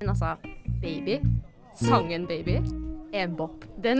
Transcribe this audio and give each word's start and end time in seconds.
Men 0.00 0.08
altså, 0.08 0.34
Baby, 0.82 1.18
sangen 1.74 2.26
Baby, 2.26 2.56
er 3.14 3.24
en 3.24 3.36
bop. 3.36 3.64
Den 3.84 3.98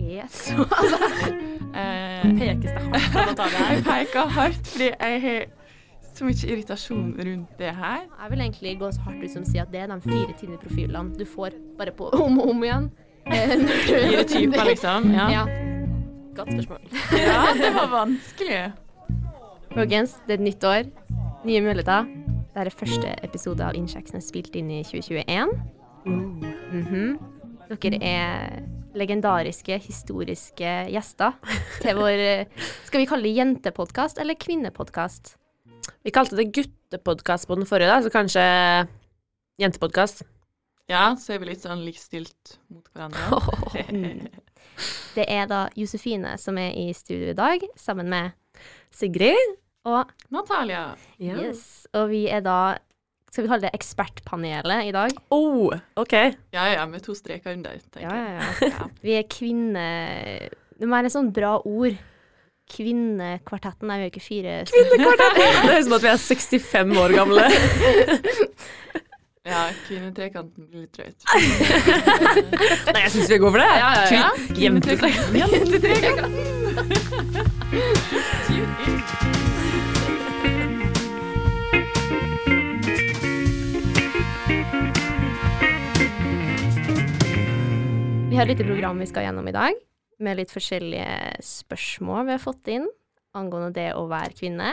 er 0.00 0.26
så 0.28 0.52
Altså, 0.78 1.32
Eh, 1.74 2.38
pekes 2.38 2.70
det 2.70 2.82
hardt 3.14 3.36
på 3.36 3.42
det 3.42 3.50
her? 3.58 3.72
Jeg 3.74 3.84
peker 3.84 4.28
hardt 4.30 4.66
fordi 4.66 4.84
jeg 5.00 5.20
har 5.22 5.40
så 6.14 6.24
mye 6.24 6.46
irritasjon 6.52 7.08
rundt 7.26 7.58
det 7.58 7.72
her. 7.74 8.04
jeg 8.22 8.30
vil 8.30 8.40
egentlig 8.40 8.78
gå 8.78 8.90
så 8.94 9.00
hardt 9.00 9.24
ut 9.24 9.30
som 9.32 9.42
å 9.42 9.48
si 9.50 9.58
at 9.58 9.72
det 9.72 9.80
er 9.82 9.90
de 9.90 9.96
fire 10.04 10.36
Tinder-profilene 10.38 11.18
du 11.18 11.24
får 11.26 11.56
bare 11.78 11.90
på 11.98 12.12
om 12.26 12.38
og 12.38 12.52
om 12.52 12.62
igjen. 12.62 12.86
Eh, 13.26 13.56
Fire 13.88 14.22
typer, 14.22 14.64
liksom. 14.70 15.10
Ja. 15.16 15.26
Ja. 15.32 15.42
Godt 16.36 16.52
spørsmål. 16.52 16.86
ja, 17.18 17.42
det 17.58 17.74
var 17.74 17.90
vanskelig. 17.90 18.62
Folkens, 19.74 20.12
det 20.22 20.36
er 20.36 20.38
et 20.38 20.44
nytt 20.46 20.64
år. 20.68 20.84
Nye 21.42 21.60
muligheter. 21.64 22.04
Dette 22.54 22.62
er 22.62 22.74
første 22.78 23.14
episode 23.26 23.64
av 23.66 23.74
Innsjekk 23.74 24.06
som 24.06 24.20
er 24.20 24.22
spilt 24.22 24.54
inn 24.54 24.68
i 24.70 24.84
2021. 24.86 25.50
Mhm. 26.06 27.16
Dere 27.72 27.98
er 27.98 28.60
legendariske, 28.94 29.80
historiske 29.82 30.74
gjester 30.92 31.34
til 31.82 31.98
vår 31.98 32.22
eh, 32.22 32.68
Skal 32.86 33.02
vi 33.02 33.08
kalle 33.10 33.26
det 33.26 33.32
jentepodkast 33.34 34.20
eller 34.22 34.38
kvinnepodkast? 34.38 35.34
Vi 36.06 36.14
kalte 36.14 36.38
det 36.38 36.52
guttepodkast 36.54 37.48
på 37.50 37.58
den 37.58 37.66
forrige, 37.66 37.90
da, 37.90 37.98
så 38.04 38.12
kanskje 38.14 38.44
jentepodkast. 39.58 40.22
Ja, 40.86 41.16
så 41.18 41.34
er 41.34 41.42
vi 41.42 41.50
litt 41.50 41.64
sånn 41.66 41.82
likestilt 41.82 42.60
mot 42.70 42.86
hverandre. 42.94 43.42
Mm. 43.94 44.30
Det 45.14 45.24
er 45.30 45.44
da 45.46 45.68
Josefine 45.78 46.32
som 46.40 46.56
er 46.58 46.72
i 46.78 46.88
studio 46.96 47.28
i 47.30 47.36
dag, 47.36 47.62
sammen 47.78 48.08
med 48.10 48.32
Sigrid. 48.94 49.58
Og 49.84 50.08
Natalia. 50.32 50.84
Ja. 51.20 51.34
yes, 51.44 51.86
og 51.92 52.08
vi 52.08 52.22
er 52.32 52.40
da 52.44 52.76
Skal 53.30 53.44
vi 53.44 53.48
kalle 53.50 53.66
det 53.66 53.74
ekspertpanelet 53.76 54.86
i 54.88 54.92
dag? 54.94 55.10
Oh, 55.34 55.74
OK. 56.00 56.12
Ja, 56.54 56.64
ja, 56.72 56.84
med 56.88 57.02
to 57.04 57.14
streker 57.18 57.52
under, 57.56 57.74
tenker 57.92 58.06
Ja, 58.08 58.14
jeg. 58.14 58.30
ja, 58.62 58.68
ja. 58.78 58.84
Vi 59.02 59.12
er 59.18 59.24
kvinne... 59.28 59.86
Det 60.78 60.86
må 60.88 60.94
være 60.96 61.06
et 61.10 61.14
sånt 61.16 61.34
bra 61.34 61.56
ord. 61.66 61.96
Kvinnekvartetten. 62.70 63.88
Nei, 63.90 63.96
vi 63.98 64.02
er 64.04 64.08
jo 64.08 64.12
ikke 64.14 64.22
fire 64.24 64.52
Kvinnekvartetten! 64.70 65.42
Det 65.42 65.50
høres 65.66 65.82
ut 65.82 65.88
som 65.88 65.96
at 65.98 66.04
vi 66.06 66.10
er 66.12 66.18
65 66.22 66.96
år 67.02 67.10
gamle. 67.18 67.42
Ja, 69.44 69.62
kvinnetrekanten 69.84 70.64
blir 70.70 70.80
litt 70.86 70.94
drøyt. 70.96 71.20
Nei, 72.94 73.02
jeg 73.02 73.10
syns 73.12 73.28
vi 73.34 73.36
går 73.42 73.50
for 73.52 73.60
det. 73.60 73.72
Ja, 73.76 73.90
ja, 73.98 74.04
ja. 74.14 74.30
Kvinnetrekanten. 74.54 75.36
Jentetrekant. 75.42 76.32
Vi 88.34 88.38
har 88.38 88.48
et 88.48 88.50
lite 88.50 88.66
program 88.66 88.98
vi 88.98 89.06
skal 89.06 89.28
gjennom 89.28 89.46
i 89.46 89.54
dag, 89.54 89.76
med 90.18 90.40
litt 90.40 90.50
forskjellige 90.50 91.38
spørsmål 91.46 92.26
vi 92.26 92.34
har 92.34 92.42
fått 92.42 92.70
inn 92.74 92.88
angående 93.38 93.70
det 93.76 93.92
å 93.94 94.08
være 94.10 94.34
kvinne. 94.38 94.72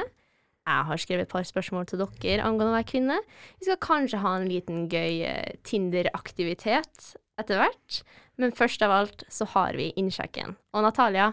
Jeg 0.61 0.87
har 0.87 1.01
skrevet 1.01 1.27
et 1.27 1.31
par 1.33 1.45
spørsmål 1.45 1.87
til 1.89 2.01
dere 2.01 2.45
angående 2.45 2.71
å 2.71 2.77
være 2.77 2.89
kvinne. 2.89 3.19
Vi 3.59 3.69
skal 3.69 3.79
kanskje 3.81 4.21
ha 4.21 4.35
en 4.37 4.49
liten 4.49 4.85
gøy 4.91 5.23
eh, 5.29 5.55
Tinder-aktivitet 5.67 7.15
etter 7.41 7.61
hvert. 7.61 8.01
Men 8.41 8.53
først 8.57 8.81
av 8.85 8.93
alt 8.97 9.25
så 9.29 9.45
har 9.53 9.77
vi 9.77 9.91
innsjekken. 9.99 10.55
Og 10.73 10.85
Natalia, 10.85 11.31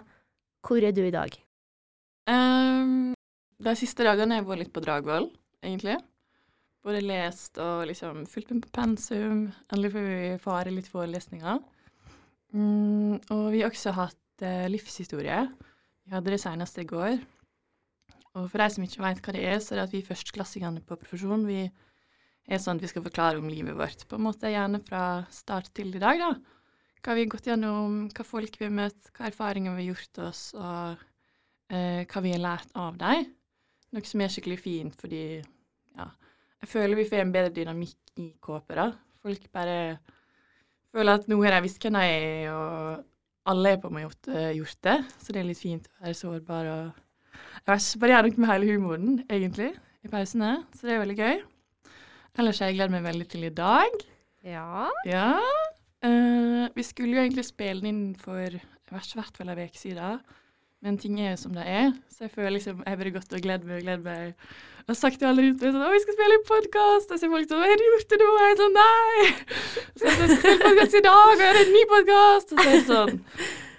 hvor 0.65 0.85
er 0.85 0.97
du 0.97 1.05
i 1.07 1.15
dag? 1.15 1.37
Ehm, 2.29 3.15
de 3.65 3.75
siste 3.79 4.05
dagene 4.05 4.37
har 4.37 4.43
jeg 4.43 4.49
vært 4.51 4.63
litt 4.65 4.75
på 4.75 4.83
Dragvoll, 4.85 5.31
egentlig. 5.65 5.97
Både 6.85 7.01
lest 7.03 7.59
og 7.63 7.87
liksom 7.89 8.23
fulgt 8.29 8.53
med 8.53 8.67
på 8.67 8.75
pensum. 8.77 9.49
Endelig 9.73 9.95
får 9.95 10.07
vi 10.07 10.29
fare 10.43 10.75
litt 10.75 10.91
forelesninger. 10.93 11.59
Mm, 12.55 13.17
og 13.35 13.43
vi 13.53 13.63
har 13.63 13.73
også 13.73 13.95
hatt 13.97 14.45
eh, 14.45 14.69
livshistorie. 14.71 15.41
Vi 16.05 16.15
hadde 16.15 16.33
det 16.33 16.41
senest 16.41 16.79
i 16.81 16.87
går. 16.89 17.19
Og 18.37 18.47
for 18.53 18.61
de 18.63 18.69
som 18.71 18.85
ikke 18.85 19.03
vet 19.03 19.21
hva 19.25 19.35
det 19.35 19.45
er, 19.49 19.59
så 19.61 19.75
er 19.75 19.81
det 19.81 19.89
at 19.89 19.97
vi 19.97 20.07
førsteklassingene 20.07 20.85
på 20.87 20.97
profesjon, 21.01 21.49
vi 21.49 21.65
er 22.49 22.63
sånn 22.63 22.79
at 22.79 22.85
vi 22.85 22.93
skal 22.93 23.05
forklare 23.05 23.41
om 23.41 23.49
livet 23.51 23.77
vårt, 23.77 24.05
på 24.09 24.17
en 24.17 24.25
måte 24.29 24.53
gjerne 24.53 24.81
fra 24.85 25.03
start 25.35 25.73
til 25.77 25.91
i 25.97 26.01
dag, 26.01 26.21
da. 26.23 26.31
Hva 27.05 27.15
vi 27.17 27.25
har 27.25 27.33
gått 27.33 27.49
gjennom, 27.49 27.99
hva 28.15 28.25
folk 28.27 28.57
vi 28.61 28.69
har 28.69 28.75
møtt, 28.75 29.11
hva 29.17 29.29
erfaringer 29.29 29.77
vi 29.77 29.85
har 29.87 29.93
gjort 29.93 30.23
oss, 30.29 30.43
og 30.57 31.08
eh, 31.71 32.05
hva 32.09 32.23
vi 32.25 32.35
har 32.35 32.43
lært 32.43 32.73
av 32.79 32.97
dem. 33.01 33.27
Noe 33.95 34.05
som 34.09 34.23
er 34.23 34.33
skikkelig 34.33 34.61
fint, 34.61 34.97
fordi 35.01 35.23
ja, 35.39 36.09
jeg 36.61 36.71
føler 36.71 36.99
vi 36.99 37.09
får 37.09 37.25
en 37.25 37.35
bedre 37.35 37.55
dynamikk 37.57 38.15
i 38.21 38.31
KP. 38.45 38.75
da. 38.77 38.91
Folk 39.25 39.51
bare 39.55 39.99
føler 40.93 41.21
at 41.21 41.29
nå 41.29 41.39
har 41.43 41.57
de 41.57 41.65
visst 41.65 41.83
hvem 41.83 41.97
de 41.97 42.05
er, 42.05 42.49
og 42.53 43.05
alle 43.49 43.75
har 43.75 43.81
på 43.81 43.91
meg 43.95 44.05
gjort, 44.05 44.33
gjort 44.57 44.81
det. 44.85 44.99
Så 45.23 45.33
det 45.33 45.41
er 45.41 45.49
litt 45.49 45.61
fint 45.63 45.89
å 45.89 46.05
være 46.05 46.19
sårbar 46.19 46.73
og 46.73 47.05
jeg 47.69 47.75
vet 47.75 47.85
ikke, 47.85 48.01
bare 48.01 48.13
gjøre 48.15 48.29
noe 48.29 48.41
med 48.41 48.51
hele 48.51 48.69
humoren, 48.73 49.15
egentlig, 49.29 49.73
i 50.05 50.11
pausene. 50.13 50.53
Så 50.75 50.89
det 50.89 50.95
er 50.95 51.03
veldig 51.03 51.17
gøy. 51.19 51.41
Ellers 52.39 52.61
har 52.63 52.71
jeg 52.71 52.79
gledet 52.79 52.95
meg 52.95 53.05
veldig 53.05 53.27
til 53.29 53.45
i 53.49 53.53
dag. 53.53 54.03
Ja. 54.47 54.87
Ja. 55.09 55.33
Uh, 56.05 56.69
vi 56.77 56.85
skulle 56.87 57.17
jo 57.17 57.25
egentlig 57.25 57.45
spille 57.49 57.83
den 57.83 57.91
inn 57.91 58.03
for 58.19 58.55
hvert 58.89 59.37
fall 59.37 59.53
en 59.53 59.61
uke 59.61 59.79
siden. 59.79 60.23
Men 60.85 60.99
ting 61.03 61.17
er 61.19 61.33
jo 61.33 61.39
som 61.41 61.55
det 61.57 61.65
er, 61.67 61.89
så 62.15 62.27
jeg 62.27 62.35
føler 62.37 62.53
liksom 62.55 62.83
jeg 62.87 62.99
bare 63.01 63.15
gått 63.17 63.33
og 63.35 63.41
gledet 63.43 63.67
meg 63.67 63.81
og 63.81 63.87
gledet 63.87 64.05
meg. 64.05 64.51
Og 64.89 64.97
sagt 64.97 65.19
til 65.21 65.29
alle 65.29 65.43
rundt 65.45 65.61
meg 65.61 65.73
sånn 65.75 65.85
'Å, 65.85 65.93
vi 65.93 66.03
skal 66.05 66.15
spille 66.17 66.37
en 66.39 66.45
podkast!' 66.49 67.11
Og 67.13 67.19
så 67.19 67.27
er 67.27 67.33
folk 67.35 67.49
sånn 67.49 67.65
'Har 67.67 67.81
du 67.81 67.87
gjort 67.89 68.09
det 68.13 68.19
nå?' 68.21 68.29
Og 68.35 68.43
jeg 68.43 68.53
er 68.53 68.61
sånn 68.63 68.77
'Nei!' 68.79 69.33
Så 69.99 70.03
jeg 70.07 70.15
skal 70.15 70.37
spille 70.37 70.65
podkast 70.65 70.95
i 70.95 71.03
dag, 71.09 71.33
og 71.33 71.43
jeg 71.43 71.51
har 71.51 71.59
en 71.65 71.75
ny 71.75 71.83
podkast! 71.95 72.53
Og 72.53 72.59
så 72.59 72.69
er 72.69 72.77
det 72.79 72.87
sånn 72.93 73.19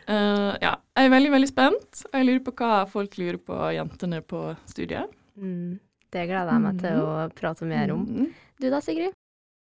Uh, 0.10 0.58
Ja. 0.62 0.74
Jeg 0.98 1.06
er 1.06 1.10
veldig, 1.14 1.32
veldig 1.32 1.48
spent, 1.48 2.00
og 2.10 2.16
jeg 2.18 2.26
lurer 2.26 2.44
på 2.44 2.52
hva 2.58 2.90
folk 2.90 3.18
lurer 3.20 3.38
på, 3.38 3.56
jentene 3.76 4.22
på 4.26 4.40
studiet. 4.66 5.06
Mm, 5.38 5.80
det 6.12 6.24
gleder 6.28 6.50
jeg 6.50 6.62
meg 6.64 6.80
til 6.82 6.98
å 6.98 7.30
prate 7.38 7.68
mer 7.70 7.94
om. 7.94 8.06
Mm. 8.10 8.32
Du 8.60 8.70
da, 8.74 8.82
Sigrid? 8.82 9.14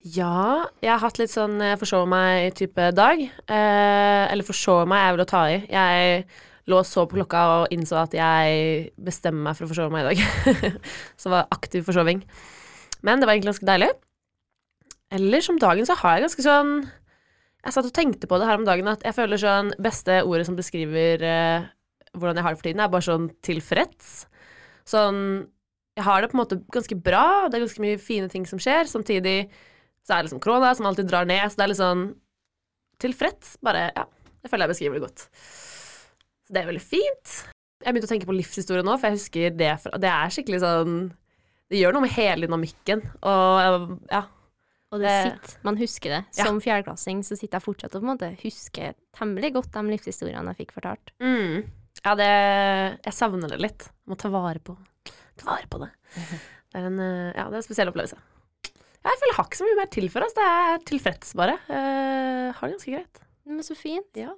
Ja, 0.02 0.64
jeg 0.82 0.90
har 0.90 0.98
hatt 1.04 1.20
litt 1.20 1.30
sånn 1.30 1.60
eh, 1.60 1.76
forsove 1.78 2.08
meg-type 2.10 2.88
dag. 2.96 3.20
Eh, 3.22 4.32
eller 4.32 4.42
forsove 4.42 4.88
meg 4.88 5.04
er 5.04 5.12
vel 5.14 5.22
å 5.26 5.28
ta 5.30 5.44
i. 5.52 5.60
Jeg 5.70 6.24
lå 6.70 6.78
og 6.78 6.86
så 6.86 7.04
på 7.08 7.18
klokka 7.18 7.42
og 7.56 7.74
innså 7.74 7.98
at 8.04 8.14
jeg 8.16 8.92
bestemmer 9.02 9.48
meg 9.48 9.58
for 9.58 9.66
å 9.66 9.72
forsove 9.72 9.92
meg 9.94 10.04
i 10.04 10.08
dag. 10.12 10.56
så 11.18 11.28
det 11.28 11.34
var 11.34 11.54
aktiv 11.54 11.86
forsoving. 11.86 12.22
Men 13.02 13.20
det 13.20 13.26
var 13.26 13.34
egentlig 13.34 13.54
ganske 13.54 13.68
deilig. 13.68 13.90
Ellers 15.12 15.48
om 15.52 15.60
dagen 15.60 15.88
så 15.88 15.96
har 16.00 16.16
jeg 16.16 16.24
ganske 16.24 16.44
sånn 16.46 16.70
Jeg 17.66 17.74
satt 17.74 17.84
og 17.84 17.92
tenkte 17.92 18.28
på 18.30 18.38
det 18.40 18.46
her 18.48 18.56
om 18.56 18.64
dagen 18.64 18.86
at 18.88 19.02
jeg 19.04 19.12
føler 19.12 19.40
sånn 19.40 19.74
Beste 19.82 20.22
ordet 20.24 20.46
som 20.48 20.56
beskriver 20.56 21.24
eh, 21.26 21.66
hvordan 22.16 22.38
jeg 22.38 22.46
har 22.46 22.54
det 22.54 22.60
for 22.60 22.68
tiden, 22.68 22.80
er 22.84 22.92
bare 22.92 23.06
sånn 23.06 23.28
tilfreds. 23.44 24.08
Sånn 24.88 25.18
Jeg 25.96 26.06
har 26.06 26.22
det 26.22 26.30
på 26.32 26.36
en 26.36 26.42
måte 26.42 26.60
ganske 26.72 26.96
bra, 26.96 27.48
det 27.48 27.58
er 27.58 27.64
ganske 27.66 27.84
mye 27.84 28.00
fine 28.00 28.28
ting 28.32 28.44
som 28.48 28.60
skjer. 28.60 28.88
Samtidig 28.88 29.36
så 30.02 30.14
er 30.14 30.20
det 30.20 30.30
liksom 30.30 30.42
korona 30.42 30.72
som 30.76 30.88
alltid 30.88 31.08
drar 31.10 31.28
ned, 31.28 31.44
så 31.48 31.60
det 31.60 31.64
er 31.64 31.72
litt 31.72 31.80
sånn 31.80 32.06
tilfreds. 33.02 33.56
Bare, 33.64 33.90
ja. 33.96 34.06
Jeg 34.42 34.50
føler 34.50 34.66
jeg 34.66 34.74
beskriver 34.74 34.98
det 34.98 35.04
godt. 35.04 35.26
Det 36.52 36.60
er 36.60 36.68
veldig 36.68 36.84
fint. 36.84 37.32
Jeg 37.82 37.94
begynte 37.94 38.08
å 38.08 38.12
tenke 38.12 38.28
på 38.28 38.36
livshistorie 38.36 38.84
nå, 38.86 38.94
for 39.00 39.08
jeg 39.10 39.18
husker 39.18 39.56
det 39.58 39.72
fra 39.82 39.98
Det 39.98 40.10
er 40.12 40.30
skikkelig 40.30 40.60
sånn 40.62 40.96
Det 41.72 41.80
gjør 41.80 41.96
noe 41.96 42.04
med 42.04 42.12
hele 42.14 42.46
dynamikken, 42.46 43.02
og 43.26 43.96
ja. 44.12 44.22
Og 44.92 45.00
det 45.00 45.12
sitter, 45.24 45.54
man 45.64 45.78
husker 45.80 46.12
det. 46.12 46.18
Ja. 46.36 46.44
Som 46.44 46.58
fjerdeklassing 46.60 47.22
så 47.24 47.32
sitter 47.38 47.56
jeg 47.56 47.64
fortsatt 47.64 47.94
og 47.96 48.02
på 48.02 48.04
en 48.04 48.10
måte 48.10 48.28
husker 48.42 48.92
temmelig 49.16 49.54
godt 49.54 49.72
de 49.72 49.82
livshistoriene 49.88 50.52
jeg 50.52 50.66
fikk 50.66 50.74
fortalt. 50.76 51.14
Mm. 51.24 51.62
Ja, 52.02 52.12
det 52.18 52.28
Jeg 52.28 53.16
savner 53.16 53.48
det 53.52 53.60
litt. 53.62 53.88
Må 54.08 54.18
ta 54.20 54.28
vare 54.32 54.60
på 54.60 54.76
Ta 55.40 55.48
vare 55.48 55.68
på 55.72 55.80
det. 55.80 55.90
Det 56.72 56.80
er 56.80 56.86
en, 56.88 57.00
eh, 57.04 57.34
ja, 57.36 57.42
det 57.52 57.58
er 57.58 57.58
en 57.58 57.64
spesiell 57.66 57.90
opplevelse. 57.90 58.16
Ja, 58.64 59.10
jeg 59.10 59.18
føler 59.20 59.28
jeg 59.28 59.36
har 59.36 59.48
ikke 59.50 59.58
så 59.58 59.66
mye 59.66 59.76
mer 59.76 59.88
til 59.92 60.06
for 60.08 60.24
oss. 60.24 60.32
Det 60.38 60.44
er 60.48 60.78
tilfreds, 60.88 61.32
bare. 61.36 61.56
Jeg 61.68 62.54
har 62.56 62.62
det 62.70 62.76
ganske 62.78 62.94
greit. 62.94 63.20
Men 63.44 63.66
så 63.66 63.76
fint. 63.76 64.08
Ja. 64.16 64.32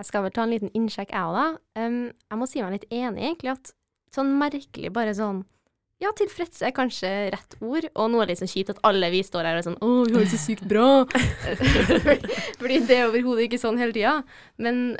Jeg 0.00 0.08
skal 0.08 0.24
vel 0.24 0.32
ta 0.32 0.46
en 0.46 0.52
liten 0.54 0.70
innsjekk, 0.76 1.12
jeg 1.12 1.28
òg, 1.28 1.36
da. 1.36 1.46
Um, 1.84 2.02
jeg 2.08 2.40
må 2.40 2.46
si 2.48 2.62
meg 2.64 2.78
litt 2.78 2.86
enig, 2.88 3.20
egentlig, 3.20 3.52
at 3.52 3.72
sånn 4.14 4.32
merkelig 4.40 4.92
bare 4.94 5.12
sånn 5.16 5.42
Ja, 6.00 6.14
tilfreds 6.16 6.62
er 6.64 6.72
kanskje 6.72 7.10
rett 7.34 7.58
ord, 7.60 7.84
og 7.92 8.08
nå 8.08 8.22
er 8.22 8.30
det 8.30 8.38
sånn 8.40 8.48
kjipt 8.48 8.72
at 8.72 8.80
alle 8.88 9.10
vi 9.12 9.20
står 9.26 9.44
her 9.44 9.58
og 9.58 9.60
er 9.60 9.66
sånn 9.68 9.76
Å, 9.84 9.90
vi 10.08 10.16
har 10.16 10.24
det 10.24 10.30
så 10.32 10.40
sykt 10.40 10.64
bra. 10.70 10.86
Fordi 12.62 12.78
det 12.88 12.96
er 12.96 13.10
overhodet 13.10 13.44
ikke 13.44 13.60
sånn 13.60 13.80
hele 13.80 13.92
tida. 13.92 14.14
Men 14.56 14.96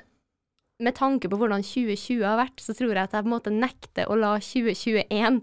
med 0.81 0.97
tanke 1.01 1.33
på 1.33 1.41
hvordan 1.41 1.65
2020 1.65 2.21
har 2.25 2.37
vært, 2.41 2.61
så 2.61 2.77
tror 2.77 2.93
jeg 2.93 3.01
at 3.01 3.17
jeg 3.17 3.25
på 3.25 3.31
en 3.31 3.35
måte 3.35 3.55
nekter 3.55 4.13
å 4.13 4.21
la 4.21 4.35
2021 4.45 5.41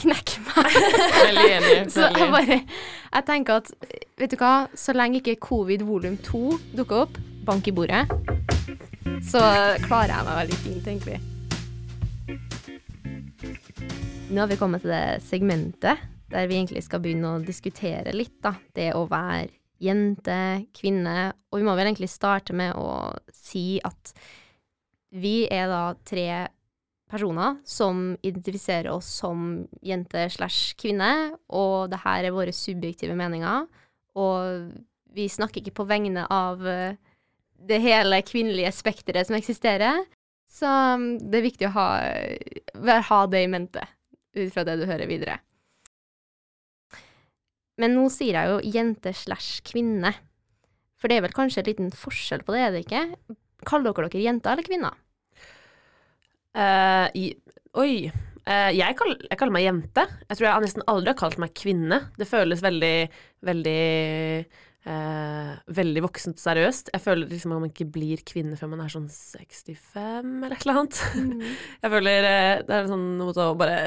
knekke 0.00 0.44
meg. 0.46 0.78
Veldig 1.18 1.48
enig. 1.56 1.74
Så 1.94 2.06
jeg 2.06 2.30
bare 2.32 2.60
Jeg 2.62 3.26
tenker 3.28 3.60
at 3.60 3.72
Vet 4.20 4.32
du 4.32 4.38
hva, 4.40 4.54
så 4.78 4.94
lenge 4.94 5.20
ikke 5.20 5.40
covid 5.42 5.82
volum 5.88 6.16
2 6.24 6.42
dukker 6.78 7.06
opp, 7.06 7.20
bank 7.48 7.66
i 7.66 7.74
bordet, 7.74 8.04
så 9.26 9.40
klarer 9.84 10.14
jeg 10.14 10.26
meg 10.26 10.38
veldig 10.40 10.58
fint, 10.64 10.86
egentlig. 10.86 11.20
Nå 14.30 14.38
har 14.44 14.50
vi 14.50 14.58
kommet 14.60 14.84
til 14.84 14.92
det 14.94 15.20
segmentet 15.26 16.08
der 16.30 16.46
vi 16.46 16.60
egentlig 16.60 16.84
skal 16.86 17.02
begynne 17.02 17.34
å 17.34 17.42
diskutere 17.42 18.14
litt, 18.14 18.36
da. 18.44 18.54
Det 18.74 18.92
å 18.94 19.02
være 19.10 19.50
jente, 19.82 20.38
kvinne. 20.76 21.32
Og 21.50 21.60
vi 21.60 21.66
må 21.66 21.74
vel 21.74 21.90
egentlig 21.90 22.10
starte 22.12 22.54
med 22.56 22.76
å 22.78 23.10
si 23.34 23.80
at 23.82 24.12
vi 25.10 25.48
er 25.50 25.66
da 25.70 25.82
tre 26.06 26.46
personer 27.10 27.58
som 27.66 28.12
identifiserer 28.22 28.92
oss 28.92 29.08
som 29.24 29.64
jente 29.82 30.28
slash 30.30 30.76
kvinne, 30.78 31.34
og 31.50 31.90
det 31.90 32.04
her 32.04 32.28
er 32.28 32.36
våre 32.36 32.54
subjektive 32.54 33.16
meninger. 33.18 33.66
Og 34.20 34.70
vi 35.10 35.26
snakker 35.26 35.64
ikke 35.64 35.80
på 35.80 35.88
vegne 35.90 36.28
av 36.30 36.62
eh, 36.70 36.94
det 37.68 37.80
hele 37.84 38.22
kvinnelige 38.26 38.72
spekteret 38.74 39.28
som 39.28 39.36
eksisterer. 39.38 40.04
Så 40.50 40.66
um, 40.66 41.12
det 41.20 41.40
er 41.40 41.46
viktig 41.46 41.68
å 41.68 41.74
ha, 41.76 41.88
ha 43.06 43.20
det 43.30 43.44
i 43.44 43.50
mente, 43.50 43.84
ut 44.36 44.50
fra 44.54 44.64
det 44.66 44.80
du 44.80 44.86
hører 44.88 45.10
videre. 45.10 45.38
Men 47.80 47.94
nå 47.96 48.08
sier 48.12 48.36
jeg 48.36 48.50
jo 48.50 48.72
jente 48.76 49.12
slash 49.16 49.62
kvinne. 49.66 50.12
For 51.00 51.08
det 51.08 51.16
er 51.16 51.24
vel 51.24 51.36
kanskje 51.36 51.62
en 51.62 51.70
liten 51.70 51.92
forskjell 51.96 52.42
på 52.44 52.52
det, 52.52 52.64
er 52.64 52.74
det 52.74 52.82
ikke? 52.84 53.04
Kaller 53.68 53.94
dere 53.94 54.10
dere 54.10 54.24
jenter 54.26 54.52
eller 54.52 54.66
kvinner? 54.66 54.98
Uh, 56.56 57.06
i, 57.16 57.30
oi. 57.78 58.10
Uh, 58.48 58.70
jeg, 58.74 58.96
kall, 58.98 59.14
jeg 59.14 59.38
kaller 59.38 59.54
meg 59.54 59.64
jente. 59.64 60.04
Jeg 60.26 60.36
tror 60.36 60.48
jeg 60.48 60.66
nesten 60.66 60.84
aldri 60.90 61.12
har 61.12 61.20
kalt 61.20 61.38
meg 61.40 61.54
kvinne. 61.56 62.00
Det 62.18 62.28
føles 62.28 62.64
veldig, 62.64 62.96
veldig 63.46 63.80
eh, 64.88 65.52
Veldig 65.80 66.02
voksent 66.06 66.40
seriøst. 66.40 66.92
Jeg 66.94 67.04
føler 67.04 67.30
liksom 67.30 67.54
at 67.56 67.62
man 67.64 67.72
ikke 67.72 67.88
blir 67.92 68.22
kvinne 68.26 68.58
før 68.58 68.72
man 68.74 68.84
er 68.84 68.92
sånn 68.92 69.08
65 69.10 70.44
eller 70.46 70.56
et 70.56 70.66
eller 70.66 70.82
annet. 70.82 71.00
Mm. 71.16 71.46
Jeg 71.84 71.94
føler 71.96 72.28
eh, 72.30 72.52
det 72.66 72.76
er 72.76 72.90
sånn 72.90 73.08
noe 73.20 73.46
å 73.46 73.56
bare 73.58 73.80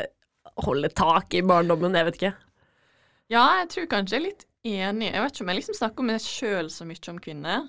holde 0.64 0.90
tak 0.94 1.34
i 1.34 1.42
barndommen, 1.46 1.96
jeg 1.98 2.06
vet 2.06 2.18
ikke. 2.20 2.34
Ja, 3.32 3.44
jeg 3.62 3.70
tror 3.72 3.88
kanskje 3.90 4.14
jeg 4.14 4.20
er 4.20 4.26
litt 4.28 4.44
enig. 4.68 5.08
Jeg 5.08 5.24
vet 5.24 5.34
ikke 5.34 5.46
om 5.46 5.50
jeg 5.50 5.58
liksom 5.58 5.78
snakker 5.80 6.04
om 6.04 6.10
meg 6.12 6.22
sjøl 6.22 6.70
så 6.70 6.86
mye 6.86 7.10
om 7.10 7.22
kvinner. 7.24 7.64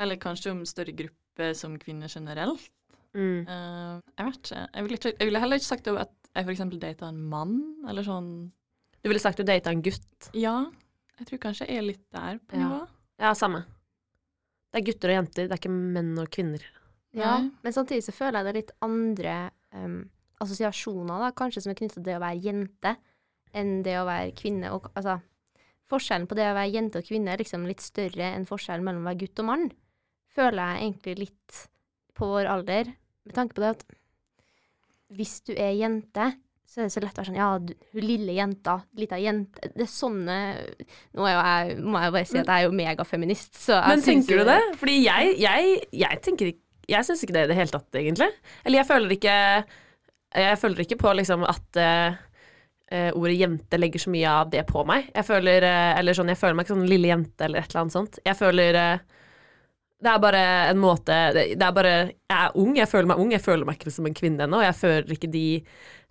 Eller 0.00 0.20
kanskje 0.22 0.54
om 0.54 0.62
større 0.66 0.94
grupper 0.96 1.52
som 1.58 1.74
kvinner 1.82 2.08
generelt. 2.08 2.70
Mm. 3.14 3.44
Eh, 3.44 3.98
jeg 4.16 4.28
vet 4.30 4.38
ikke. 4.40 4.62
Jeg 4.62 4.86
ville, 4.86 5.00
ikke. 5.00 5.12
jeg 5.18 5.28
ville 5.28 5.42
heller 5.42 5.60
ikke 5.60 5.68
sagt 5.70 5.90
at 5.92 6.14
jeg 6.34 6.50
eksempel 6.54 6.80
data 6.82 7.10
en 7.10 7.20
mann, 7.30 7.58
eller 7.86 8.06
sånn. 8.06 8.30
Du 9.04 9.10
ville 9.10 9.22
sagt 9.22 9.38
du 9.38 9.46
data 9.46 9.70
en 9.70 9.84
gutt. 9.84 10.30
Ja, 10.34 10.64
jeg 11.18 11.28
tror 11.28 11.42
kanskje 11.46 11.68
jeg 11.68 11.80
er 11.80 11.86
litt 11.86 12.04
der 12.14 12.40
på 12.42 12.58
nivå. 12.58 12.80
Ja, 13.22 13.34
samme. 13.38 13.62
Det 14.72 14.80
er 14.80 14.86
gutter 14.88 15.12
og 15.12 15.18
jenter, 15.20 15.46
det 15.46 15.54
er 15.54 15.60
ikke 15.60 15.74
menn 15.74 16.16
og 16.18 16.30
kvinner. 16.34 16.64
Ja, 17.14 17.36
men 17.38 17.74
samtidig 17.74 18.02
så 18.08 18.14
føler 18.14 18.40
jeg 18.40 18.46
det 18.46 18.50
er 18.50 18.58
litt 18.58 18.72
andre 18.82 19.34
um, 19.70 20.00
assosiasjoner, 20.42 21.22
da, 21.22 21.30
kanskje 21.38 21.62
som 21.62 21.70
er 21.70 21.78
knyttet 21.78 22.00
til 22.00 22.06
det 22.08 22.16
å 22.18 22.24
være 22.24 22.42
jente, 22.42 22.96
enn 23.54 23.76
det 23.86 23.94
å 24.00 24.08
være 24.08 24.34
kvinne. 24.34 24.72
Og, 24.74 24.88
altså, 24.98 25.20
forskjellen 25.90 26.26
på 26.26 26.38
det 26.38 26.48
å 26.50 26.56
være 26.56 26.72
jente 26.74 26.98
og 26.98 27.06
kvinne 27.06 27.30
er 27.30 27.42
liksom 27.44 27.68
litt 27.70 27.84
større 27.84 28.32
enn 28.34 28.48
forskjellen 28.48 28.86
mellom 28.86 29.06
å 29.06 29.12
være 29.12 29.20
gutt 29.22 29.44
og 29.44 29.48
mann. 29.52 29.68
Føler 30.34 30.58
jeg 30.64 30.88
egentlig 30.88 31.16
litt 31.20 31.60
på 32.18 32.30
vår 32.32 32.50
alder, 32.50 32.90
med 33.24 33.36
tanke 33.38 33.54
på 33.54 33.62
det 33.62 33.76
at 33.76 33.86
hvis 35.14 35.36
du 35.46 35.52
er 35.54 35.76
jente, 35.78 36.32
så 36.74 36.80
er 36.82 36.88
det 36.88 36.94
så 36.96 37.02
lett 37.04 37.14
å 37.14 37.22
være 37.22 37.28
sånn 37.28 37.38
Ja, 37.38 37.48
du, 37.62 37.70
hun 37.94 38.02
lille 38.02 38.34
jenta, 38.34 38.72
lita 38.98 39.18
jente 39.22 39.70
Det 39.76 39.84
er 39.86 39.90
sånne 39.92 40.38
Nå 41.14 41.28
er 41.28 41.36
jo 41.36 41.44
jeg, 41.46 41.76
må 41.86 42.02
jeg 42.02 42.14
bare 42.16 42.26
si 42.26 42.40
at 42.40 42.50
jeg 42.50 42.56
er 42.56 42.66
jo 42.66 42.74
megafeminist, 42.74 43.52
så 43.62 43.76
jeg 43.78 43.92
Men 43.92 44.04
tenker 44.08 44.42
du 44.42 44.48
det? 44.48 44.58
Fordi 44.80 44.96
jeg, 45.04 45.36
jeg, 45.44 45.76
jeg 46.02 46.20
tenker 46.26 46.50
ikke 46.50 46.90
Jeg 46.90 47.06
syns 47.06 47.22
ikke 47.22 47.36
det 47.36 47.46
i 47.46 47.50
det 47.52 47.56
hele 47.56 47.72
tatt, 47.72 47.88
egentlig. 47.96 48.28
Eller 48.64 48.82
jeg 48.82 48.88
føler 48.90 49.14
ikke 49.14 49.36
Jeg 50.42 50.60
føler 50.64 50.84
ikke 50.84 51.00
på 51.04 51.14
liksom 51.20 51.46
at 51.46 51.78
eh, 51.80 52.18
ordet 53.14 53.38
jente 53.38 53.78
legger 53.78 54.02
så 54.02 54.10
mye 54.12 54.32
av 54.42 54.50
det 54.52 54.66
på 54.68 54.82
meg. 54.86 55.06
Jeg 55.14 55.26
føler 55.26 55.64
uh, 55.64 55.94
Eller 55.98 56.16
sånn, 56.18 56.30
jeg 56.30 56.38
føler 56.38 56.58
meg 56.58 56.66
ikke 56.66 56.74
sånn 56.74 56.90
lille 56.90 57.10
jente 57.10 57.46
eller 57.46 57.62
et 57.62 57.70
eller 57.70 57.84
annet 57.84 57.94
sånt. 57.94 58.18
Jeg 58.26 58.36
føler 58.38 58.78
uh, 58.78 59.14
det 60.04 60.12
er 60.12 60.20
bare 60.20 60.44
en 60.68 60.80
måte 60.82 61.16
det, 61.32 61.44
det 61.56 61.64
er 61.64 61.74
bare 61.74 61.94
Jeg 62.04 62.36
er 62.36 62.56
ung, 62.60 62.74
jeg 62.76 62.90
føler 62.90 63.08
meg 63.08 63.20
ung. 63.22 63.32
Jeg 63.32 63.44
føler 63.44 63.64
meg 63.64 63.78
ikke 63.78 63.94
som 63.94 64.08
en 64.10 64.16
kvinne 64.16 64.44
ennå. 64.46 64.60
Jeg 64.66 64.76
føler 64.76 65.16
ikke 65.16 65.30
de 65.32 65.46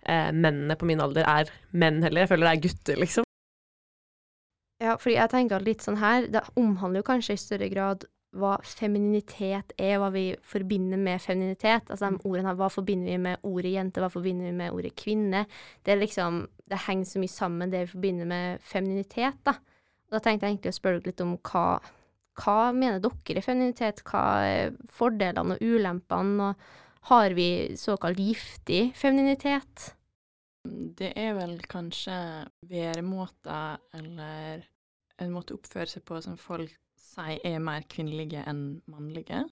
eh, 0.04 0.30
mennene 0.32 0.76
på 0.78 0.88
min 0.88 1.02
alder 1.04 1.26
er 1.28 1.52
menn 1.72 2.02
heller. 2.04 2.24
Jeg 2.24 2.34
føler 2.34 2.48
det 2.48 2.54
er 2.54 2.64
gutter, 2.68 3.00
liksom. 3.00 3.28
Ja, 4.82 4.96
fordi 5.00 5.16
jeg 5.16 5.30
tenker 5.32 5.64
litt 5.64 5.84
sånn 5.84 6.00
her, 6.00 6.26
det 6.28 6.42
omhandler 6.60 7.00
jo 7.00 7.08
kanskje 7.08 7.36
i 7.36 7.40
større 7.40 7.70
grad 7.72 8.04
hva 8.34 8.56
femininitet 8.66 9.74
er, 9.78 9.98
hva 10.02 10.10
vi 10.14 10.24
forbinder 10.42 10.98
med 11.00 11.22
femininitet. 11.22 11.90
Altså 11.90 12.10
de 12.10 12.26
ordene 12.26 12.50
her, 12.50 12.58
hva 12.58 12.70
forbinder 12.72 13.12
vi 13.12 13.20
med 13.28 13.46
ordet 13.46 13.74
jente, 13.76 14.02
hva 14.02 14.10
forbinder 14.10 14.50
vi 14.50 14.56
med 14.58 14.74
ordet 14.74 14.94
kvinne? 14.98 15.44
Det 15.86 15.94
er 15.94 16.00
liksom, 16.02 16.42
det 16.70 16.82
henger 16.88 17.10
så 17.10 17.22
mye 17.22 17.34
sammen 17.34 17.72
det 17.72 17.84
vi 17.84 17.92
forbinder 17.94 18.30
med 18.30 18.64
femininitet, 18.66 19.38
da. 19.46 19.54
Og 20.08 20.16
da 20.16 20.22
tenkte 20.22 20.48
jeg 20.48 20.56
egentlig 20.56 20.74
å 20.74 20.78
spørre 20.80 21.00
dere 21.00 21.12
litt 21.12 21.24
om 21.24 21.36
hva, 21.50 21.66
hva 22.42 22.58
mener 22.74 23.02
dere 23.04 23.38
er 23.38 23.46
femininitet? 23.46 24.02
Hva 24.08 24.24
er 24.48 24.74
fordelene 24.92 25.56
og 25.56 25.62
ulempene? 25.64 26.50
Og 26.50 26.82
har 27.10 27.34
vi 27.36 27.76
såkalt 27.76 28.18
giftig 28.18 28.94
femininitet? 28.96 29.94
Det 30.64 31.10
er 31.20 31.34
vel 31.36 31.58
kanskje 31.68 32.16
væremåter 32.70 33.82
eller 33.98 34.64
en 35.20 35.34
måte 35.34 35.54
å 35.54 35.58
oppføre 35.60 35.90
seg 35.90 36.04
på 36.08 36.20
som 36.24 36.38
folk 36.40 36.72
sier 36.98 37.42
er 37.44 37.60
mer 37.62 37.84
kvinnelige 37.90 38.42
enn 38.48 38.80
mannlige. 38.90 39.44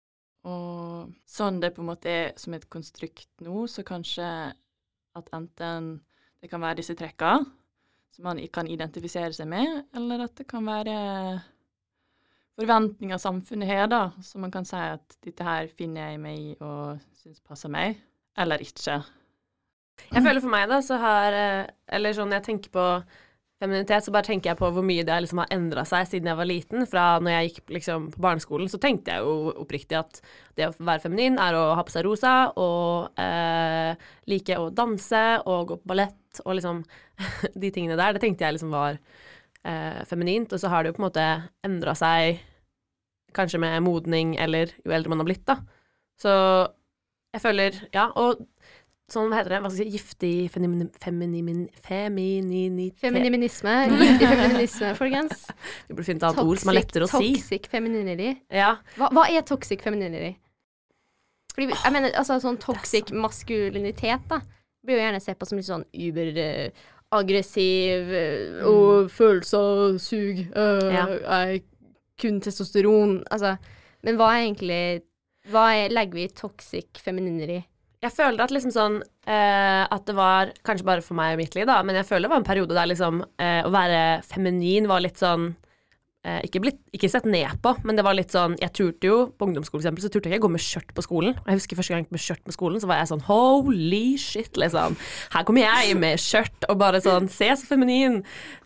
Og 0.49 1.12
sånn 1.28 1.60
det 1.62 1.75
på 1.76 1.84
en 1.84 1.90
måte 1.93 2.10
er 2.10 2.32
som 2.40 2.56
et 2.56 2.66
konstrukt 2.72 3.28
nå, 3.44 3.66
så 3.70 3.84
kanskje 3.87 4.26
at 5.19 5.28
enten 5.37 5.93
det 6.43 6.50
kan 6.50 6.64
være 6.64 6.81
disse 6.81 6.96
trekka 6.98 7.37
som 8.12 8.26
man 8.26 8.40
kan 8.52 8.69
identifisere 8.69 9.32
seg 9.37 9.48
med, 9.52 9.84
eller 9.96 10.25
at 10.26 10.34
det 10.40 10.48
kan 10.50 10.66
være 10.66 10.96
forventninger 12.60 13.20
samfunnet 13.20 13.70
har, 13.70 13.88
da, 13.90 14.02
så 14.22 14.40
man 14.43 14.52
kan 14.52 14.66
si 14.69 14.76
at 14.76 15.19
dette 15.25 15.46
her 15.46 15.70
finner 15.72 16.12
jeg 16.12 16.22
meg 16.22 16.38
i 16.38 16.54
og 16.60 17.00
syns 17.22 17.40
passer 17.40 17.72
meg, 17.72 17.99
eller 18.38 18.62
ikke. 18.64 19.00
Jeg 20.08 20.25
føler 20.25 20.40
for 20.43 20.52
meg, 20.52 20.69
da, 20.70 20.81
så 20.82 20.96
har 20.99 21.34
eh, 21.37 21.66
Eller 21.93 22.14
sånn 22.16 22.32
jeg 22.32 22.44
tenker 22.46 22.72
på 22.72 22.87
feminitet, 23.62 24.02
så 24.02 24.12
bare 24.14 24.26
tenker 24.26 24.50
jeg 24.50 24.58
på 24.58 24.70
hvor 24.75 24.84
mye 24.84 25.04
det 25.06 25.16
liksom 25.22 25.43
har 25.43 25.52
endra 25.54 25.84
seg 25.87 26.08
siden 26.10 26.31
jeg 26.32 26.38
var 26.40 26.49
liten. 26.49 26.87
Fra 26.90 27.04
når 27.22 27.37
jeg 27.37 27.50
gikk 27.50 27.75
liksom, 27.76 28.08
på 28.14 28.22
barneskolen, 28.25 28.70
så 28.72 28.81
tenkte 28.82 29.14
jeg 29.14 29.22
jo 29.22 29.52
oppriktig 29.62 29.98
at 30.00 30.19
det 30.58 30.66
å 30.66 30.72
være 30.81 31.05
feminin 31.05 31.38
er 31.40 31.56
å 31.58 31.69
ha 31.78 31.84
på 31.87 31.94
seg 31.94 32.06
rosa 32.08 32.34
og 32.58 33.20
eh, 33.22 33.93
like 34.32 34.58
å 34.58 34.70
danse 34.75 35.22
og 35.44 35.69
gå 35.70 35.78
på 35.78 35.93
ballett 35.93 36.43
og 36.43 36.56
liksom 36.58 36.82
de 37.62 37.70
tingene 37.70 37.98
der. 38.00 38.17
Det 38.17 38.24
tenkte 38.24 38.48
jeg 38.48 38.58
liksom 38.58 38.74
var 38.74 38.98
eh, 38.98 40.03
feminint. 40.10 40.53
Og 40.53 40.60
så 40.60 40.72
har 40.72 40.82
det 40.82 40.93
jo 40.93 40.98
på 40.98 41.05
en 41.05 41.08
måte 41.08 41.29
endra 41.67 41.94
seg, 41.98 42.43
kanskje 43.34 43.60
med 43.62 43.82
modning 43.84 44.36
eller 44.41 44.70
jo 44.84 44.93
eldre 44.94 45.08
man 45.12 45.22
har 45.22 45.29
blitt, 45.29 45.44
da. 45.48 45.58
Så 46.20 46.32
jeg 47.34 47.41
føler 47.43 47.79
Ja, 47.94 48.10
og 48.17 48.43
sånn, 49.12 49.29
hva 49.29 49.41
heter 49.43 49.56
det, 49.56 49.60
hva 49.65 49.70
skal 49.72 49.84
jeg 49.84 49.93
si, 49.93 49.98
giftig 49.98 50.34
feminin, 50.55 50.86
feminin, 51.03 51.67
femininitet 51.84 53.03
giftig 53.98 54.29
feminisme, 54.39 54.93
folkens. 54.96 55.43
Vi 55.89 55.94
burde 55.96 56.06
finne 56.06 56.22
et 56.22 56.29
annet 56.31 56.44
ord 56.46 56.62
som 56.62 56.70
er 56.72 56.79
lettere 56.79 57.08
å 57.08 57.10
si. 57.10 57.32
Toxic 57.36 57.69
femininity. 57.72 58.31
Ja. 58.53 58.70
Hva, 58.96 59.10
hva 59.12 59.27
er 59.29 59.44
toxic 59.48 59.84
femininity? 59.84 60.32
Fordi, 61.53 61.67
vi- 61.69 61.77
jeg 61.84 61.93
mener, 61.93 62.15
altså 62.17 62.39
sånn 62.41 62.56
toxic 62.62 63.10
maskulinitet, 63.12 64.24
da, 64.31 64.39
blir 64.84 64.96
jo 64.96 65.03
gjerne 65.05 65.20
sett 65.20 65.39
på 65.39 65.46
som 65.51 65.58
litt 65.60 65.69
sånn 65.69 65.84
uber 65.93 66.39
eh, 66.41 66.70
aggressiv 67.12 68.08
eh, 68.17 68.62
og 68.65 69.10
følelser, 69.12 69.98
sug, 70.01 70.41
Uh, 70.56 70.89
Ja. 70.89 71.05
er 71.43 71.58
kun 72.20 72.40
testosteron. 72.44 73.20
Altså, 73.32 73.56
men 74.06 74.19
hva 74.19 74.34
er 74.34 74.46
egentlig 74.46 74.82
Hva 75.50 75.62
er, 75.74 75.90
legger 75.90 76.19
vi 76.19 76.24
i 76.28 76.34
toxic 76.38 77.00
femininity? 77.02 77.62
Jeg 78.02 78.14
føler 78.16 78.42
at 78.42 78.52
liksom 78.54 78.72
sånn 78.74 78.96
eh, 79.02 79.82
At 79.86 80.06
det 80.08 80.14
var 80.19 80.52
Kanskje 80.66 80.86
bare 80.86 81.04
for 81.06 81.19
meg 81.19 81.36
og 81.36 81.42
mitt 81.42 81.56
liv, 81.58 81.66
da, 81.70 81.81
men 81.86 81.98
jeg 81.98 82.08
føler 82.08 82.26
det 82.26 82.32
var 82.34 82.42
en 82.42 82.48
periode 82.48 82.76
der 82.78 82.90
liksom 82.90 83.22
eh, 83.38 83.60
Å 83.66 83.70
være 83.74 84.00
feminin 84.26 84.90
var 84.90 85.04
litt 85.04 85.22
sånn 85.22 85.52
ikke, 86.22 86.60
blitt, 86.62 86.76
ikke 86.94 87.08
sett 87.10 87.24
ned 87.26 87.58
på, 87.64 87.72
men 87.82 87.98
det 87.98 88.05
var 88.06 88.14
litt 88.14 88.31
sånn 88.31 88.52
Jeg 88.60 88.70
turte 88.79 89.08
jo 89.08 89.17
På 89.34 89.48
ungdomsskolen 89.48 89.82
eksempel, 89.82 90.05
så 90.05 90.10
turte 90.12 90.31
jeg 90.31 90.38
ikke 90.38 90.46
gå 90.46 90.52
med 90.55 90.62
skjørt 90.62 90.93
på 90.94 91.02
skolen. 91.02 91.34
Jeg 91.48 91.58
husker 91.58 91.79
første 91.79 91.93
gang 91.93 92.02
jeg 92.02 92.06
gikk 92.06 92.14
med 92.14 92.22
skjørt 92.22 92.44
på 92.46 92.55
skolen, 92.55 92.82
så 92.82 92.91
var 92.91 93.00
jeg 93.00 93.10
sånn 93.10 93.24
holy 93.26 94.05
shit, 94.22 94.60
liksom. 94.60 94.94
Her 95.34 95.46
kommer 95.48 95.64
jeg 95.64 95.96
med 95.98 96.22
skjørt 96.22 96.69
og 96.69 96.79
bare 96.82 97.02
sånn 97.02 97.26
Se 97.32 97.48
så 97.58 97.67
feminin. 97.67 98.20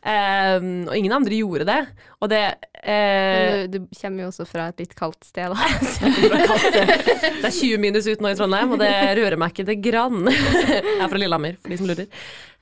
Eh, 0.05 0.59
og 0.87 0.93
ingen 0.99 1.15
andre 1.17 1.39
gjorde 1.39 1.67
det. 1.69 1.81
Og 2.21 2.31
det 2.33 2.43
eh, 2.83 2.93
Men 2.93 3.73
du, 3.73 3.79
du 3.79 3.99
kommer 4.01 4.27
jo 4.27 4.31
også 4.31 4.47
fra 4.49 4.69
et 4.73 4.85
litt 4.85 4.95
kaldt 4.99 5.25
sted, 5.27 5.53
da. 5.53 5.57
Det 7.41 7.49
er 7.49 7.55
20 7.55 7.81
minus 7.83 8.07
ute 8.09 8.23
nå 8.25 8.33
i 8.33 8.39
Trondheim, 8.39 8.75
og 8.75 8.81
det 8.81 8.93
rører 9.19 9.39
meg 9.41 9.55
ikke 9.55 9.67
det 9.69 9.79
grann. 9.85 10.29
Jeg 10.69 11.01
er 11.01 11.11
fra 11.11 11.21
Lillehammer, 11.21 11.59
for 11.61 11.73
de 11.73 11.81
som 11.81 11.89
lurer. 11.89 12.09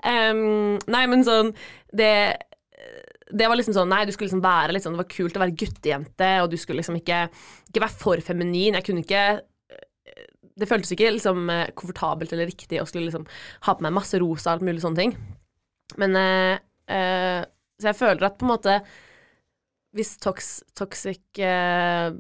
Um, 0.05 0.77
nei, 0.91 1.05
men 1.09 1.25
sånn 1.25 1.55
det, 1.97 2.11
det 3.33 3.49
var 3.49 3.57
liksom 3.57 3.77
sånn 3.77 3.91
Nei, 3.93 4.05
du 4.05 4.13
skulle 4.13 4.29
liksom 4.29 4.45
være 4.45 4.75
litt 4.75 4.85
sånn 4.85 4.97
Det 4.97 5.03
var 5.03 5.11
kult 5.13 5.39
å 5.39 5.43
være 5.45 5.57
guttejente, 5.63 6.31
og 6.43 6.51
du 6.53 6.59
skulle 6.61 6.83
liksom 6.83 6.99
ikke, 7.01 7.25
ikke 7.71 7.85
være 7.85 8.01
for 8.03 8.25
feminin. 8.25 8.77
Jeg 8.79 8.87
kunne 8.87 9.05
ikke 9.05 9.25
Det 10.61 10.69
føltes 10.71 10.93
ikke 10.95 11.15
liksom 11.17 11.49
eh, 11.53 11.73
komfortabelt 11.79 12.35
eller 12.35 12.51
riktig 12.51 12.83
å 12.83 12.87
skulle 12.89 13.09
liksom 13.09 13.27
ha 13.67 13.75
på 13.75 13.87
meg 13.87 13.97
masse 13.97 14.21
rosa 14.23 14.51
og 14.51 14.59
alt 14.59 14.69
mulig 14.69 14.85
sånne 14.85 15.01
ting. 15.01 15.17
Men 16.01 16.21
eh, 16.21 16.63
eh, 16.93 17.41
Så 17.81 17.91
jeg 17.91 18.01
føler 18.01 18.29
at 18.29 18.39
på 18.39 18.47
en 18.47 18.55
måte 18.55 18.79
Hvis 19.97 20.17
tox, 20.23 20.57
toxic 20.77 21.43
eh, 21.43 22.11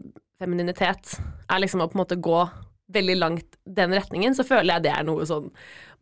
femininitet 0.40 1.18
er 1.50 1.60
liksom 1.62 1.84
å 1.84 1.90
på 1.90 1.98
en 1.98 2.04
måte 2.04 2.22
gå 2.22 2.42
veldig 2.94 3.14
langt 3.16 3.56
den 3.64 3.94
retningen, 3.96 4.34
så 4.36 4.44
føler 4.44 4.74
jeg 4.74 4.84
det 4.84 4.92
er 4.92 5.06
noe 5.06 5.24
sånn 5.26 5.46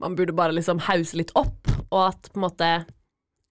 man 0.03 0.17
burde 0.19 0.35
bare 0.35 0.55
liksom 0.57 0.81
hause 0.89 1.15
litt 1.15 1.31
opp, 1.39 1.71
og 1.93 2.01
at 2.09 2.27
på 2.33 2.41
en 2.41 2.45
måte 2.45 2.71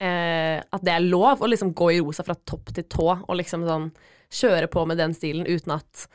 eh, 0.02 0.58
At 0.62 0.86
det 0.86 0.96
er 0.96 1.06
lov 1.06 1.44
å 1.44 1.50
liksom 1.50 1.76
gå 1.78 1.92
i 1.94 2.02
rosa 2.02 2.26
fra 2.28 2.36
topp 2.36 2.74
til 2.76 2.88
tå 2.90 3.08
og 3.14 3.38
liksom 3.38 3.68
sånn 3.68 3.92
kjøre 4.32 4.70
på 4.72 4.86
med 4.88 5.00
den 5.02 5.14
stilen 5.16 5.48
uten 5.48 5.76
at 5.76 6.08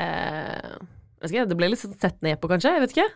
eh, 0.00 0.76
vet 1.20 1.32
ikke, 1.32 1.48
Det 1.50 1.58
ble 1.58 1.72
litt 1.72 1.82
sånn 1.82 1.96
sett 2.00 2.20
ned 2.24 2.40
på, 2.40 2.50
kanskje? 2.50 2.74
Jeg 2.76 2.84
vet 2.86 2.96
ikke. 2.96 3.08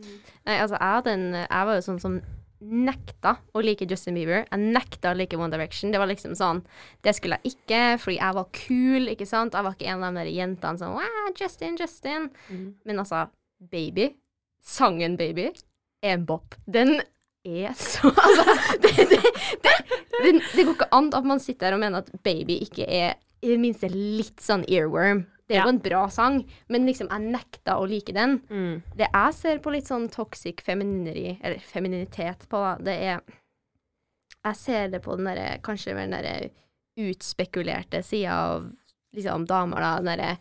Nei, 0.00 0.56
altså, 0.56 0.76
jeg, 0.76 0.92
hadde 0.96 1.16
en, 1.16 1.26
jeg 1.42 1.68
var 1.68 1.76
jo 1.76 1.86
sånn 1.86 2.02
som 2.02 2.20
nekta 2.60 3.38
å 3.56 3.62
like 3.64 3.86
Justin 3.88 4.18
Bieber. 4.18 4.44
Jeg 4.44 4.72
nekta 4.76 5.14
å 5.14 5.16
like 5.16 5.38
One 5.38 5.52
Direction. 5.52 5.92
Det 5.92 6.00
var 6.00 6.10
liksom 6.10 6.34
sånn 6.36 6.60
Det 7.04 7.14
skulle 7.16 7.38
jeg 7.40 7.54
ikke, 7.54 7.82
fordi 8.02 8.18
jeg 8.18 8.36
var 8.36 8.50
kul, 8.56 9.10
ikke 9.14 9.28
sant. 9.28 9.56
Jeg 9.56 9.66
var 9.66 9.76
ikke 9.76 9.92
en 9.92 10.04
av 10.04 10.14
de 10.14 10.22
der 10.22 10.32
jentene 10.34 10.80
som 10.80 10.96
wow, 10.98 11.30
Justin, 11.36 11.78
Justin. 11.80 12.28
Men 12.88 13.02
altså, 13.02 13.26
Baby, 13.72 14.10
sangen 14.64 15.16
Baby, 15.20 15.50
er 16.04 16.16
en 16.16 16.26
bop. 16.28 16.56
Den 16.64 17.00
er 17.44 17.72
så 17.78 18.10
Altså, 18.24 18.44
det, 18.82 18.92
det, 19.10 19.18
det, 19.62 19.74
det, 20.54 20.64
går 20.64 20.74
ikke 20.74 20.88
an 20.96 21.10
at 21.16 21.24
man 21.26 21.40
sitter 21.40 21.70
her 21.70 21.76
og 21.78 21.80
mener 21.82 22.02
at 22.04 22.10
Baby 22.26 22.58
ikke 22.66 22.84
er 22.86 23.14
i 23.40 23.48
det 23.54 23.60
minste 23.62 23.88
litt 23.88 24.42
sånn 24.44 24.66
earworm. 24.68 25.22
Det 25.48 25.56
er 25.56 25.62
jo 25.62 25.66
Ja. 25.66 25.72
en 25.72 25.78
bra 25.82 26.02
sang, 26.12 26.42
men 26.68 26.84
liksom, 26.86 27.08
jeg 27.10 27.32
nekta 27.32 27.78
å 27.80 27.86
like 27.88 28.12
den. 28.14 28.36
Mm. 28.52 28.82
Det 28.94 29.08
jeg 29.08 29.34
ser 29.34 29.58
på 29.64 29.72
litt 29.72 29.88
sånn 29.88 30.04
toxic 30.12 30.60
feminineri, 30.62 31.38
eller 31.42 31.58
femininitet 31.64 32.44
på, 32.52 32.60
det 32.84 32.96
er 33.08 33.20
Jeg 34.44 34.56
ser 34.56 34.88
det 34.92 35.00
på 35.04 35.16
den 35.16 35.26
derre 35.28 35.58
Kanskje 35.64 35.94
mer 35.96 36.06
den 36.06 36.14
derre 36.20 36.50
utspekulerte 37.00 38.02
sida 38.04 38.36
av 38.52 38.68
liksom 39.16 39.46
damer, 39.48 39.80
da. 39.80 39.96
Den 39.98 40.12
derre 40.12 40.36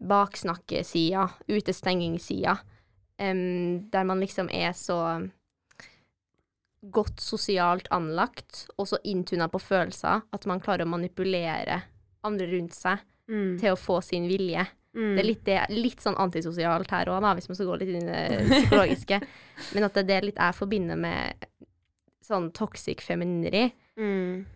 baksnakkesida, 0.00 1.28
utestengingssida. 1.48 2.58
um, 3.18 3.88
der 3.90 4.04
man 4.04 4.20
liksom 4.20 4.48
er 4.52 4.72
så 4.76 4.98
godt 6.92 7.20
sosialt 7.20 7.88
anlagt 7.94 8.66
og 8.78 8.86
så 8.90 8.98
inntuna 9.04 9.48
på 9.52 9.60
følelser 9.60 10.22
at 10.32 10.46
man 10.46 10.60
klarer 10.60 10.86
å 10.86 10.92
manipulere 10.94 11.82
andre 12.26 12.48
rundt 12.54 12.74
seg 12.74 13.04
Mm. 13.26 13.56
til 13.58 13.72
å 13.74 13.76
få 13.76 13.96
sin 14.06 14.28
vilje. 14.30 14.62
Mm. 14.94 15.16
Det 15.16 15.18
er 15.18 15.26
litt, 15.26 15.44
det, 15.44 15.54
litt 15.74 15.98
sånn 16.00 16.14
antisosialt 16.22 16.92
her 16.94 17.08
òg, 17.10 17.24
hvis 17.34 17.48
man 17.50 17.56
skal 17.58 17.66
gå 17.66 17.78
litt 17.80 17.88
inn 17.90 18.06
i 18.06 18.12
det 18.12 18.44
psykologiske. 18.46 19.18
Men 19.74 19.86
at 19.88 19.96
det 19.96 20.04
er 20.04 20.06
det 20.12 20.18
litt 20.28 20.38
jeg 20.38 20.54
forbinder 20.54 20.96
med 20.96 21.48
sånn 22.22 22.52
toxic 22.54 23.02
feminineri. 23.02 23.72
Mm. 23.98 24.46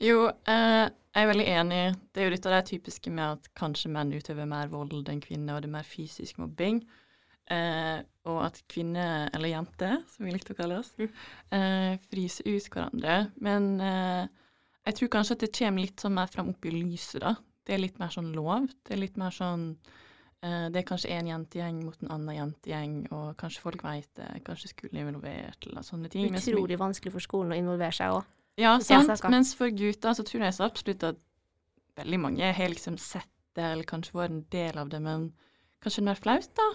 Jo, 0.00 0.24
eh, 0.48 0.88
jeg 0.88 1.20
er 1.26 1.28
veldig 1.28 1.46
enig. 1.52 1.82
Det 2.12 2.22
er 2.22 2.30
jo 2.30 2.32
litt 2.34 2.48
av 2.48 2.56
det 2.56 2.62
typiske 2.72 3.12
med 3.12 3.36
at 3.36 3.50
kanskje 3.60 3.92
menn 3.92 4.12
utøver 4.16 4.48
mer 4.48 4.72
vold 4.72 5.08
enn 5.12 5.20
kvinner, 5.20 5.56
og 5.56 5.62
det 5.62 5.68
er 5.68 5.76
mer 5.76 5.88
fysisk 5.88 6.40
mobbing. 6.40 6.80
Eh, 7.52 8.02
og 8.30 8.38
at 8.46 8.60
kvinner, 8.70 9.26
eller 9.34 9.50
jenter, 9.50 9.96
som 10.08 10.24
vi 10.24 10.32
likte 10.32 10.54
å 10.54 10.58
kalle 10.60 10.78
oss, 10.78 10.92
Mm. 10.98 11.10
eh, 11.52 11.96
fryser 12.08 12.46
ut 12.48 12.68
hverandre. 12.70 13.16
Men 13.42 13.66
eh, 13.80 14.28
jeg 14.86 14.94
tror 14.98 15.08
kanskje 15.08 15.32
at 15.36 15.42
det 15.44 15.52
kommer 15.58 15.82
litt 15.84 16.00
sånn 16.00 16.14
mer 16.16 16.30
fram 16.32 16.48
opp 16.54 16.64
i 16.64 16.70
lyset, 16.70 17.20
da. 17.20 17.34
Det 17.66 17.74
er 17.74 17.82
litt 17.82 17.98
mer 18.00 18.08
sånn 18.14 18.32
lov. 18.34 18.68
Det 18.86 18.94
er 18.96 19.00
litt 19.02 19.16
mer 19.20 19.30
sånn 19.30 19.76
eh, 20.42 20.68
Det 20.70 20.80
er 20.80 20.86
kanskje 20.88 21.10
en 21.14 21.26
jentegjeng 21.30 21.82
mot 21.84 21.98
en 22.02 22.08
annen 22.16 22.34
jentegjeng, 22.34 22.94
og 23.12 23.36
kanskje 23.38 23.60
folk 23.62 23.82
vet 23.86 24.08
det, 24.18 24.30
kanskje 24.44 24.72
skolen 24.72 24.96
er 24.98 25.06
involvert, 25.12 25.66
eller 25.68 25.82
sånne 25.86 26.10
ting. 26.10 26.32
Utrolig 26.34 26.78
vanskelig 26.80 27.12
for 27.12 27.20
skolen 27.22 27.52
å 27.52 27.58
involvere 27.60 27.92
seg 27.94 28.16
òg. 28.16 28.24
ja, 28.58 28.78
sant. 28.80 29.22
Mens 29.30 29.54
for 29.54 29.70
gutter 29.70 30.14
så 30.18 30.24
tror 30.26 30.42
jeg 30.42 30.54
så 30.54 30.64
absolutt 30.66 31.02
at 31.04 31.16
veldig 31.96 32.18
mange 32.20 32.52
har 32.54 32.68
liksom 32.68 32.98
sett 32.98 33.28
det, 33.54 33.62
eller 33.64 33.84
kanskje 33.84 34.12
vært 34.18 34.30
en 34.30 34.46
del 34.50 34.78
av 34.78 34.88
det, 34.88 35.00
men 35.02 35.32
kanskje 35.82 36.00
det 36.00 36.02
er 36.02 36.10
mer 36.10 36.20
flaut, 36.22 36.54
da. 36.58 36.68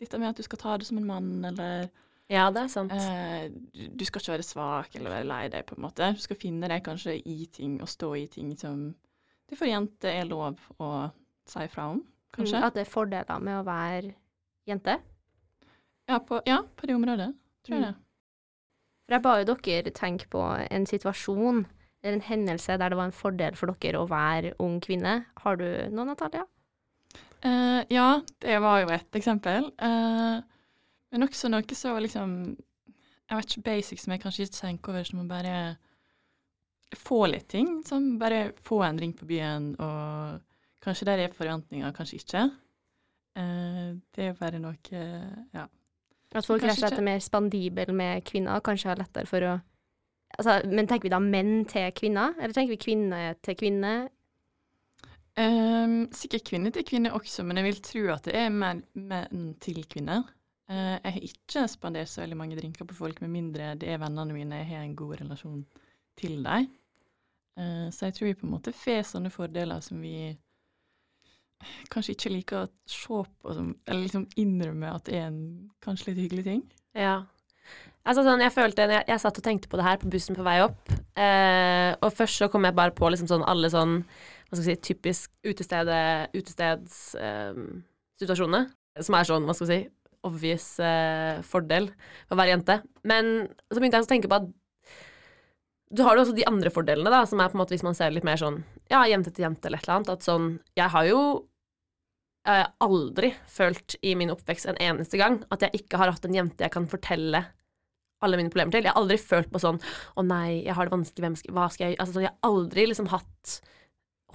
Dette 0.00 0.18
med 0.18 0.30
at 0.32 0.36
du 0.40 0.42
skal 0.46 0.58
ta 0.58 0.76
det 0.80 0.86
som 0.88 0.98
en 0.98 1.06
mann, 1.06 1.44
eller 1.44 1.88
Ja, 2.30 2.46
det 2.50 2.62
er 2.64 2.68
sant. 2.72 2.92
eh, 2.92 3.48
du 3.74 3.88
du 3.96 4.04
skal 4.04 4.20
ikke 4.22 4.32
være 4.32 4.46
svak 4.46 4.94
eller 4.96 5.10
være 5.10 5.26
lei 5.28 5.48
deg, 5.52 5.66
på 5.66 5.76
en 5.76 5.82
måte. 5.84 6.12
Du 6.14 6.20
skal 6.20 6.36
finne 6.36 6.68
deg 6.68 6.82
kanskje 6.84 7.18
i 7.26 7.46
ting 7.52 7.80
og 7.82 7.88
stå 7.88 8.14
i 8.16 8.26
ting 8.26 8.54
som 8.58 8.94
det 9.50 9.58
for 9.58 9.66
jenter 9.68 10.08
er 10.22 10.24
lov 10.24 10.56
å 10.80 11.10
si 11.46 11.66
fra 11.68 11.90
om, 11.92 12.00
kanskje. 12.32 12.56
Mm, 12.56 12.64
At 12.64 12.74
det 12.74 12.86
er 12.86 12.90
fordeler 12.90 13.40
med 13.42 13.58
å 13.60 13.64
være 13.66 14.14
jente. 14.66 14.94
Ja, 16.08 16.18
på, 16.18 16.40
ja, 16.46 16.62
på 16.76 16.86
det 16.86 16.94
området, 16.96 17.34
tror 17.64 17.76
jeg 17.76 17.82
Mm. 17.82 17.86
det. 17.92 17.94
For 19.06 19.14
jeg 19.14 19.22
ba 19.22 19.36
jo 19.38 19.44
dere 19.54 19.90
tenke 19.90 20.26
på 20.30 20.40
en 20.70 20.86
situasjon 20.86 21.66
eller 22.02 22.14
en 22.14 22.20
hendelse 22.22 22.78
der 22.78 22.88
det 22.88 22.96
var 22.96 23.04
en 23.04 23.12
fordel 23.12 23.54
for 23.56 23.66
dere 23.74 23.98
å 24.00 24.08
være 24.08 24.54
ung 24.58 24.80
kvinne. 24.80 25.26
Har 25.36 25.56
du 25.56 25.64
noe, 25.90 26.04
Natalia? 26.06 26.46
Eh, 27.44 27.84
ja, 27.88 28.20
det 28.38 28.58
var 28.62 28.82
jo 28.82 28.92
et 28.94 29.18
eksempel. 29.18 29.66
Uh, 29.82 30.38
men 31.12 31.26
også 31.26 31.50
noe 31.50 31.76
så 31.76 31.96
liksom 32.00 32.36
Jeg 32.52 33.38
vet 33.38 33.50
ikke, 33.50 33.64
basic 33.66 34.02
som 34.02 34.12
jeg 34.12 34.20
kanskje 34.22 34.44
ikke 34.44 34.58
tenker 34.58 34.92
over, 34.92 35.04
som 35.08 35.22
å 35.22 35.28
bare 35.28 35.56
få 36.98 37.24
litt 37.32 37.48
ting. 37.50 37.80
Som 37.88 38.16
bare 38.20 38.52
få 38.60 38.82
en 38.86 39.00
ring 39.00 39.14
på 39.16 39.26
byen, 39.26 39.72
og 39.80 40.42
kanskje 40.84 41.08
der 41.08 41.24
er 41.24 41.34
forventninger, 41.34 41.94
kanskje 41.96 42.20
ikke. 42.20 42.46
Uh, 43.38 43.98
det 44.14 44.30
er 44.30 44.38
bare 44.38 44.60
noe 44.60 45.06
Ja. 45.54 45.66
At 46.32 46.46
folk 46.48 46.62
rett 46.64 46.78
og 46.78 46.80
slett 46.80 46.96
er 46.96 47.04
mer 47.04 47.20
spandibel 47.20 47.92
med 47.96 48.24
kvinner, 48.24 48.60
kanskje 48.64 48.88
har 48.88 49.00
lettere 49.00 49.28
for 49.28 49.50
å 49.50 49.58
Altså, 50.32 50.62
men 50.64 50.86
tenker 50.88 51.04
vi 51.04 51.12
da 51.12 51.18
menn 51.20 51.66
til 51.68 51.90
kvinner, 51.92 52.32
eller 52.40 52.54
tenker 52.56 52.72
vi 52.72 52.80
kvinne 52.80 53.34
til 53.44 53.56
kvinne? 53.60 53.90
Ehm, 55.40 56.10
sikkert 56.12 56.44
kvinne 56.50 56.72
til 56.74 56.84
kvinne 56.84 57.12
også, 57.16 57.44
men 57.46 57.56
jeg 57.60 57.68
vil 57.70 57.80
tro 57.84 58.04
at 58.12 58.26
det 58.28 58.36
er 58.36 58.52
mer 58.52 58.82
menn 58.92 59.54
til 59.64 59.80
kvinner. 59.88 60.26
Uh, 60.70 60.96
jeg 61.02 61.12
har 61.16 61.24
ikke 61.26 61.64
spandert 61.68 62.08
så 62.08 62.22
veldig 62.22 62.36
mange 62.38 62.56
drinker 62.56 62.86
på 62.88 62.96
folk, 62.96 63.20
med 63.20 63.32
mindre 63.32 63.72
det 63.80 63.90
er 63.92 63.98
vennene 64.00 64.32
mine 64.32 64.60
jeg 64.60 64.70
har 64.70 64.84
en 64.86 64.96
god 64.96 65.18
relasjon 65.20 65.64
til 66.20 66.38
dem. 66.44 66.68
Uh, 67.58 67.88
så 67.92 68.08
jeg 68.08 68.16
tror 68.16 68.28
vi 68.28 68.38
på 68.40 68.46
en 68.46 68.54
måte 68.54 68.72
får 68.76 69.02
sånne 69.10 69.32
fordeler 69.32 69.82
som 69.84 70.00
vi 70.00 70.32
kanskje 71.92 72.16
ikke 72.16 72.32
liker 72.32 72.62
å 72.62 72.70
se 72.90 73.20
på, 73.24 73.52
eller 73.52 74.00
liksom 74.02 74.26
innrømme 74.40 74.94
at 74.96 75.06
det 75.08 75.18
er 75.18 75.28
en 75.28 75.42
kanskje 75.84 76.10
litt 76.10 76.22
hyggelig 76.24 76.46
ting. 76.48 76.62
Ja. 76.98 77.22
Altså 78.02 78.24
sånn, 78.26 78.42
jeg 78.42 78.54
følte 78.54 78.88
jeg, 78.90 79.04
jeg 79.08 79.22
satt 79.22 79.38
og 79.38 79.44
tenkte 79.46 79.70
på 79.70 79.78
det 79.78 79.86
her 79.86 80.00
på 80.00 80.10
bussen 80.12 80.36
på 80.38 80.46
vei 80.46 80.58
opp, 80.64 80.92
uh, 80.92 81.92
og 82.00 82.08
først 82.16 82.44
så 82.44 82.50
kom 82.52 82.68
jeg 82.68 82.76
bare 82.78 82.94
på 82.96 83.12
liksom 83.12 83.30
sånn 83.30 83.46
alle 83.48 83.70
sånn 83.72 84.00
hva 84.52 84.58
skal 84.58 84.68
jeg 84.68 84.76
si, 84.76 84.92
typisk 84.92 85.32
utestede, 85.48 86.28
utestedssituasjoner, 86.36 88.68
som 89.00 89.16
er 89.16 89.24
sånn, 89.24 89.48
hva 89.48 89.56
skal 89.56 89.64
vi 89.70 89.72
si, 89.72 89.88
obvious 90.28 90.76
eh, 90.84 91.40
fordel 91.48 91.88
ved 91.88 92.36
å 92.36 92.38
være 92.38 92.52
jente. 92.52 92.84
Men 93.08 93.48
så 93.72 93.80
begynte 93.80 93.96
jeg 93.96 94.04
å 94.04 94.12
tenke 94.12 94.28
på 94.28 94.36
at 94.42 94.52
du 95.92 96.00
har 96.04 96.16
jo 96.16 96.22
også 96.26 96.36
de 96.36 96.48
andre 96.48 96.70
fordelene, 96.72 97.10
da, 97.12 97.20
som 97.28 97.40
er 97.40 97.48
på 97.48 97.54
en 97.56 97.62
måte 97.62 97.74
hvis 97.74 97.86
man 97.86 97.96
ser 97.96 98.10
litt 98.12 98.28
mer 98.28 98.38
sånn 98.40 98.58
ja, 98.92 99.00
jente 99.08 99.30
til 99.32 99.44
jente 99.46 99.66
eller 99.68 99.78
et 99.80 99.86
eller 99.88 99.98
annet, 99.98 100.12
at 100.12 100.22
sånn 100.24 100.46
Jeg 100.76 100.88
har 100.92 101.04
jo 101.08 101.20
jeg 102.42 102.58
har 102.58 102.72
aldri 102.82 103.30
følt 103.46 103.94
i 104.02 104.18
min 104.18 104.34
oppvekst 104.34 104.66
en 104.66 104.80
eneste 104.82 105.14
gang 105.20 105.46
at 105.54 105.62
jeg 105.62 105.70
ikke 105.78 105.98
har 106.00 106.10
hatt 106.10 106.24
en 106.26 106.34
jente 106.34 106.64
jeg 106.64 106.74
kan 106.74 106.90
fortelle 106.90 107.38
alle 108.22 108.38
mine 108.38 108.50
problemer 108.50 108.74
til. 108.74 108.86
Jeg 108.86 108.92
har 108.92 109.00
aldri 109.00 109.18
følt 109.18 109.50
på 109.52 109.60
sånn 109.62 109.80
'Å 109.80 110.26
nei, 110.26 110.62
jeg 110.66 110.74
har 110.74 110.86
det 110.86 110.94
vanskelig, 110.94 111.22
hvem 111.22 111.36
skal, 111.38 111.54
hva 111.54 111.66
skal 111.70 111.84
jeg 111.84 111.94
gjøre?' 111.94 112.02
Altså, 112.02 112.14
sånn, 112.14 112.26
jeg 112.26 112.32
har 112.32 112.50
aldri 112.50 112.82
liksom 112.86 113.08
hatt 113.10 113.60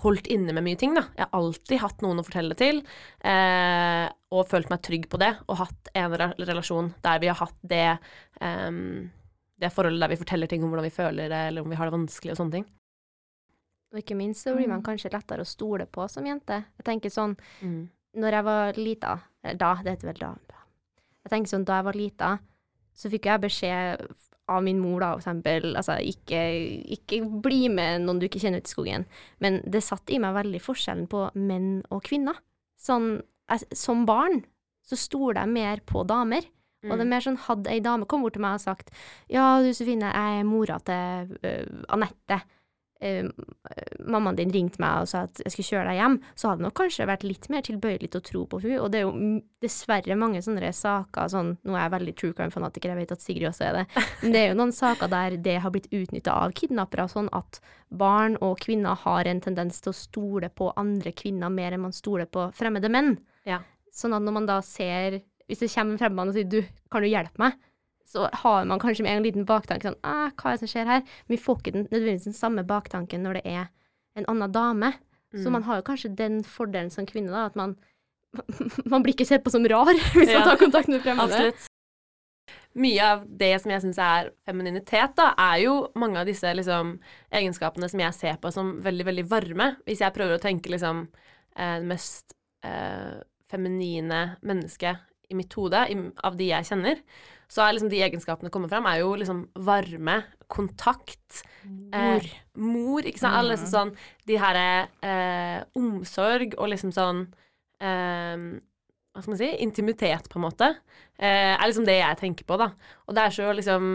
Holdt 0.03 0.27
inne 0.29 0.53
med 0.53 0.63
mye 0.63 0.77
ting, 0.77 0.93
da. 0.93 1.01
Jeg 1.17 1.25
har 1.25 1.39
alltid 1.39 1.79
hatt 1.81 2.01
noen 2.05 2.19
å 2.21 2.25
fortelle 2.25 2.53
det 2.53 2.57
til, 2.61 2.83
eh, 3.25 4.07
og 4.31 4.47
følt 4.47 4.69
meg 4.69 4.81
trygg 4.85 5.07
på 5.09 5.17
det, 5.17 5.31
og 5.49 5.57
hatt 5.57 5.89
en 5.95 6.11
relasjon 6.37 6.93
der 7.01 7.19
vi 7.23 7.27
har 7.31 7.39
hatt 7.39 7.57
det 7.65 7.97
ehm, 8.41 9.09
det 9.57 9.71
forholdet 9.73 9.99
der 10.03 10.11
vi 10.13 10.19
forteller 10.21 10.47
ting 10.47 10.61
om 10.63 10.69
hvordan 10.69 10.85
vi 10.85 10.93
føler 10.93 11.29
det, 11.33 11.39
eller 11.49 11.61
om 11.65 11.69
vi 11.69 11.75
har 11.79 11.89
det 11.89 11.95
vanskelig 11.97 12.35
og 12.35 12.37
sånne 12.37 12.51
ting. 12.59 12.65
Og 13.93 14.01
ikke 14.03 14.17
minst 14.19 14.43
så 14.45 14.53
blir 14.53 14.67
man 14.67 14.81
Mm. 14.83 14.85
kanskje 14.85 15.09
lettere 15.13 15.41
å 15.41 15.47
stole 15.47 15.85
på 15.87 16.07
som 16.09 16.23
jente. 16.25 16.63
Jeg 16.77 16.85
tenker 16.85 17.09
sånn, 17.09 17.35
Mm. 17.63 17.89
når 18.15 18.31
jeg 18.31 18.43
var 18.43 18.73
lita, 18.73 19.19
da, 19.55 19.75
det 19.81 19.97
heter 19.97 20.07
vel 20.13 20.19
da, 20.19 20.35
da. 20.47 20.55
Jeg 21.25 21.31
tenker 21.31 21.49
sånn, 21.49 21.65
da 21.65 21.77
jeg 21.81 21.85
var 21.85 21.93
lita, 21.93 22.39
så 22.97 23.11
fikk 23.13 23.29
jeg 23.29 23.43
beskjed 23.45 24.07
av 24.47 24.63
min 24.63 24.79
mor 24.79 25.01
da, 25.03 25.11
for 25.15 25.25
eksempel, 25.25 25.73
altså 25.75 25.97
ikke, 26.07 26.41
ikke 26.97 27.21
bli 27.43 27.67
med 27.71 28.05
noen 28.05 28.21
du 28.21 28.27
ikke 28.27 28.39
kjenner 28.41 28.63
ut 28.63 28.69
i 28.69 28.73
skogen. 28.73 29.07
Men 29.43 29.59
det 29.67 29.83
satt 29.83 30.07
i 30.13 30.19
meg 30.23 30.37
veldig 30.37 30.61
forskjellen 30.63 31.07
på 31.11 31.25
menn 31.35 31.81
og 31.91 32.05
kvinner. 32.07 32.39
Sånn, 32.79 33.17
jeg, 33.51 33.67
som 33.75 34.05
barn 34.07 34.41
så 34.87 34.95
stoler 34.99 35.41
jeg 35.43 35.55
mer 35.57 35.83
på 35.87 36.05
damer. 36.07 36.47
Og 36.87 36.93
det 36.93 37.03
er 37.03 37.09
mer 37.09 37.23
sånn, 37.25 37.39
hadde 37.47 37.71
ei 37.73 37.81
dame 37.83 38.05
kommet 38.07 38.29
bort 38.29 38.35
til 38.37 38.43
meg 38.45 38.59
og 38.59 38.63
sagt 38.63 38.91
Ja, 39.33 39.57
du 39.59 39.71
Sofine, 39.75 40.11
jeg 40.13 40.41
er 40.41 40.45
mora 40.47 40.77
til 40.85 41.33
uh, 41.41 41.81
Anette. 41.91 42.37
Eh, 43.01 43.27
mammaen 44.03 44.37
din 44.37 44.51
ringte 44.53 44.81
meg 44.81 45.03
og 45.03 45.11
sa 45.11 45.23
at 45.27 45.41
jeg 45.43 45.53
skulle 45.53 45.69
kjøre 45.71 45.91
deg 45.91 45.99
hjem, 45.99 46.17
så 46.33 46.49
hadde 46.49 46.61
jeg 46.61 46.67
nok 46.67 46.77
kanskje 46.79 47.07
vært 47.09 47.25
litt 47.27 47.47
mer 47.53 47.65
tilbøyelig 47.67 48.11
til 48.13 48.21
å 48.21 48.27
tro 48.29 48.43
på 48.49 48.61
hun, 48.63 48.75
og 48.81 48.89
det 48.93 49.01
er 49.01 49.05
jo 49.05 49.31
dessverre 49.63 50.17
mange 50.19 50.41
sånne 50.45 50.71
saker, 50.75 51.31
sånn, 51.33 51.53
nå 51.67 51.75
er 51.75 51.85
jeg 51.85 51.95
veldig 51.97 52.15
true 52.19 52.37
crime-fanatiker, 52.37 52.93
jeg 52.93 53.01
vet 53.01 53.15
at 53.15 53.23
Sigrid 53.23 53.49
også 53.51 53.67
er 53.69 53.79
det, 53.79 53.85
men 54.23 54.35
det 54.35 54.41
er 54.41 54.51
jo 54.51 54.59
noen 54.59 54.75
saker 54.75 55.13
der 55.13 55.39
det 55.47 55.57
har 55.63 55.73
blitt 55.73 55.89
utnytta 55.93 56.35
av 56.45 56.55
kidnappere, 56.57 57.07
sånn 57.11 57.31
at 57.37 57.61
barn 57.87 58.35
og 58.43 58.59
kvinner 58.63 58.99
har 59.05 59.29
en 59.29 59.41
tendens 59.43 59.79
til 59.83 59.93
å 59.93 59.97
stole 59.97 60.51
på 60.51 60.73
andre 60.79 61.13
kvinner 61.15 61.53
mer 61.53 61.75
enn 61.75 61.85
man 61.85 61.95
stoler 61.95 62.27
på 62.29 62.49
fremmede 62.57 62.91
menn. 62.91 63.15
Ja. 63.47 63.61
Sånn 63.93 64.15
at 64.17 64.25
når 64.25 64.35
man 64.35 64.49
da 64.49 64.59
ser, 64.65 65.21
hvis 65.47 65.63
det 65.63 65.71
kommer 65.71 65.95
en 65.95 66.01
fremmed 66.01 66.31
og 66.33 66.35
sier 66.35 66.49
du, 66.51 66.59
kan 66.91 67.03
du 67.03 67.09
hjelpe 67.09 67.41
meg? 67.41 67.55
Så 68.07 68.29
har 68.43 68.65
man 68.69 68.79
kanskje 68.79 69.03
med 69.03 69.17
en 69.17 69.23
liten 69.25 69.45
baktanke 69.45 69.89
sånn 69.89 69.97
ah, 70.07 70.29
hva 70.39 70.53
er 70.53 70.55
det 70.55 70.61
som 70.63 70.71
skjer 70.71 70.87
her? 70.87 71.01
Men 71.27 71.33
vi 71.35 71.41
får 71.43 71.57
ikke 71.59 71.73
den, 71.75 71.87
nødvendigvis 71.91 72.29
den 72.29 72.37
samme 72.37 72.63
baktanken 72.63 73.25
når 73.25 73.41
det 73.41 73.45
er 73.51 73.65
en 74.17 74.25
annen 74.31 74.51
dame. 74.55 74.93
Så 75.35 75.49
Mm. 75.49 75.51
man 75.57 75.63
har 75.67 75.75
jo 75.81 75.83
kanskje 75.89 76.15
den 76.15 76.37
fordelen 76.47 76.89
som 76.89 77.05
kvinne, 77.05 77.29
da, 77.35 77.45
at 77.51 77.55
man 77.59 77.75
man 78.91 79.03
blir 79.03 79.13
ikke 79.13 79.25
sett 79.27 79.43
på 79.43 79.51
som 79.51 79.65
rar 79.67 79.91
hvis 80.15 80.29
Ja. 80.31 80.39
man 80.39 80.47
tar 80.53 80.57
kontakt 80.61 80.87
med 80.87 81.01
fremmede. 81.03 81.33
Absolutt. 81.35 81.67
Mye 82.77 83.01
av 83.03 83.23
det 83.39 83.51
som 83.61 83.71
jeg 83.73 83.81
syns 83.81 83.97
er 83.99 84.29
femininitet, 84.45 85.15
da, 85.17 85.31
er 85.41 85.63
jo 85.65 85.73
mange 85.97 86.19
av 86.21 86.27
disse 86.29 86.51
liksom, 86.53 86.99
egenskapene 87.33 87.89
som 87.89 87.99
jeg 88.03 88.13
ser 88.13 88.35
på 88.43 88.51
som 88.53 88.75
veldig, 88.85 89.05
veldig 89.07 89.25
varme. 89.31 89.71
Hvis 89.87 90.03
jeg 90.03 90.13
prøver 90.13 90.37
å 90.37 90.43
tenke 90.43 90.69
liksom 90.71 91.07
eh, 91.57 91.79
det 91.81 91.87
mest 91.89 92.35
eh, 92.63 93.17
feminine 93.49 94.37
mennesket 94.45 95.01
i 95.31 95.35
mitt 95.35 95.51
hode, 95.57 95.81
av 96.23 96.37
de 96.37 96.51
jeg 96.53 96.69
kjenner, 96.69 97.01
så 97.51 97.63
er 97.63 97.75
liksom 97.75 97.91
de 97.91 98.01
egenskapene 98.03 98.51
kommer 98.51 98.71
fram, 98.71 98.87
er 98.89 99.01
jo 99.01 99.13
liksom 99.19 99.45
varme, 99.67 100.19
kontakt, 100.51 101.43
Mor. 101.67 102.23
Eh, 102.23 102.27
mor, 102.55 103.03
ikke 103.03 103.19
sant. 103.19 103.35
Alle 103.35 103.55
liksom 103.57 103.67
sånn 103.67 103.89
De 104.27 104.37
her 104.39 104.57
eh, 105.03 105.57
omsorg 105.75 106.53
og 106.55 106.69
liksom 106.71 106.93
sånn 106.95 107.25
eh, 107.83 108.45
Hva 109.11 109.23
skal 109.23 109.33
man 109.33 109.41
si? 109.41 109.49
Intimitet, 109.65 110.29
på 110.31 110.39
en 110.39 110.45
måte. 110.45 110.69
Eh, 111.19 111.51
er 111.57 111.65
liksom 111.67 111.87
det 111.87 111.97
jeg 111.99 112.19
tenker 112.21 112.47
på, 112.47 112.59
da. 112.61 112.69
Og 113.07 113.17
det 113.17 113.25
er 113.25 113.35
så 113.35 113.49
liksom 113.57 113.89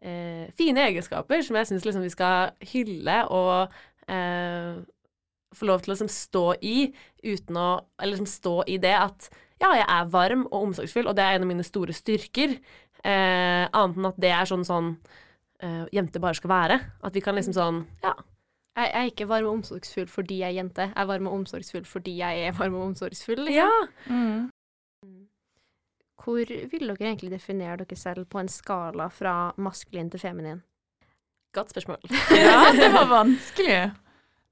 eh, 0.00 0.46
fine 0.56 0.86
egenskaper 0.88 1.44
som 1.44 1.60
jeg 1.60 1.68
syns 1.68 1.84
liksom 1.88 2.06
vi 2.06 2.14
skal 2.14 2.54
hylle 2.72 3.20
og 3.28 3.76
eh, 4.08 4.80
få 5.56 5.68
lov 5.68 5.82
til 5.82 5.92
å 5.92 5.96
liksom 5.96 6.12
stå 6.14 6.46
i 6.62 6.76
uten 7.26 7.56
å 7.58 7.70
Eller 7.98 8.14
liksom 8.14 8.30
stå 8.30 8.56
i 8.70 8.78
det 8.80 8.96
at 8.96 9.30
ja, 9.60 9.74
jeg 9.76 9.84
er 9.92 10.06
varm 10.08 10.46
og 10.48 10.70
omsorgsfull, 10.70 11.10
og 11.10 11.16
det 11.18 11.24
er 11.24 11.36
en 11.36 11.44
av 11.44 11.50
mine 11.50 11.64
store 11.66 11.92
styrker. 11.92 12.54
Eh, 13.04 13.64
annet 13.72 13.96
enn 13.96 14.10
at 14.10 14.20
det 14.20 14.32
er 14.34 14.48
sånn 14.48 14.66
sånn 14.66 14.90
eh, 15.62 15.86
jenter 15.96 16.22
bare 16.22 16.38
skal 16.38 16.52
være. 16.52 16.78
At 17.06 17.16
vi 17.16 17.24
kan 17.24 17.38
liksom 17.38 17.56
sånn 17.56 17.82
Ja. 18.04 18.14
Jeg, 18.78 18.86
jeg 18.86 19.00
er 19.02 19.10
ikke 19.10 19.26
varm 19.28 19.48
og 19.48 19.58
omsorgsfull 19.58 20.06
fordi 20.08 20.40
jeg 20.40 20.52
er 20.54 20.58
jente. 20.60 20.86
Jeg 20.92 21.02
er 21.02 21.08
varm 21.10 21.26
og 21.28 21.40
omsorgsfull 21.40 21.84
fordi 21.88 22.16
jeg 22.20 22.46
er 22.46 22.56
varm 22.56 22.76
og 22.78 22.88
omsorgsfull. 22.92 23.44
liksom. 23.48 23.56
ja. 23.58 23.70
Mm. 24.06 24.50
Hvor 26.20 26.44
vil 26.44 26.90
dere 26.90 27.08
egentlig 27.08 27.30
definere 27.32 27.80
dere 27.80 27.96
selv 27.96 28.26
på 28.28 28.40
en 28.42 28.48
skala 28.52 29.08
fra 29.08 29.52
maskulin 29.56 30.10
til 30.12 30.20
feminin? 30.20 30.60
Godt 31.56 31.72
spørsmål. 31.72 31.98
Ja, 32.36 32.70
det 32.76 32.92
var 32.94 33.08
vanskelig. 33.20 33.80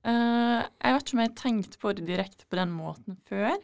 Uh, 0.07 0.65
jeg 0.65 0.95
vet 0.95 1.03
ikke 1.03 1.17
om 1.17 1.21
jeg 1.21 1.29
har 1.29 1.41
tenkt 1.43 1.79
på 1.83 1.93
det 1.93 2.07
direkte 2.09 2.47
på 2.49 2.57
den 2.57 2.73
måten 2.73 3.19
før. 3.29 3.59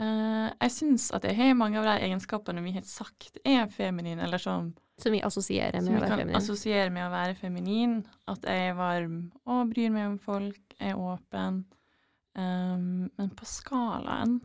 Eh, 0.00 0.46
jeg 0.64 0.72
syns 0.72 1.10
at 1.12 1.26
jeg 1.28 1.36
har 1.36 1.56
mange 1.58 1.76
av 1.80 1.84
de 1.84 2.06
egenskapene 2.06 2.62
vi 2.64 2.72
har 2.72 2.86
sagt 2.88 3.40
er 3.44 3.66
feminine, 3.72 4.22
eller 4.24 4.40
som 4.40 4.72
Som 5.00 5.12
vi 5.12 5.20
assosierer 5.24 5.80
med 5.80 5.96
å 5.96 6.00
være 6.00 6.08
kan 6.08 6.18
feminin. 6.20 6.36
assosiere 6.36 6.90
med 6.92 7.06
å 7.06 7.10
være 7.12 7.34
feminin. 7.34 7.98
At 8.28 8.44
jeg 8.44 8.70
er 8.70 8.74
varm 8.76 9.32
og 9.46 9.70
bryr 9.72 9.90
meg 9.90 10.06
om 10.10 10.18
folk, 10.18 10.60
er 10.80 10.96
åpen. 10.96 11.64
Um, 12.36 13.10
men 13.18 13.30
på 13.36 13.44
skalaen 13.44 14.40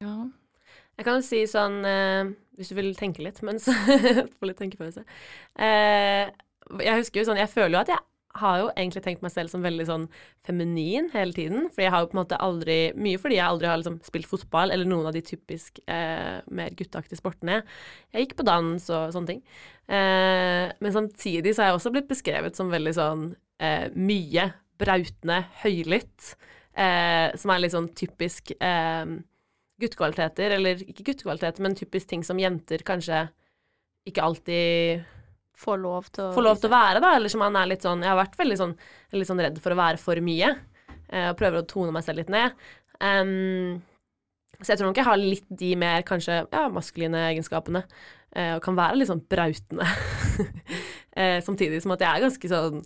Ja. 0.00 0.26
Jeg 0.98 1.04
kan 1.06 1.20
jo 1.20 1.22
si 1.22 1.44
sånn 1.46 1.84
uh, 1.86 2.32
Hvis 2.58 2.72
du 2.72 2.74
vil 2.74 2.90
tenke 2.98 3.22
litt 3.22 3.38
mens 3.46 3.68
Få 4.40 4.48
litt 4.48 4.58
tenkepause. 4.58 5.04
Uh, 5.54 6.26
jeg 6.82 6.96
husker 6.98 7.22
jo 7.22 7.28
sånn 7.30 7.38
Jeg 7.38 7.52
føler 7.52 7.76
jo 7.76 7.82
at 7.84 7.92
jeg 7.94 8.09
har 8.38 8.58
jo 8.60 8.66
egentlig 8.76 9.02
tenkt 9.04 9.24
meg 9.24 9.32
selv 9.34 9.50
som 9.50 9.64
veldig 9.64 9.86
sånn 9.88 10.04
feminin 10.46 11.08
hele 11.14 11.34
tiden. 11.34 11.66
For 11.74 11.82
jeg 11.82 11.92
har 11.94 12.04
jo 12.04 12.10
på 12.12 12.16
en 12.16 12.20
måte 12.22 12.38
aldri 12.40 12.78
Mye 12.94 13.18
fordi 13.20 13.40
jeg 13.40 13.46
aldri 13.46 13.70
har 13.70 13.80
liksom 13.80 13.98
spilt 14.06 14.28
fotball 14.30 14.70
eller 14.74 14.86
noen 14.88 15.08
av 15.10 15.16
de 15.16 15.24
typisk 15.26 15.80
eh, 15.90 16.38
mer 16.46 16.76
gutteaktige 16.78 17.18
sportene. 17.18 17.60
Jeg 18.14 18.26
gikk 18.26 18.36
på 18.38 18.46
dans 18.46 18.86
og 18.94 19.16
sånne 19.16 19.32
ting. 19.32 19.42
Eh, 19.90 20.70
men 20.78 20.94
samtidig 20.94 21.56
så 21.56 21.64
har 21.64 21.72
jeg 21.72 21.80
også 21.80 21.94
blitt 21.96 22.10
beskrevet 22.10 22.58
som 22.58 22.70
veldig 22.70 22.94
sånn 22.96 23.26
eh, 23.58 23.90
mye 23.98 24.50
brautende, 24.80 25.42
høylytt. 25.64 26.34
Eh, 26.78 27.34
som 27.36 27.50
er 27.52 27.64
litt 27.64 27.74
sånn 27.74 27.90
typisk 27.98 28.54
eh, 28.54 29.16
guttekvaliteter, 29.82 30.54
eller 30.54 30.82
ikke 30.86 31.10
guttekvaliteter, 31.10 31.64
men 31.66 31.74
typisk 31.78 32.12
ting 32.12 32.22
som 32.26 32.38
jenter 32.40 32.84
kanskje 32.86 33.26
ikke 34.08 34.24
alltid 34.24 35.08
Får 35.60 35.80
lov 35.82 36.08
til 36.08 36.24
å 36.24 36.32
får 36.34 36.46
lov 36.46 36.60
til 36.60 36.70
å 36.70 36.74
være, 36.74 37.02
da. 37.04 37.12
Eller 37.18 37.32
som 37.32 37.42
man 37.44 37.58
er 37.60 37.68
litt 37.68 37.84
sånn 37.84 38.04
Jeg 38.04 38.12
har 38.12 38.20
vært 38.20 38.38
veldig 38.40 38.58
sånn, 38.60 38.74
litt 39.16 39.28
sånn 39.28 39.42
redd 39.44 39.60
for 39.62 39.74
å 39.74 39.80
være 39.80 40.00
for 40.00 40.20
mye. 40.24 40.54
eh, 41.10 41.28
og 41.30 41.38
prøver 41.40 41.60
å 41.60 41.68
tone 41.68 41.92
meg 41.94 42.06
selv 42.06 42.22
litt 42.22 42.32
ned. 42.32 42.56
Um, 43.00 43.80
så 44.60 44.74
jeg 44.74 44.80
tror 44.80 44.90
nok 44.90 44.98
jeg 45.00 45.08
har 45.08 45.20
litt 45.20 45.46
de 45.62 45.70
mer 45.80 46.02
kanskje 46.06 46.42
ja, 46.44 46.64
maskuline 46.72 47.22
egenskapene. 47.30 47.84
eh, 48.36 48.54
og 48.56 48.62
kan 48.64 48.76
være 48.78 49.00
litt 49.00 49.10
sånn 49.10 49.24
brautende. 49.26 49.86
eh, 51.18 51.40
samtidig 51.44 51.80
som 51.82 51.96
at 51.96 52.04
jeg 52.04 52.10
er 52.10 52.26
ganske 52.26 52.50
sånn 52.52 52.84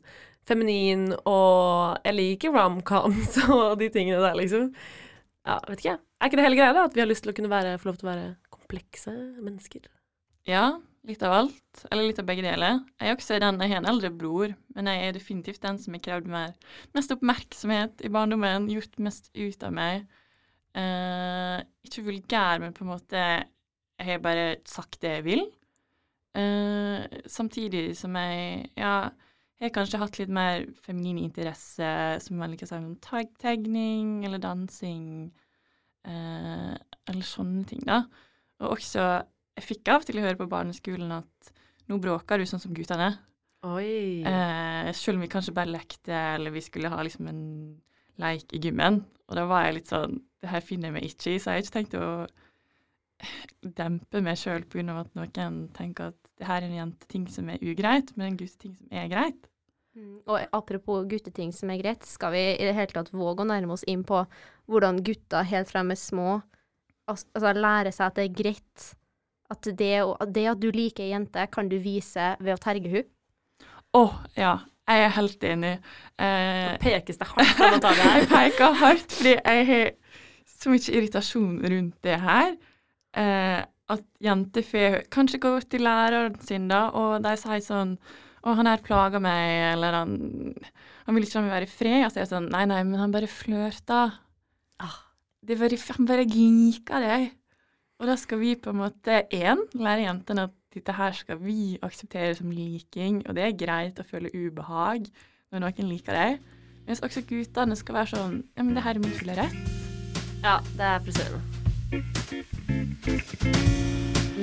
feminin, 0.49 1.11
og 1.29 2.01
jeg 2.05 2.17
liker 2.17 2.55
romcoms 2.55 3.39
og 3.55 3.79
de 3.81 3.91
tingene 3.93 4.23
der, 4.23 4.39
liksom. 4.39 4.71
Ja, 5.45 5.59
vet 5.69 5.83
ikke 5.83 5.93
jeg. 5.93 6.01
Er 6.21 6.31
ikke 6.31 6.41
det 6.41 6.47
hele 6.47 6.59
greia, 6.59 6.77
da? 6.77 6.87
At 6.89 6.97
vi 6.97 7.03
har 7.03 7.11
lyst 7.11 7.27
til 7.27 7.35
å 7.35 7.37
kunne 7.37 7.53
være, 7.53 7.77
få 7.81 7.91
lov 7.91 8.01
til 8.01 8.09
å 8.09 8.13
være 8.13 8.29
komplekse 8.55 9.13
mennesker? 9.45 9.89
Ja, 10.49 10.79
litt 11.09 11.23
av 11.27 11.35
alt. 11.37 11.85
Eller 11.91 12.09
litt 12.09 12.21
av 12.21 12.29
begge 12.29 12.45
deler. 12.45 12.81
Jeg 13.01 13.11
er 13.11 13.17
også 13.17 13.39
den, 13.43 13.61
jeg 13.61 13.73
har 13.73 13.83
en 13.83 13.91
eldre 13.93 14.11
bror, 14.15 14.55
men 14.77 14.91
jeg 14.91 15.09
er 15.09 15.17
definitivt 15.17 15.63
den 15.65 15.81
som 15.81 15.97
har 15.97 16.05
krevd 16.05 16.31
mer, 16.33 16.55
mest 16.97 17.13
oppmerksomhet 17.15 18.05
i 18.05 18.13
barndommen, 18.13 18.71
gjort 18.73 19.01
mest 19.05 19.31
ut 19.37 19.67
av 19.67 19.75
meg. 19.77 20.07
Eh, 20.75 21.59
ikke 21.87 22.07
vulgær, 22.09 22.63
men 22.63 22.73
på 22.75 22.83
en 22.83 22.97
måte 22.97 23.21
Jeg 23.95 24.09
har 24.09 24.19
bare 24.19 24.57
sagt 24.67 24.97
det 25.05 25.11
jeg 25.13 25.25
vil. 25.25 25.45
Eh, 26.35 27.21
samtidig 27.31 27.93
som 27.95 28.17
jeg 28.19 28.65
ja, 28.75 28.95
har 29.63 29.71
kanskje 29.71 30.01
hatt 30.03 30.19
litt 30.19 30.33
mer 30.35 30.65
feminin 30.83 31.29
interesse, 31.29 31.91
som 32.25 32.41
man 32.41 32.51
liker 32.51 32.67
å 32.67 32.73
si, 32.75 33.21
tegning 33.39 34.25
eller 34.27 34.43
dansing, 34.43 35.31
eh, 36.03 36.75
eller 37.07 37.29
sånne 37.29 37.63
ting, 37.71 37.85
da. 37.87 38.03
Og 38.65 38.75
også 38.81 39.07
Jeg 39.55 39.65
fikk 39.69 39.89
av 39.95 40.05
til 40.07 40.19
å 40.19 40.25
høre 40.25 40.39
på 40.41 40.49
barneskolen 40.51 41.13
at 41.15 41.53
nå 41.89 41.99
bråker 42.03 42.41
du 42.41 42.47
sånn 42.49 42.63
som 42.63 42.75
guttene. 42.75 43.13
Oi. 43.65 44.23
Eh, 44.27 44.91
selv 44.93 45.17
om 45.19 45.25
vi 45.25 45.31
kanskje 45.33 45.55
bare 45.57 45.71
lekte, 45.73 46.13
eller 46.13 46.51
vi 46.53 46.61
skulle 46.65 46.91
ha 46.93 47.03
liksom 47.07 47.29
en 47.31 47.43
leik 48.21 48.53
i 48.53 48.61
gymmen. 48.61 49.03
Og 49.29 49.37
da 49.39 49.47
var 49.49 49.65
jeg 49.67 49.79
litt 49.81 49.93
sånn 49.93 50.19
Det 50.45 50.51
her 50.53 50.61
finner 50.61 50.91
jeg 50.91 50.93
meg 50.93 51.05
ikke 51.09 51.31
i, 51.33 51.39
så 51.41 51.55
jeg 51.55 51.57
har 51.57 51.63
ikke 51.65 51.77
tenkt 51.79 51.95
å 51.97 52.09
dempe 53.79 54.21
meg 54.21 54.37
sjøl 54.37 54.65
pga. 54.69 54.99
at 55.01 55.15
noen 55.17 55.61
tenker 55.73 56.11
at 56.13 56.19
det 56.37 56.47
her 56.49 56.63
er 56.63 56.67
en 56.69 56.77
jenteting 56.77 57.29
som 57.33 57.49
er 57.49 57.63
ugreit, 57.63 58.11
men 58.17 58.27
en 58.33 58.37
gutteting 58.37 58.75
som 58.77 58.89
er 58.93 59.09
greit. 59.09 59.47
Mm, 59.97 60.19
Og 60.27 60.41
apropos 60.53 61.07
gutteting 61.09 61.53
som 61.55 61.71
er 61.71 61.79
greit, 61.81 62.05
skal 62.05 62.33
vi 62.35 62.43
i 62.59 62.65
det 62.67 62.75
hele 62.75 62.93
tatt 62.93 63.13
våge 63.15 63.41
å 63.45 63.49
nærme 63.49 63.73
oss 63.73 63.87
inn 63.89 64.03
på 64.05 64.27
hvordan 64.69 65.01
gutter 65.07 65.47
helt 65.49 65.71
fra 65.71 65.83
de 65.83 65.95
er 65.95 66.01
små 66.03 66.29
al- 67.09 67.17
altså 67.17 67.55
lærer 67.55 67.93
seg 67.95 68.07
at 68.11 68.15
det 68.19 68.25
er 68.29 68.37
greit 68.43 68.89
at 69.53 69.67
det, 69.79 69.97
det 70.35 70.47
at 70.51 70.61
du 70.61 70.71
liker 70.75 71.05
ei 71.05 71.13
jente, 71.13 71.47
kan 71.53 71.69
du 71.69 71.77
vise 71.83 72.35
ved 72.41 72.55
å 72.57 72.61
terge 72.63 72.91
henne. 72.91 73.11
Å, 73.95 74.07
ja. 74.39 74.55
Jeg 74.85 75.01
er 75.01 75.13
helt 75.17 75.45
enig. 75.49 75.75
Eh, 76.21 76.75
Pekes 76.83 77.17
det 77.17 77.29
hardt 77.31 77.55
på 77.57 77.69
man 77.73 77.85
her. 77.87 77.95
det 77.97 78.09
jeg 78.19 78.27
peker 78.29 78.75
hardt, 78.83 79.15
fordi 79.17 79.37
jeg 79.39 79.69
har 79.71 79.87
så 80.51 80.73
mye 80.73 80.97
irritasjon 80.99 81.55
rundt 81.73 81.97
det 82.05 82.19
her. 82.21 82.51
Eh, 83.17 83.63
at 83.95 84.05
jenter 84.25 84.65
får 84.65 84.99
kanskje 85.13 85.41
gå 85.41 85.55
til 85.73 85.85
læreren 85.85 86.37
sin, 86.45 86.69
da, 86.69 86.87
og 86.97 87.25
de 87.25 87.35
sier 87.41 87.65
sånn 87.65 87.97
'Å, 88.45 88.53
han 88.59 88.69
her 88.69 88.83
plager 88.85 89.23
meg', 89.25 89.73
eller 89.73 89.95
han, 89.97 90.53
'Han 91.07 91.17
vil 91.17 91.25
ikke 91.25 91.39
la 91.39 91.45
meg 91.47 91.55
være 91.55 91.69
i 91.69 91.73
fred'. 91.73 92.05
Og 92.05 92.13
så 92.13 92.19
er 92.19 92.25
jeg 92.25 92.33
sånn 92.35 92.51
'Nei, 92.53 92.65
nei, 92.69 92.83
men 92.85 93.01
han 93.01 93.13
bare 93.13 93.29
flørter'. 93.29 94.19
Ah. 94.85 94.99
Bare, 95.45 95.79
han 95.97 96.07
bare 96.09 96.25
liker 96.29 97.01
deg. 97.01 97.33
Og 98.05 98.09
da 98.11 98.19
skal 98.21 98.37
vi 98.37 98.51
på 98.61 98.69
en 98.69 98.83
måte 98.83 99.23
én 99.33 99.63
lære 99.81 100.03
jentene 100.05 100.43
at 100.45 100.53
dette 100.77 100.93
her 100.93 101.15
skal 101.17 101.39
vi 101.41 101.79
akseptere 101.81 102.35
som 102.37 102.51
liking, 102.53 103.23
og 103.25 103.33
det 103.39 103.45
er 103.47 103.55
greit 103.57 103.97
å 103.97 104.05
føle 104.05 104.29
ubehag 104.29 105.07
når 105.49 105.63
noen 105.63 105.87
liker 105.89 106.13
deg. 106.13 106.35
Mens 106.85 107.01
også 107.01 107.23
guttene 107.25 107.73
skal 107.81 107.97
være 107.97 108.11
sånn 108.11 108.35
Ja, 108.59 108.61
men 108.61 108.77
det 108.77 108.83
her 108.85 108.99
er 108.99 109.01
min 109.01 109.15
fulle 109.17 109.37
rett. 109.39 109.57
Ja, 110.45 110.59
det 110.77 110.85
er 110.85 111.01
frisøren. 111.07 111.41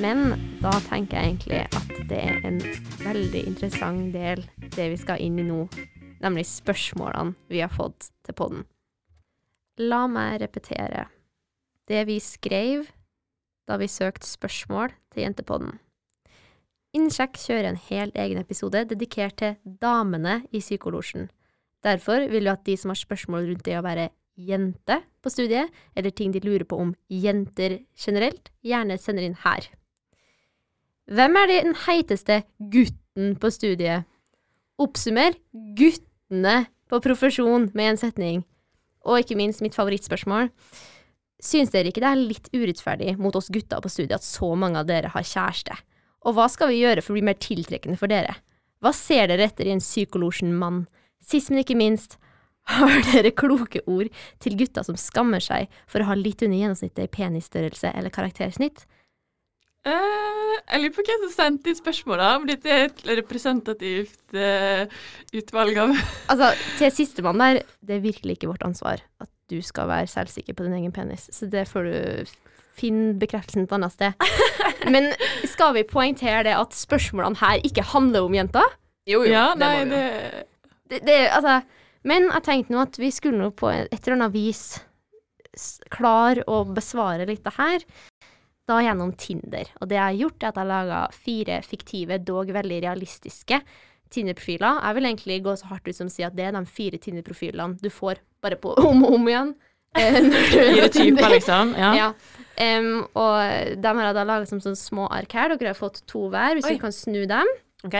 Men 0.02 0.34
da 0.63 0.71
tenker 0.88 1.19
jeg 1.19 1.36
egentlig 1.36 1.60
at 1.69 1.91
det 2.10 2.17
er 2.17 2.39
en 2.50 2.58
veldig 3.04 3.43
interessant 3.52 4.10
del, 4.15 4.41
det 4.74 4.88
vi 4.95 4.97
skal 5.04 5.21
inn 5.21 5.38
i 5.38 5.45
nå. 5.45 5.67
nemlig 6.24 6.47
spørsmålene 6.50 7.38
vi 7.54 7.62
har 7.62 7.69
fått 7.78 8.10
til 8.26 8.34
podden. 8.41 8.65
La 9.78 10.08
meg 10.10 10.41
repetere 10.41 11.06
det 11.86 12.02
vi 12.10 12.17
skrev 12.17 12.89
da 13.69 13.78
vi 13.82 13.89
søkte 13.91 14.28
spørsmål 14.28 14.93
til 15.13 15.26
Jentepodden. 15.26 15.78
Innsjekk 16.97 17.38
kjører 17.39 17.69
en 17.69 17.84
helt 17.88 18.17
egen 18.19 18.41
episode 18.41 18.84
dedikert 18.89 19.38
til 19.39 19.56
damene 19.82 20.41
i 20.52 20.60
Psykolosjen. 20.60 21.30
Derfor 21.84 22.28
vil 22.30 22.43
vi 22.43 22.52
at 22.52 22.65
de 22.67 22.76
som 22.78 22.91
har 22.91 23.00
spørsmål 23.00 23.47
rundt 23.47 23.65
det 23.65 23.78
å 23.80 23.86
være 23.86 24.10
jente 24.38 25.00
på 25.21 25.32
studiet, 25.32 25.71
eller 25.95 26.13
ting 26.13 26.34
de 26.34 26.41
lurer 26.43 26.65
på 26.67 26.80
om 26.84 26.93
jenter 27.10 27.80
generelt, 27.97 28.52
gjerne 28.65 28.97
sender 29.00 29.28
inn 29.28 29.39
her. 29.43 29.69
Hvem 31.12 31.38
er 31.41 31.50
den 31.52 31.76
heiteste 31.88 32.41
gutten 32.71 33.36
på 33.39 33.52
studiet? 33.52 34.08
Oppsummer 34.82 35.36
guttene 35.78 36.65
på 36.91 37.02
profesjon 37.04 37.69
med 37.74 37.93
en 37.93 38.00
setning. 38.00 38.43
Og 39.08 39.24
ikke 39.24 39.38
minst 39.39 39.63
mitt 39.63 39.76
favorittspørsmål. 39.76 40.52
Syns 41.41 41.71
dere 41.73 41.89
ikke 41.89 42.04
det 42.04 42.12
er 42.12 42.21
litt 42.21 42.49
urettferdig 42.54 43.15
mot 43.17 43.36
oss 43.38 43.49
gutter 43.54 43.82
på 43.82 43.89
studiet 43.89 44.19
at 44.19 44.25
så 44.25 44.51
mange 44.54 44.82
av 44.82 44.89
dere 44.89 45.10
har 45.10 45.25
kjæreste? 45.25 45.77
Og 46.30 46.38
hva 46.38 46.45
skal 46.54 46.69
vi 46.69 46.84
gjøre 46.84 47.01
for 47.01 47.13
å 47.13 47.17
bli 47.17 47.25
mer 47.25 47.39
tiltrekkende 47.41 47.97
for 47.97 48.12
dere? 48.12 48.36
Hva 48.82 48.93
ser 48.93 49.30
dere 49.30 49.47
etter 49.49 49.69
i 49.69 49.73
en 49.73 49.82
psykolosjen-mann? 49.82 50.84
Sist, 51.21 51.49
men 51.49 51.63
ikke 51.63 51.77
minst, 51.77 52.19
har 52.71 53.01
dere 53.10 53.34
kloke 53.34 53.82
ord 53.89 54.12
til 54.41 54.58
gutta 54.60 54.86
som 54.86 54.97
skammer 54.99 55.41
seg 55.41 55.69
for 55.89 56.04
å 56.04 56.12
ha 56.12 56.17
litt 56.17 56.43
under 56.45 56.62
gjennomsnittet 56.62 57.08
i 57.08 57.13
penisstørrelse 57.17 57.93
eller 57.97 58.13
karaktersnitt? 58.13 58.86
Uh, 59.82 60.54
jeg 60.69 60.77
lurer 60.77 60.93
på 60.93 61.04
hvem 61.08 61.23
som 61.23 61.32
sendte 61.34 61.71
inn 61.71 61.77
spørsmåla, 61.80 62.36
om 62.38 62.43
dette 62.45 62.69
er 62.69 62.84
et 62.86 62.99
representativt 63.17 64.36
uh, 64.38 64.84
utvalg 65.34 65.80
av 65.82 65.95
Altså, 66.30 66.51
til 66.77 66.93
sistemann 66.93 67.41
der, 67.41 67.63
det 67.82 67.97
er 67.97 68.04
virkelig 68.04 68.38
ikke 68.38 68.51
vårt 68.51 68.67
ansvar 68.67 69.01
at 69.23 69.30
du 69.51 69.59
skal 69.65 69.89
være 69.91 70.09
selvsikker 70.09 70.55
på 70.57 70.65
din 70.65 70.77
egen 70.79 70.93
penis, 70.95 71.27
så 71.35 71.49
det 71.51 71.67
får 71.69 71.87
du 71.87 72.31
finne 72.79 73.13
bekreftelsen 73.19 73.67
et 73.67 73.75
annet 73.75 73.93
sted. 73.93 74.27
Men 74.93 75.11
skal 75.51 75.75
vi 75.75 75.83
poengtere 75.87 76.45
det 76.47 76.55
at 76.57 76.75
spørsmålene 76.77 77.39
her 77.41 77.61
ikke 77.67 77.83
handler 77.91 78.25
om 78.27 78.37
jenter? 78.37 78.77
Jo, 79.09 79.25
jo, 79.25 79.33
Ja, 79.33 79.49
det 79.57 79.65
nei, 79.65 79.73
må 79.75 79.91
vi 79.91 79.91
jo. 79.91 79.99
det 79.99 80.47
Det, 80.91 81.03
det, 81.07 81.19
altså, 81.31 81.59
men 82.03 82.25
jeg 82.27 82.43
tenkte 82.43 82.73
nå 82.73 82.79
at 82.83 82.97
vi 82.99 83.07
skulle 83.13 83.39
nå 83.39 83.51
på 83.55 83.69
et 83.71 83.93
eller 84.01 84.17
annet 84.17 84.33
vis 84.33 84.63
klare 85.93 86.43
å 86.49 86.61
besvare 86.67 87.27
litt 87.29 87.43
det 87.45 87.53
her, 87.57 87.85
da 88.67 88.79
gjennom 88.83 89.13
Tinder. 89.19 89.69
Og 89.81 89.87
det 89.91 89.97
jeg 89.97 90.03
har 90.03 90.19
gjort, 90.19 90.37
er 90.43 90.49
at 90.49 90.57
jeg 90.57 90.63
har 90.63 90.69
laga 90.71 90.99
fire 91.15 91.59
fiktive, 91.67 92.19
dog 92.27 92.51
veldig 92.55 92.81
realistiske 92.85 93.61
Tinder-profiler. 94.11 94.81
Jeg 94.83 94.97
vil 94.97 95.07
egentlig 95.07 95.39
gå 95.45 95.55
så 95.59 95.69
hardt 95.71 95.87
ut 95.87 95.95
som 95.97 96.09
å 96.11 96.13
si 96.13 96.23
at 96.27 96.35
det 96.35 96.49
er 96.49 96.55
de 96.57 96.63
fire 96.67 96.99
Tinder-profilene 96.99 97.79
du 97.79 97.89
får 97.93 98.19
bare 98.43 98.58
på 98.62 98.73
om 98.89 99.04
og 99.06 99.13
om 99.19 99.27
igjen. 99.32 99.54
eh, 99.97 100.19
Fire 100.51 100.89
typer, 100.89 101.30
liksom. 101.38 101.75
Ja. 101.77 101.93
Ja. 102.01 102.12
Um, 102.62 103.08
og 103.17 103.77
de 103.82 103.88
har 103.95 104.06
jeg 104.06 104.15
da 104.17 104.23
laga 104.27 104.45
som 104.45 104.60
sånne 104.62 104.77
små 104.77 105.08
ark 105.10 105.32
her. 105.34 105.54
Dere 105.56 105.71
har 105.71 105.77
fått 105.80 106.01
to 106.06 106.27
hver, 106.30 106.54
hvis 106.58 106.67
Oi. 106.67 106.73
vi 106.75 106.82
kan 106.84 106.91
snu 106.93 107.23
dem. 107.30 107.47
Ok, 107.88 107.95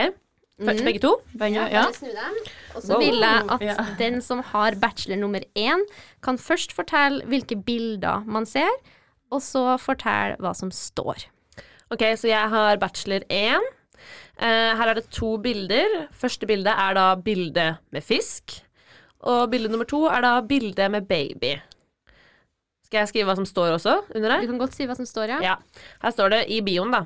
Først 0.62 0.82
Mm. 0.82 0.86
begge 0.86 1.00
to? 1.02 1.10
Begge, 1.34 1.56
Ja, 1.56 1.66
ja. 1.72 1.82
snu 1.96 2.06
dem. 2.12 2.34
Og 2.76 2.82
så 2.84 2.92
Wow. 2.92 3.00
vil 3.00 3.18
jeg 3.18 3.44
at 3.50 3.60
Ja. 3.62 3.74
den 3.98 4.20
som 4.22 4.42
har 4.52 4.76
bachelor 4.78 5.16
nummer 5.18 5.40
én, 5.56 5.80
kan 6.22 6.36
først 6.38 6.72
fortelle 6.76 7.24
hvilke 7.26 7.56
bilder 7.64 8.22
man 8.26 8.46
ser, 8.46 8.68
og 9.32 9.40
så 9.40 9.76
fortelle 9.80 10.36
hva 10.38 10.52
som 10.54 10.70
står. 10.70 11.24
Ok, 11.90 12.04
så 12.14 12.28
jeg 12.28 12.48
har 12.52 12.76
bachelor 12.76 13.24
én. 13.30 13.64
Uh, 14.38 14.76
her 14.78 14.86
er 14.88 14.94
det 15.00 15.10
to 15.10 15.36
bilder. 15.38 16.06
Første 16.12 16.46
bilde 16.46 16.70
er 16.70 16.94
da 16.94 17.14
bilde 17.16 17.78
med 17.90 18.02
fisk. 18.04 18.60
Og 19.22 19.50
bilde 19.52 19.70
nummer 19.70 19.86
to 19.88 20.04
er 20.10 20.24
da 20.24 20.32
bilde 20.46 20.88
med 20.90 21.06
baby. 21.08 21.54
Skal 22.86 23.04
jeg 23.04 23.12
skrive 23.12 23.30
hva 23.30 23.36
som 23.38 23.46
står 23.48 23.76
også 23.76 23.94
under 24.14 24.40
Du 24.42 24.50
kan 24.50 24.58
godt 24.60 24.74
si 24.76 24.86
hva 24.88 24.96
som 24.98 25.06
står, 25.08 25.36
ja. 25.36 25.38
Ja. 25.40 25.54
Her 26.02 26.12
står 26.12 26.34
det 26.34 26.40
i 26.52 26.60
bioen, 26.64 26.92
da. 26.92 27.04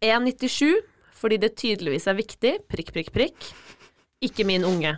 1,97 0.00 0.80
fordi 1.20 1.36
det 1.36 1.52
tydeligvis 1.60 2.06
er 2.08 2.16
viktig. 2.16 2.52
Prikk, 2.70 2.94
prikk, 2.96 3.10
prikk. 3.12 3.48
Ikke 4.24 4.46
min 4.48 4.64
unge. 4.64 4.94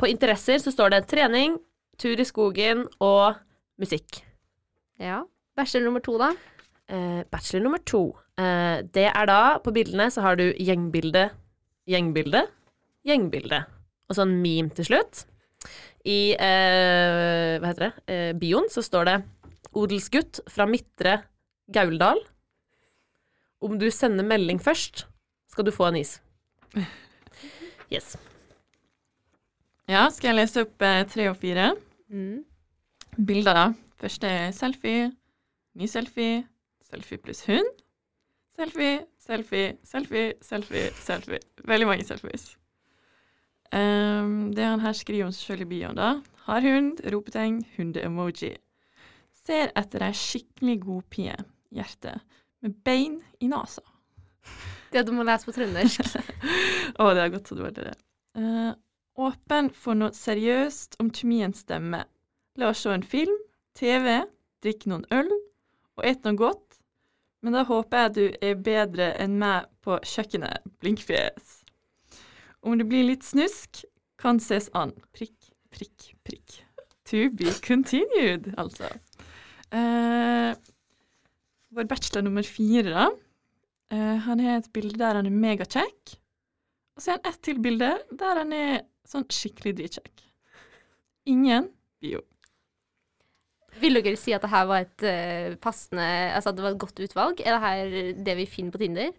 På 0.00 0.08
interesser 0.08 0.60
så 0.62 0.72
står 0.72 0.94
det 0.94 1.02
trening, 1.10 1.58
tur 2.00 2.16
i 2.16 2.24
skogen 2.24 2.86
og 3.00 3.36
musikk. 3.80 4.22
ja. 4.98 5.24
Bachelor 5.58 5.88
nummer 5.88 6.00
to, 6.00 6.12
da. 6.18 6.28
Eh, 6.88 7.24
bachelor 7.26 7.64
nummer 7.64 7.80
to. 7.82 8.16
Eh, 8.38 8.82
det 8.94 9.08
er 9.10 9.26
da, 9.26 9.58
på 9.58 9.72
bildene 9.74 10.06
så 10.06 10.22
har 10.22 10.36
du 10.38 10.52
gjengbilde, 10.54 11.24
gjengbilde, 11.90 12.44
gjengbilde. 13.04 13.64
Og 14.08 14.16
så 14.16 14.24
en 14.24 14.38
meme 14.42 14.72
til 14.74 14.88
slutt. 14.88 15.26
I 16.08 16.32
eh, 16.32 17.58
hva 17.60 17.70
heter 17.70 17.84
det, 17.84 17.92
eh, 18.08 18.32
bioen 18.38 18.68
så 18.72 18.84
står 18.84 19.08
det 19.08 19.16
'Odelsgutt 19.74 20.40
fra 20.48 20.66
Midtre 20.66 21.22
Gauldal'. 21.74 22.24
Om 23.60 23.78
du 23.78 23.90
sender 23.90 24.24
melding 24.24 24.60
først, 24.62 25.06
skal 25.50 25.66
du 25.66 25.70
få 25.74 25.90
en 25.90 25.96
is. 25.96 26.20
Yes. 27.88 28.18
ja, 29.88 30.10
skal 30.12 30.28
jeg 30.28 30.36
lese 30.36 30.60
opp 30.60 30.82
eh, 30.84 31.06
tre 31.08 31.30
og 31.30 31.38
fire? 31.40 31.70
Mm. 32.12 32.44
Bilder, 33.16 33.54
da. 33.56 33.62
Første 33.96 34.28
er 34.28 34.50
selfie, 34.52 35.06
ny 35.74 35.88
selfie, 35.88 36.42
selfie 36.84 37.16
pluss 37.18 37.46
hund. 37.48 37.70
Selfie, 38.58 39.06
selfie, 39.24 39.78
selfie, 39.88 40.34
selfie, 40.42 40.90
selfie. 41.00 41.40
Veldig 41.64 41.88
mange 41.88 42.04
selfies. 42.04 42.58
Ehm, 43.74 44.54
det 44.54 44.64
han 44.64 44.80
her 44.80 44.96
skriver 44.96 45.28
om 45.28 45.34
seg 45.34 45.52
selv 45.52 45.66
i 45.66 45.70
bioen, 45.72 45.98
da. 45.98 46.16
Har 46.48 46.64
hund, 46.64 47.02
ropetegn, 47.12 47.60
hunde-emoji. 47.76 48.54
Ser 49.44 49.72
etter 49.76 50.04
ei 50.06 50.14
skikkelig 50.16 50.78
god 50.84 51.08
pie, 51.12 51.36
hjerte, 51.74 52.14
med 52.64 52.76
bein 52.84 53.18
i 53.40 53.50
nesa. 53.50 53.84
Det 54.92 55.04
du 55.06 55.12
må 55.16 55.26
lese 55.28 55.48
på 55.48 55.54
trøndersk. 55.56 56.16
Å, 57.00 57.10
det 57.12 57.24
er 57.24 57.34
godt 57.34 57.50
så 57.50 57.58
du 57.58 57.64
valgte 57.66 57.90
det. 57.90 57.96
Uh, 58.38 58.72
åpen 59.20 59.68
for 59.74 59.98
noe 59.98 60.16
seriøst 60.16 60.96
om 61.02 61.12
kjemien 61.12 61.52
stemmer. 61.56 62.08
La 62.58 62.72
oss 62.72 62.82
se 62.84 62.92
en 62.94 63.04
film, 63.04 63.36
TV, 63.78 64.22
drikke 64.64 64.90
noen 64.90 65.04
øl 65.14 65.30
og 65.98 66.06
et 66.08 66.24
noe 66.24 66.38
godt. 66.38 66.80
Men 67.44 67.54
da 67.54 67.62
håper 67.68 68.08
jeg 68.08 68.14
du 68.16 68.24
er 68.48 68.62
bedre 68.66 69.12
enn 69.22 69.36
meg 69.38 69.68
på 69.84 70.00
kjøkkenet. 70.02 70.64
Blinkfjes. 70.82 71.58
Om 72.62 72.78
det 72.80 72.88
blir 72.90 73.06
litt 73.06 73.26
snusk, 73.26 73.84
kan 74.18 74.40
ses 74.42 74.68
an. 74.78 74.92
Prikk, 75.14 75.52
prikk, 75.74 76.12
prikk. 76.26 76.58
To 77.08 77.28
be 77.32 77.52
continued, 77.64 78.50
altså. 78.60 78.90
Eh, 79.72 80.52
vår 81.72 81.88
bachelor 81.88 82.26
nummer 82.26 82.44
fire, 82.44 82.90
da. 82.90 83.08
Eh, 83.94 84.16
han 84.26 84.40
har 84.44 84.58
et 84.58 84.72
bilde 84.74 84.98
der 85.00 85.20
han 85.20 85.28
er 85.28 85.34
megakjekk. 85.44 86.16
Og 86.96 87.02
så 87.02 87.12
har 87.12 87.20
han 87.20 87.30
ett 87.30 87.42
til 87.46 87.60
bilde 87.62 87.92
der 88.18 88.42
han 88.42 88.52
er 88.52 88.82
sånn 89.08 89.28
skikkelig 89.32 89.76
dritkjekk. 89.78 90.26
Ingen 91.30 91.70
bio. 92.02 92.24
Vil 93.78 94.00
dere 94.00 94.18
si 94.18 94.34
at 94.34 94.42
det 94.42 94.50
her 94.50 94.66
var 94.66 94.82
et 94.82 95.04
uh, 95.04 95.56
passende 95.62 96.02
Altså 96.34 96.50
at 96.50 96.56
det 96.56 96.64
var 96.64 96.72
et 96.74 96.80
godt 96.82 97.02
utvalg? 97.04 97.42
Er 97.44 97.54
det 97.54 97.62
her 97.62 98.22
det 98.26 98.36
vi 98.40 98.46
finner 98.50 98.74
på 98.74 98.80
Tinder? 98.82 99.12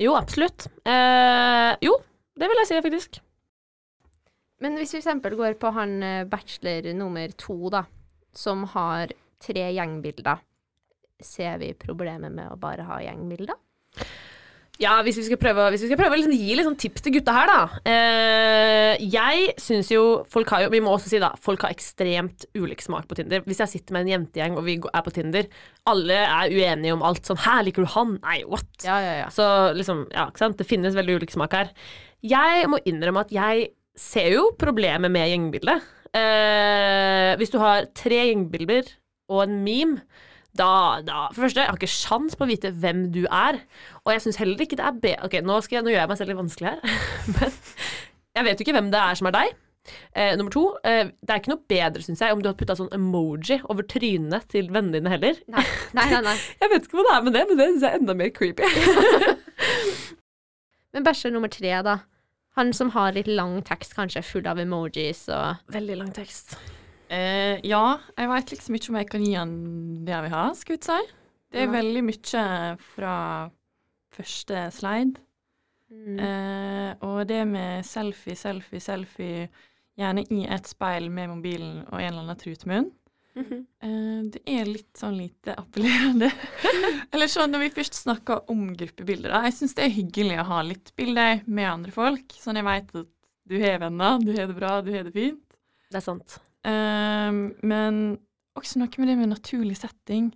Jo, 0.00 0.14
absolutt. 0.16 0.64
Eh, 0.88 1.74
jo, 1.84 1.92
det 2.40 2.48
vil 2.48 2.62
jeg 2.62 2.70
si, 2.70 2.80
faktisk. 2.84 3.20
Men 4.60 4.76
hvis 4.76 4.94
vi 4.96 5.00
f.eks. 5.00 5.28
går 5.36 5.56
på 5.60 5.72
han 5.76 5.96
eh, 6.04 6.26
bachelor 6.28 6.90
nummer 6.96 7.32
to, 7.40 7.56
da, 7.72 7.84
som 8.36 8.66
har 8.74 9.12
tre 9.40 9.70
gjengbilder, 9.72 10.42
ser 11.20 11.60
vi 11.60 11.72
problemet 11.76 12.32
med 12.32 12.52
å 12.52 12.58
bare 12.60 12.84
ha 12.88 13.00
gjengbilder? 13.04 13.56
Ja, 14.80 14.94
hvis 15.04 15.18
vi 15.20 15.26
skal 15.26 15.36
prøve, 15.36 15.66
hvis 15.74 15.82
vi 15.84 15.90
skal 15.90 15.98
prøve 16.00 16.16
å 16.16 16.18
liksom 16.18 16.32
gi 16.32 16.54
litt 16.56 16.64
sånn 16.64 16.78
tips 16.80 17.04
til 17.04 17.12
gutta 17.18 17.34
her, 17.36 17.50
da. 17.50 17.80
Eh, 17.90 19.02
jeg 19.12 19.50
syns 19.60 19.90
jo 19.92 20.04
folk 20.32 20.48
har 20.54 20.64
jo 20.64 20.70
Vi 20.72 20.80
må 20.80 20.94
også 20.94 21.10
si, 21.12 21.20
da, 21.20 21.34
folk 21.36 21.66
har 21.66 21.74
ekstremt 21.74 22.46
ulik 22.56 22.80
smak 22.84 23.04
på 23.10 23.18
Tinder. 23.18 23.44
Hvis 23.44 23.60
jeg 23.60 23.74
sitter 23.74 23.96
med 23.96 24.06
en 24.06 24.12
jentegjeng 24.14 24.56
og 24.56 24.64
vi 24.64 24.78
er 24.80 25.04
på 25.04 25.12
Tinder, 25.12 25.50
alle 25.90 26.22
er 26.24 26.54
uenige 26.54 26.96
om 26.96 27.04
alt. 27.04 27.28
Sånn 27.28 27.42
'Her 27.44 27.66
liker 27.68 27.84
du 27.84 27.92
han?' 27.92 28.16
Nei, 28.24 28.38
what? 28.48 28.70
Ja, 28.86 28.96
ja, 29.04 29.14
ja. 29.24 29.28
Så 29.28 29.44
liksom, 29.76 30.06
ja, 30.16 30.30
ikke 30.32 30.44
sant. 30.46 30.56
Det 30.56 30.68
finnes 30.68 30.96
veldig 30.96 31.20
ulik 31.20 31.36
smak 31.36 31.52
her. 31.60 31.74
Jeg 32.26 32.68
må 32.68 32.80
innrømme 32.84 33.24
at 33.24 33.32
jeg 33.32 33.70
ser 33.96 34.34
jo 34.34 34.50
problemet 34.60 35.12
med 35.12 35.28
gjengbildet. 35.30 35.86
Eh, 36.16 37.36
hvis 37.38 37.52
du 37.52 37.60
har 37.62 37.86
tre 37.96 38.24
gjengbilder 38.28 38.90
og 39.30 39.44
en 39.44 39.60
meme, 39.64 40.02
da, 40.58 40.98
da 41.06 41.28
For 41.30 41.38
det 41.38 41.44
første, 41.44 41.62
jeg 41.62 41.70
har 41.70 41.78
ikke 41.78 41.92
sjans 41.92 42.34
på 42.34 42.42
å 42.42 42.50
vite 42.50 42.72
hvem 42.82 43.04
du 43.14 43.22
er. 43.26 43.60
Og 44.02 44.12
jeg 44.14 44.24
syns 44.24 44.40
heller 44.42 44.64
ikke 44.64 44.80
det 44.80 44.86
er 44.88 45.00
be... 45.02 45.16
Ok, 45.22 45.38
nå, 45.46 45.60
skal 45.62 45.78
jeg, 45.78 45.86
nå 45.86 45.92
gjør 45.92 46.02
jeg 46.02 46.10
meg 46.10 46.18
selv 46.20 46.32
litt 46.32 46.40
vanskelig 46.40 46.72
her. 46.72 47.02
Men 47.36 47.58
jeg 48.40 48.46
vet 48.46 48.60
jo 48.60 48.66
ikke 48.66 48.74
hvem 48.78 48.90
det 48.90 49.02
er 49.02 49.20
som 49.20 49.30
er 49.30 49.36
deg. 49.36 49.54
Eh, 50.12 50.32
nummer 50.36 50.52
to, 50.52 50.64
eh, 50.86 51.12
det 51.22 51.32
er 51.32 51.40
ikke 51.40 51.52
noe 51.54 51.70
bedre, 51.70 52.02
syns 52.04 52.20
jeg, 52.22 52.34
om 52.34 52.42
du 52.42 52.50
hadde 52.50 52.58
putta 52.60 52.76
sånn 52.78 52.90
emoji 52.94 53.60
over 53.72 53.86
trynene 53.88 54.42
til 54.50 54.68
vennene 54.74 54.98
dine 54.98 55.14
heller. 55.14 55.38
Nei, 55.50 55.64
nei, 55.96 56.08
nei. 56.12 56.20
nei. 56.28 56.36
Jeg 56.62 56.72
vet 56.74 56.86
ikke 56.86 56.98
hva 56.98 57.06
det 57.06 57.14
er 57.14 57.24
med 57.26 57.38
det, 57.38 57.44
men 57.48 57.60
det 57.60 57.68
syns 57.70 57.86
jeg 57.86 57.94
er 57.94 58.02
enda 58.02 58.18
mer 58.18 58.34
creepy. 58.34 58.66
Men 60.94 61.06
bachelor 61.06 61.36
nummer 61.36 61.52
tre, 61.52 61.72
da. 61.86 62.00
Han 62.58 62.72
som 62.74 62.90
har 62.96 63.14
litt 63.14 63.30
lang 63.30 63.60
tekst, 63.66 63.94
kanskje 63.94 64.24
full 64.26 64.46
av 64.50 64.58
emojis 64.58 65.28
og 65.30 65.70
Veldig 65.70 65.96
lang 66.00 66.10
tekst. 66.14 66.56
Eh, 67.10 67.58
ja, 67.66 67.84
jeg 68.14 68.30
veit 68.30 68.52
liksom 68.54 68.76
ikke 68.78 68.92
om 68.92 68.98
jeg 69.00 69.08
kan 69.10 69.24
gi 69.24 69.32
han 69.34 69.54
det 70.06 70.14
jeg 70.14 70.26
vil 70.26 70.34
ha, 70.34 70.44
skal 70.58 70.76
vi 70.76 70.82
si. 70.86 71.00
Det 71.50 71.58
er 71.58 71.66
ja. 71.66 71.72
veldig 71.74 72.04
mye 72.06 72.44
fra 72.92 73.16
første 74.14 74.68
slide. 74.74 75.24
mm. 75.90 76.18
Eh, 76.26 76.92
og 77.06 77.26
det 77.26 77.42
med 77.50 77.86
selfie, 77.86 78.36
selfie, 78.38 78.82
selfie, 78.82 79.48
gjerne 79.98 80.24
i 80.30 80.44
et 80.46 80.70
speil 80.70 81.10
med 81.10 81.32
mobilen 81.32 81.80
og 81.88 81.98
en 81.98 82.06
eller 82.12 82.22
annen 82.22 82.38
trutmunn, 82.38 82.90
eh, 83.40 84.20
det 84.34 84.42
er 84.46 84.68
litt 84.68 84.96
sånn 84.98 85.16
lite 85.18 85.54
appellerende. 85.58 86.30
eller 87.12 87.30
sånn 87.30 87.52
når 87.54 87.64
vi 87.66 87.70
først 87.78 87.94
snakker 88.02 88.50
om 88.52 88.68
gruppebilder, 88.76 89.30
da. 89.34 89.42
Jeg 89.48 89.56
syns 89.58 89.74
det 89.78 89.84
er 89.86 89.94
hyggelig 89.96 90.40
å 90.42 90.48
ha 90.50 90.62
litt 90.66 90.92
bilder 90.96 91.42
med 91.46 91.68
andre 91.70 91.94
folk, 91.94 92.32
sånn 92.38 92.60
jeg 92.60 92.68
veit 92.68 92.94
at 92.94 93.10
du 93.50 93.56
har 93.62 93.80
venner, 93.82 94.18
du 94.22 94.32
har 94.36 94.46
det 94.46 94.56
bra, 94.58 94.76
du 94.84 94.92
har 94.94 95.06
det 95.08 95.14
fint. 95.16 95.42
Det 95.90 95.98
er 95.98 96.04
sant. 96.06 96.36
Ehm, 96.68 97.54
men 97.66 98.18
også 98.58 98.78
noe 98.82 99.00
med 99.00 99.08
det 99.10 99.16
med 99.18 99.32
naturlig 99.32 99.78
setting. 99.80 100.28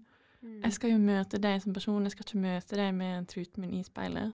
Mm. 0.43 0.63
Jeg 0.65 0.73
skal 0.77 0.91
jo 0.95 1.03
møte 1.03 1.39
deg 1.41 1.61
som 1.63 1.75
person, 1.77 2.03
jeg 2.05 2.15
skal 2.17 2.27
ikke 2.27 2.43
møte 2.43 2.81
deg 2.81 2.91
med 2.97 3.29
truten 3.31 3.63
min 3.63 3.77
i 3.79 3.85
speilet. 3.87 4.33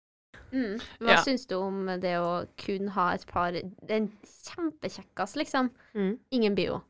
Mm. 0.52 0.76
Hva 1.02 1.16
Ja. 1.16 1.22
syns 1.24 1.48
du 1.48 1.56
om 1.58 1.86
det 2.00 2.18
å 2.20 2.46
kun 2.58 2.88
ha 2.90 3.14
et 3.14 3.26
par 3.28 3.52
Det 3.52 3.90
er 3.90 3.96
en 4.04 4.12
kjempekjekkas, 4.24 5.36
liksom. 5.36 5.72
Mm. 5.96 6.20
Ingen 6.32 6.56
bio. 6.56 6.82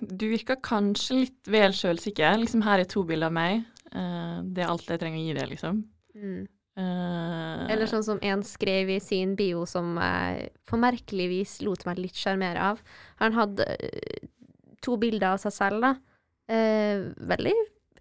Du 0.00 0.26
virker 0.28 0.58
kanskje 0.64 1.20
litt 1.22 1.50
vel 1.50 1.74
sjølsikker. 1.76 2.36
Liksom, 2.42 2.64
her 2.66 2.82
er 2.82 2.90
to 2.90 3.04
bilder 3.08 3.30
av 3.30 3.36
meg. 3.36 3.64
Eh, 3.94 4.38
det 4.54 4.64
er 4.64 4.72
alt 4.72 4.90
jeg 4.90 5.00
trenger 5.00 5.20
å 5.20 5.24
gi 5.24 5.36
deg, 5.38 5.52
liksom. 5.54 5.80
Mm. 6.18 6.42
Uh, 6.74 7.70
Eller 7.70 7.86
sånn 7.86 8.02
som 8.02 8.18
en 8.26 8.40
skrev 8.42 8.88
i 8.90 8.96
sin 8.98 9.36
bio 9.38 9.60
som 9.70 9.92
jeg 9.94 10.48
på 10.66 10.78
merkelig 10.82 11.28
vis 11.30 11.52
lot 11.62 11.84
meg 11.86 12.00
litt 12.02 12.18
sjarmere 12.18 12.72
av. 12.72 12.80
Han 13.20 13.36
hadde 13.36 13.68
eh, 13.76 14.26
to 14.82 14.96
bilder 14.98 15.36
av 15.36 15.42
seg 15.44 15.54
selv, 15.54 15.84
da. 15.86 15.92
Eh, 16.50 17.06
veldig 17.30 17.54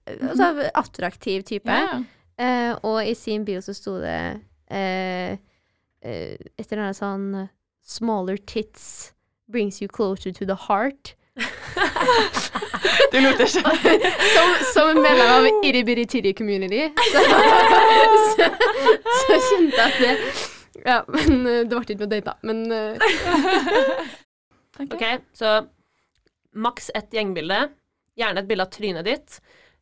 altså, 0.10 0.50
attraktiv 0.74 1.46
type. 1.48 1.70
Yeah. 1.70 2.04
Eh, 2.38 2.72
og 2.82 3.06
i 3.06 3.14
sin 3.16 3.46
bio 3.46 3.62
så 3.62 3.76
sto 3.78 4.00
det 4.02 4.18
eh, 4.74 5.38
et 6.02 6.66
eller 6.66 6.88
annet 6.88 6.98
sånn 6.98 7.28
Smaller 7.84 8.40
tits 8.40 9.14
brings 9.52 9.82
you 9.82 9.90
closer 9.92 10.32
to 10.32 10.48
the 10.48 10.56
heart. 10.56 11.14
Det 13.14 13.22
lot 13.22 13.40
ikke. 13.42 13.62
som, 14.34 14.52
som 14.74 14.90
en 14.92 15.00
medlem 15.02 15.32
av 15.34 15.48
Titty 15.64 16.34
Community, 16.38 16.84
så, 17.12 17.24
så, 18.34 18.50
så 19.28 19.38
kjente 19.48 19.78
jeg 19.78 19.86
at 19.86 19.98
det 20.02 20.14
Ja, 20.84 20.98
men 21.08 21.48
eh, 21.48 21.62
det 21.64 21.72
ble 21.72 21.84
ikke 21.86 22.02
noe 22.02 22.12
date, 22.12 22.28
da. 22.28 22.36
Men 22.44 22.58
eh, 22.74 22.96
OK, 24.84 25.04
så 25.38 25.48
maks 26.54 26.92
ett 26.98 27.14
gjengbilde. 27.16 27.60
Gjerne 28.20 28.44
et 28.44 28.50
bilde 28.50 28.66
av 28.66 28.74
trynet 28.74 29.08
ditt. 29.08 29.40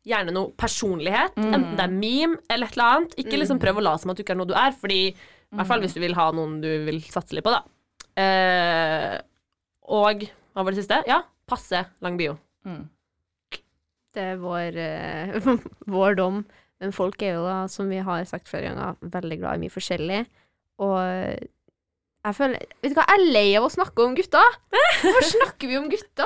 Gjerne 0.07 0.33
noe 0.35 0.53
personlighet. 0.59 1.35
Mm. 1.39 1.51
Enten 1.51 1.77
det 1.79 1.85
er 1.87 1.95
meme 1.95 2.39
eller 2.51 2.69
et 2.69 2.77
eller 2.77 2.87
annet. 2.87 3.17
Ikke 3.23 3.39
liksom 3.39 3.59
prøv 3.61 3.81
å 3.81 3.85
late 3.87 4.03
som 4.03 4.13
at 4.13 4.19
du 4.19 4.23
ikke 4.23 4.35
er 4.35 4.41
noe 4.43 4.51
du 4.51 4.55
er, 4.57 4.71
fordi 4.77 5.01
i 5.11 5.57
hvert 5.57 5.67
fall 5.67 5.81
hvis 5.83 5.97
du 5.97 6.01
vil 6.03 6.15
ha 6.15 6.29
noen 6.35 6.59
du 6.63 6.69
vil 6.87 7.01
satse 7.11 7.35
litt 7.35 7.45
på, 7.47 7.51
da. 7.51 7.63
Eh, 8.21 9.17
og 9.91 10.23
hva 10.51 10.63
var 10.63 10.73
det 10.73 10.83
siste? 10.83 11.01
Ja, 11.09 11.23
passe 11.51 11.85
lang 12.03 12.17
bio. 12.19 12.37
Mm. 12.67 12.83
det 14.15 14.27
er 14.33 14.41
vår, 14.41 14.77
uh, 14.77 15.63
vår 15.95 16.19
dom. 16.19 16.43
Men 16.81 16.93
folk 16.95 17.21
er 17.21 17.35
jo 17.37 17.45
da, 17.45 17.65
som 17.69 17.91
vi 17.91 18.01
har 18.01 18.23
sagt 18.25 18.49
flere 18.49 18.71
ganger, 18.71 18.97
veldig 19.13 19.37
glad 19.43 19.59
i 19.59 19.65
mye 19.65 19.73
forskjellig. 19.73 20.21
Og 20.81 20.97
jeg 22.21 22.37
føler 22.37 22.63
Vet 22.81 22.93
du 22.93 22.97
hva, 22.97 23.05
jeg 23.05 23.19
er 23.19 23.33
lei 23.35 23.47
av 23.57 23.67
å 23.67 23.73
snakke 23.73 24.05
om 24.05 24.15
gutta! 24.17 24.41
Hvorfor 24.73 25.27
snakker 25.29 25.69
vi 25.69 25.77
om 25.77 25.87
gutta? 25.91 26.25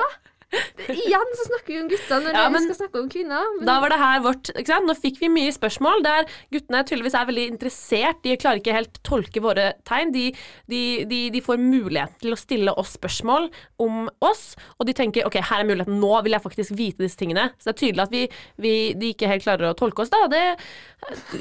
Igjen 0.86 1.32
så 1.34 1.44
snakker 1.48 1.72
vi 1.72 1.78
om 1.80 1.88
gutter 1.90 2.20
når 2.22 2.36
Ja, 2.36 2.44
vi 2.54 2.60
skal 2.62 2.76
snakke 2.78 3.00
om 3.00 3.08
kvinner. 3.10 3.46
Men, 3.56 3.66
Da 3.66 3.80
var 3.82 3.90
det 3.90 3.98
her 3.98 4.20
vårt 4.22 4.50
ikke 4.52 4.70
sant? 4.70 4.86
Nå 4.86 4.94
fikk 4.94 5.18
vi 5.18 5.30
mye 5.32 5.52
spørsmål 5.54 6.04
der 6.06 6.28
guttene 6.54 6.82
tydeligvis 6.86 7.16
er 7.18 7.26
veldig 7.26 7.46
interessert. 7.50 8.20
De 8.22 8.36
klarer 8.38 8.60
ikke 8.62 8.76
helt 8.76 9.00
tolke 9.06 9.42
våre 9.42 9.72
tegn. 9.88 10.12
De, 10.14 10.28
de, 10.70 10.82
de, 11.10 11.20
de 11.34 11.42
får 11.42 11.58
mulighet 11.60 12.14
til 12.22 12.36
å 12.36 12.38
stille 12.38 12.74
oss 12.78 12.94
spørsmål 12.94 13.48
om 13.82 14.06
oss, 14.24 14.54
og 14.78 14.86
de 14.88 14.94
tenker 14.96 15.26
ok, 15.26 15.40
her 15.50 15.64
er 15.64 15.68
muligheten, 15.68 15.98
nå 16.00 16.12
vil 16.24 16.36
jeg 16.36 16.44
faktisk 16.46 16.76
vite 16.78 17.02
disse 17.02 17.18
tingene. 17.18 17.48
Så 17.58 17.70
det 17.70 17.74
er 17.74 17.80
tydelig 17.82 18.06
at 18.06 18.14
vi, 18.14 18.22
vi, 18.62 18.74
de 18.96 19.10
ikke 19.16 19.30
helt 19.30 19.44
klarer 19.46 19.72
å 19.72 19.76
tolke 19.78 20.04
oss, 20.06 20.12
da. 20.14 20.22
Det 20.30 20.44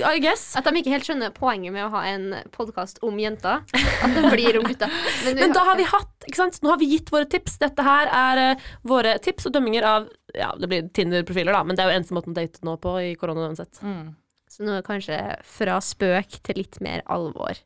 I 0.01 0.19
guess. 0.23 0.47
at 0.57 0.65
de 0.65 0.81
ikke 0.81 0.93
helt 0.95 1.07
skjønner 1.07 1.31
poenget 1.35 1.73
med 1.75 1.85
å 1.85 1.91
ha 1.93 2.01
en 2.09 2.27
podkast 2.55 2.99
om 3.05 3.21
jenter. 3.21 3.61
At 3.75 4.17
det 4.17 4.33
blir 4.33 4.59
om 4.59 4.65
gutta. 4.67 4.89
Men, 5.27 5.39
Men 5.39 5.55
da 5.55 5.63
har 5.69 5.77
vi 5.79 5.85
hatt, 5.87 6.11
ikke 6.25 6.41
sant? 6.41 6.59
Nå 6.65 6.73
har 6.73 6.81
vi 6.81 6.89
gitt 6.95 7.13
våre 7.13 7.29
tips. 7.29 7.59
Dette 7.61 7.85
her 7.85 8.09
er 8.09 8.41
eh, 8.41 8.67
våre 8.95 9.15
tips 9.23 9.49
og 9.49 9.55
dømminger 9.55 9.87
av 9.87 10.07
ja, 10.35 10.51
det 10.59 10.69
blir 10.71 10.89
Tinder-profiler, 10.95 11.55
da, 11.55 11.63
men 11.67 11.77
det 11.77 11.83
er 11.83 11.91
jo 11.91 11.99
eneste 11.99 12.15
måten 12.17 12.35
å 12.35 12.37
date 12.39 12.65
nå 12.67 12.75
på 12.81 12.95
i 13.03 13.15
korona 13.19 13.47
uansett. 13.47 13.79
Mm. 13.83 14.13
Så 14.51 14.63
nå 14.63 14.73
er 14.73 14.81
det 14.81 14.87
kanskje 14.87 15.19
fra 15.47 15.79
spøk 15.83 16.39
til 16.45 16.61
litt 16.61 16.79
mer 16.83 17.03
alvor. 17.11 17.59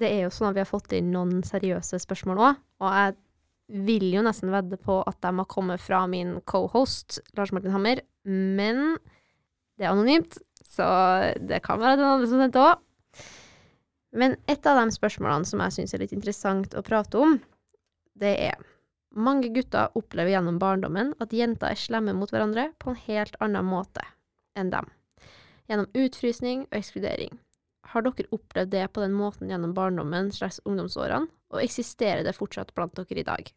Det 0.00 0.08
er 0.08 0.24
jo 0.24 0.32
sånn 0.32 0.50
at 0.50 0.56
vi 0.56 0.62
har 0.62 0.70
fått 0.70 0.94
inn 0.96 1.10
noen 1.12 1.42
seriøse 1.46 2.00
spørsmål 2.02 2.42
òg, 2.46 2.60
og 2.80 2.96
jeg 2.96 3.16
vil 3.86 4.06
jo 4.10 4.22
nesten 4.26 4.50
vedde 4.50 4.78
på 4.82 4.98
at 5.06 5.18
de 5.22 5.32
har 5.36 5.48
kommet 5.50 5.82
fra 5.82 6.02
min 6.10 6.38
cohost, 6.48 7.20
Lars 7.38 7.52
Martin 7.54 7.74
Hammer, 7.74 8.02
men 8.26 8.96
det 9.78 9.86
er 9.86 9.92
anonymt, 9.92 10.40
så 10.66 10.86
det 11.38 11.62
kan 11.64 11.80
være 11.80 12.00
den 12.00 12.08
andre 12.08 12.30
som 12.30 12.42
sendte 12.42 12.64
òg. 12.64 13.28
Men 14.10 14.34
et 14.50 14.66
av 14.66 14.80
de 14.80 14.90
spørsmålene 14.94 15.46
som 15.46 15.62
jeg 15.62 15.76
syns 15.76 15.94
er 15.94 16.02
litt 16.02 16.14
interessant 16.16 16.74
å 16.74 16.82
prate 16.86 17.20
om, 17.20 17.36
det 18.18 18.32
er 18.50 18.69
mange 19.16 19.48
gutter 19.54 19.90
opplever 19.98 20.30
gjennom 20.34 20.58
barndommen 20.62 21.14
at 21.20 21.32
jenter 21.34 21.72
er 21.72 21.78
slemme 21.78 22.12
mot 22.14 22.30
hverandre 22.30 22.68
på 22.78 22.92
en 22.92 23.00
helt 23.08 23.36
annen 23.42 23.66
måte 23.66 24.04
enn 24.58 24.70
dem 24.70 24.88
gjennom 25.70 25.86
utfrysning 25.94 26.64
og 26.66 26.76
ekskludering. 26.80 27.38
Har 27.90 28.02
dere 28.06 28.26
opplevd 28.34 28.70
det 28.74 28.84
på 28.94 29.02
den 29.02 29.12
måten 29.14 29.50
gjennom 29.50 29.72
barndommen 29.74 30.30
slags 30.34 30.58
ungdomsårene, 30.66 31.28
og 31.50 31.62
eksisterer 31.62 32.22
det 32.26 32.34
fortsatt 32.36 32.72
blant 32.74 32.94
dere 32.98 33.22
i 33.22 33.26
dag? 33.26 33.52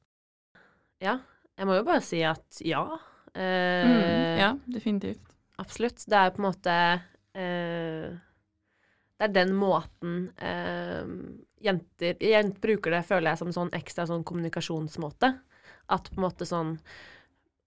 Ja, 1.01 1.17
jeg 1.57 1.69
må 1.69 1.75
jo 1.79 1.85
bare 1.87 2.01
si 2.05 2.21
at 2.25 2.61
ja. 2.65 2.83
Eh, 3.33 3.83
Mm. 3.83 4.37
Ja, 4.37 4.51
definitivt. 4.69 5.33
Absolutt. 5.57 6.05
Det 6.05 6.17
er 6.17 6.29
på 6.33 6.41
en 6.41 6.45
måte 6.45 6.73
eh, 7.33 8.13
Det 9.17 9.25
er 9.27 9.33
den 9.33 9.53
måten 9.57 10.29
eh, 10.37 11.05
jenter, 11.63 12.19
jenter 12.19 12.61
bruker 12.63 12.93
det, 12.95 13.01
føler 13.07 13.31
jeg, 13.31 13.41
som 13.41 13.51
sånn 13.55 13.73
ekstra 13.75 14.05
sånn 14.09 14.25
kommunikasjonsmåte. 14.27 15.33
At 15.93 16.07
på 16.11 16.19
en 16.19 16.25
måte 16.27 16.47
sånn 16.47 16.77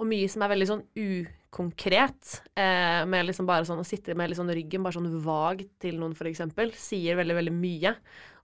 Og 0.01 0.09
mye 0.09 0.29
som 0.29 0.43
er 0.45 0.51
veldig 0.53 0.67
sånn 0.69 0.83
ukonkret, 0.93 2.33
eh, 2.53 3.01
med 3.09 3.25
liksom 3.25 3.47
bare 3.49 3.65
sånn 3.65 3.81
å 3.81 3.87
sitte 3.89 4.13
med 4.13 4.29
liksom 4.29 4.51
ryggen 4.53 4.83
bare 4.85 4.93
sånn 4.99 5.23
vag 5.25 5.63
til 5.81 5.97
noen, 5.97 6.13
for 6.13 6.29
eksempel, 6.29 6.69
sier 6.77 7.17
veldig, 7.17 7.37
veldig 7.39 7.55
mye. 7.57 7.95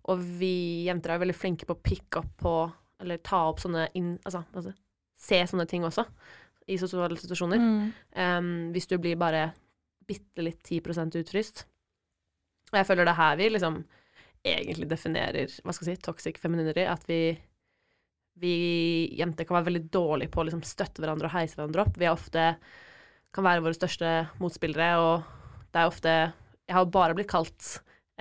Og 0.08 0.22
vi 0.40 0.86
jenter 0.86 1.12
er 1.12 1.20
veldig 1.20 1.36
flinke 1.36 1.68
på 1.68 1.76
å 1.76 1.82
pick 1.84 2.16
up 2.16 2.30
på 2.40 2.54
Eller 3.02 3.18
ta 3.18 3.42
opp 3.50 3.60
sånne 3.60 3.88
inn, 3.98 4.14
altså, 4.24 4.44
altså 4.54 4.72
se 5.18 5.40
sånne 5.50 5.66
ting 5.68 5.84
også, 5.84 6.04
i 6.70 6.78
sosiale 6.78 7.18
situasjoner. 7.18 7.58
Mm. 7.58 7.88
Um, 8.14 8.52
hvis 8.74 8.86
du 8.86 8.96
blir 9.02 9.18
bare 9.18 9.48
bitte 10.06 10.44
litt 10.44 10.62
10% 10.62 11.18
utfryst. 11.18 11.64
Og 12.70 12.78
jeg 12.78 12.88
føler 12.88 13.06
det 13.06 13.14
er 13.14 13.20
her 13.20 13.36
vi 13.40 13.48
liksom 13.52 13.82
egentlig 14.44 14.88
definerer 14.90 15.52
hva 15.62 15.74
skal 15.74 15.90
jeg 15.90 15.98
si, 15.98 16.04
toxic 16.04 16.40
femininity. 16.42 16.84
At 16.88 17.04
vi, 17.08 17.20
vi 18.42 18.54
jenter 19.18 19.46
kan 19.48 19.58
være 19.58 19.70
veldig 19.70 19.84
dårlige 19.94 20.32
på 20.32 20.42
å 20.42 20.46
liksom 20.48 20.64
støtte 20.66 21.02
hverandre 21.04 21.30
og 21.30 21.36
heise 21.36 21.58
hverandre 21.58 21.86
opp. 21.86 21.98
Vi 21.98 22.08
er 22.08 22.14
ofte 22.14 22.48
kan 23.32 23.46
være 23.46 23.64
våre 23.64 23.76
største 23.76 24.10
motspillere, 24.42 24.90
og 25.00 25.70
det 25.72 25.80
er 25.80 25.88
ofte 25.88 26.12
Jeg 26.68 26.76
har 26.76 26.90
bare 26.94 27.14
blitt 27.16 27.30
kalt 27.30 27.68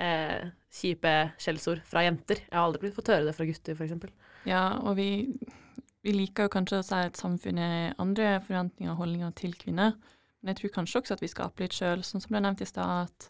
eh, 0.00 0.48
kjipe 0.72 1.12
skjellsord 1.40 1.82
fra 1.88 2.02
jenter. 2.06 2.40
Jeg 2.48 2.56
har 2.56 2.64
aldri 2.66 2.86
blitt 2.86 2.96
fått 2.96 3.12
høre 3.12 3.28
det 3.28 3.34
fra 3.36 3.46
gutter, 3.48 3.76
eksempel. 3.76 4.10
Ja, 4.48 4.80
og 4.82 4.96
vi, 4.98 5.28
vi 6.02 6.14
liker 6.16 6.48
jo 6.48 6.54
kanskje 6.56 6.80
å 6.80 6.86
si 6.86 6.98
at 6.98 7.20
samfunnet 7.20 7.76
har 7.76 8.00
andre 8.02 8.34
forventninger 8.46 8.92
og 8.92 9.04
holdninger 9.04 9.36
til 9.38 9.54
kvinner. 9.58 9.94
Men 10.40 10.52
jeg 10.52 10.62
tror 10.62 10.74
kanskje 10.80 11.02
også 11.02 11.16
at 11.16 11.22
vi 11.22 11.30
skaper 11.30 11.64
litt 11.64 11.76
sjøl, 11.76 12.02
sånn 12.04 12.24
som 12.24 12.34
ble 12.34 12.42
nevnt 12.42 12.64
i 12.64 12.68
stad, 12.68 13.06
at 13.06 13.28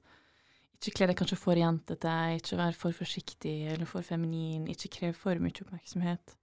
ikke 0.82 0.98
kle 0.98 1.10
deg 1.12 1.18
kanskje 1.18 1.38
for 1.38 1.58
jentete, 1.58 2.12
ikke 2.38 2.58
vær 2.58 2.74
for 2.78 2.96
forsiktig 2.96 3.54
eller 3.70 3.86
for 3.86 4.02
feminin, 4.02 4.66
ikke 4.70 4.90
krev 4.96 5.14
for 5.18 5.38
mye 5.38 5.62
oppmerksomhet. 5.62 6.34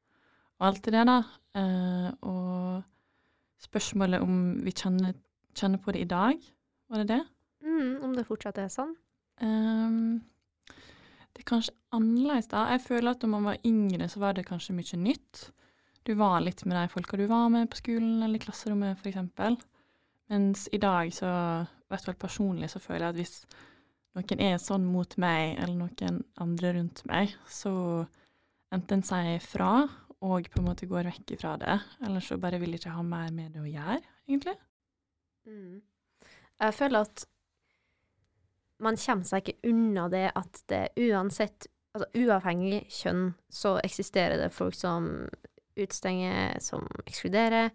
Og 0.60 0.68
alt 0.70 0.86
det 0.86 0.94
der, 0.96 1.08
da. 1.08 1.18
Eh, 1.60 2.08
og 2.28 3.60
spørsmålet 3.64 4.24
om 4.24 4.40
vi 4.64 4.72
kjenner, 4.72 5.16
kjenner 5.56 5.84
på 5.84 5.96
det 5.96 6.06
i 6.06 6.10
dag, 6.10 6.50
var 6.90 7.04
det 7.04 7.08
det? 7.12 7.22
Mm, 7.68 8.04
om 8.08 8.16
det 8.16 8.28
fortsatt 8.28 8.60
er 8.64 8.72
sånn? 8.72 8.96
Um, 9.44 10.20
det 11.36 11.44
er 11.44 11.48
kanskje 11.48 11.76
annerledes 11.96 12.50
da. 12.52 12.66
Jeg 12.74 12.84
føler 12.88 13.14
at 13.14 13.24
når 13.24 13.34
man 13.36 13.48
var 13.52 13.64
yngre, 13.68 14.08
så 14.12 14.24
var 14.24 14.36
det 14.36 14.48
kanskje 14.48 14.76
mye 14.76 15.00
nytt. 15.00 15.50
Du 16.08 16.16
var 16.20 16.40
litt 16.44 16.64
med 16.66 16.80
de 16.80 16.88
folka 16.92 17.20
du 17.20 17.28
var 17.30 17.52
med 17.52 17.70
på 17.72 17.80
skolen 17.80 18.24
eller 18.24 18.40
i 18.40 18.44
klasserommet, 18.44 19.00
f.eks. 19.04 19.68
Mens 20.32 20.68
i 20.72 20.80
dag 20.80 21.12
så, 21.14 21.30
i 21.64 21.92
hvert 21.92 22.08
fall 22.08 22.18
personlig, 22.20 22.70
så 22.72 22.82
føler 22.82 23.10
jeg 23.10 23.16
at 23.16 23.20
hvis 23.20 23.36
noen 24.18 24.42
er 24.42 24.58
sånn 24.62 24.88
mot 24.90 25.16
meg, 25.22 25.58
eller 25.62 25.76
noen 25.78 26.22
andre 26.42 26.74
rundt 26.80 27.04
meg, 27.10 27.36
så 27.50 27.74
enten 28.74 29.04
sier 29.06 29.36
jeg 29.36 29.44
fra 29.46 29.74
og 30.20 30.50
på 30.52 30.60
en 30.60 30.68
måte 30.68 30.88
går 30.90 31.08
vekk 31.08 31.36
ifra 31.38 31.54
det, 31.62 31.78
eller 32.04 32.24
så 32.24 32.38
bare 32.42 32.60
vil 32.60 32.74
jeg 32.76 32.82
ikke 32.82 32.98
ha 32.98 33.04
mer 33.08 33.30
med 33.32 33.54
det 33.56 33.62
å 33.64 33.70
gjøre, 33.70 34.02
egentlig. 34.28 34.56
Mm. 35.48 35.80
Jeg 36.60 36.76
føler 36.76 37.08
at 37.08 37.26
man 38.84 39.00
kommer 39.00 39.28
seg 39.28 39.44
ikke 39.44 39.70
unna 39.72 40.08
det 40.12 40.28
at 40.40 40.64
det 40.72 40.86
uansett 41.00 41.70
Altså 41.90 42.06
uavhengig 42.22 42.84
kjønn, 42.94 43.32
så 43.50 43.72
eksisterer 43.82 44.38
det 44.38 44.52
folk 44.54 44.76
som 44.78 45.08
utstenger, 45.74 46.60
som 46.62 46.86
ekskluderer, 47.02 47.72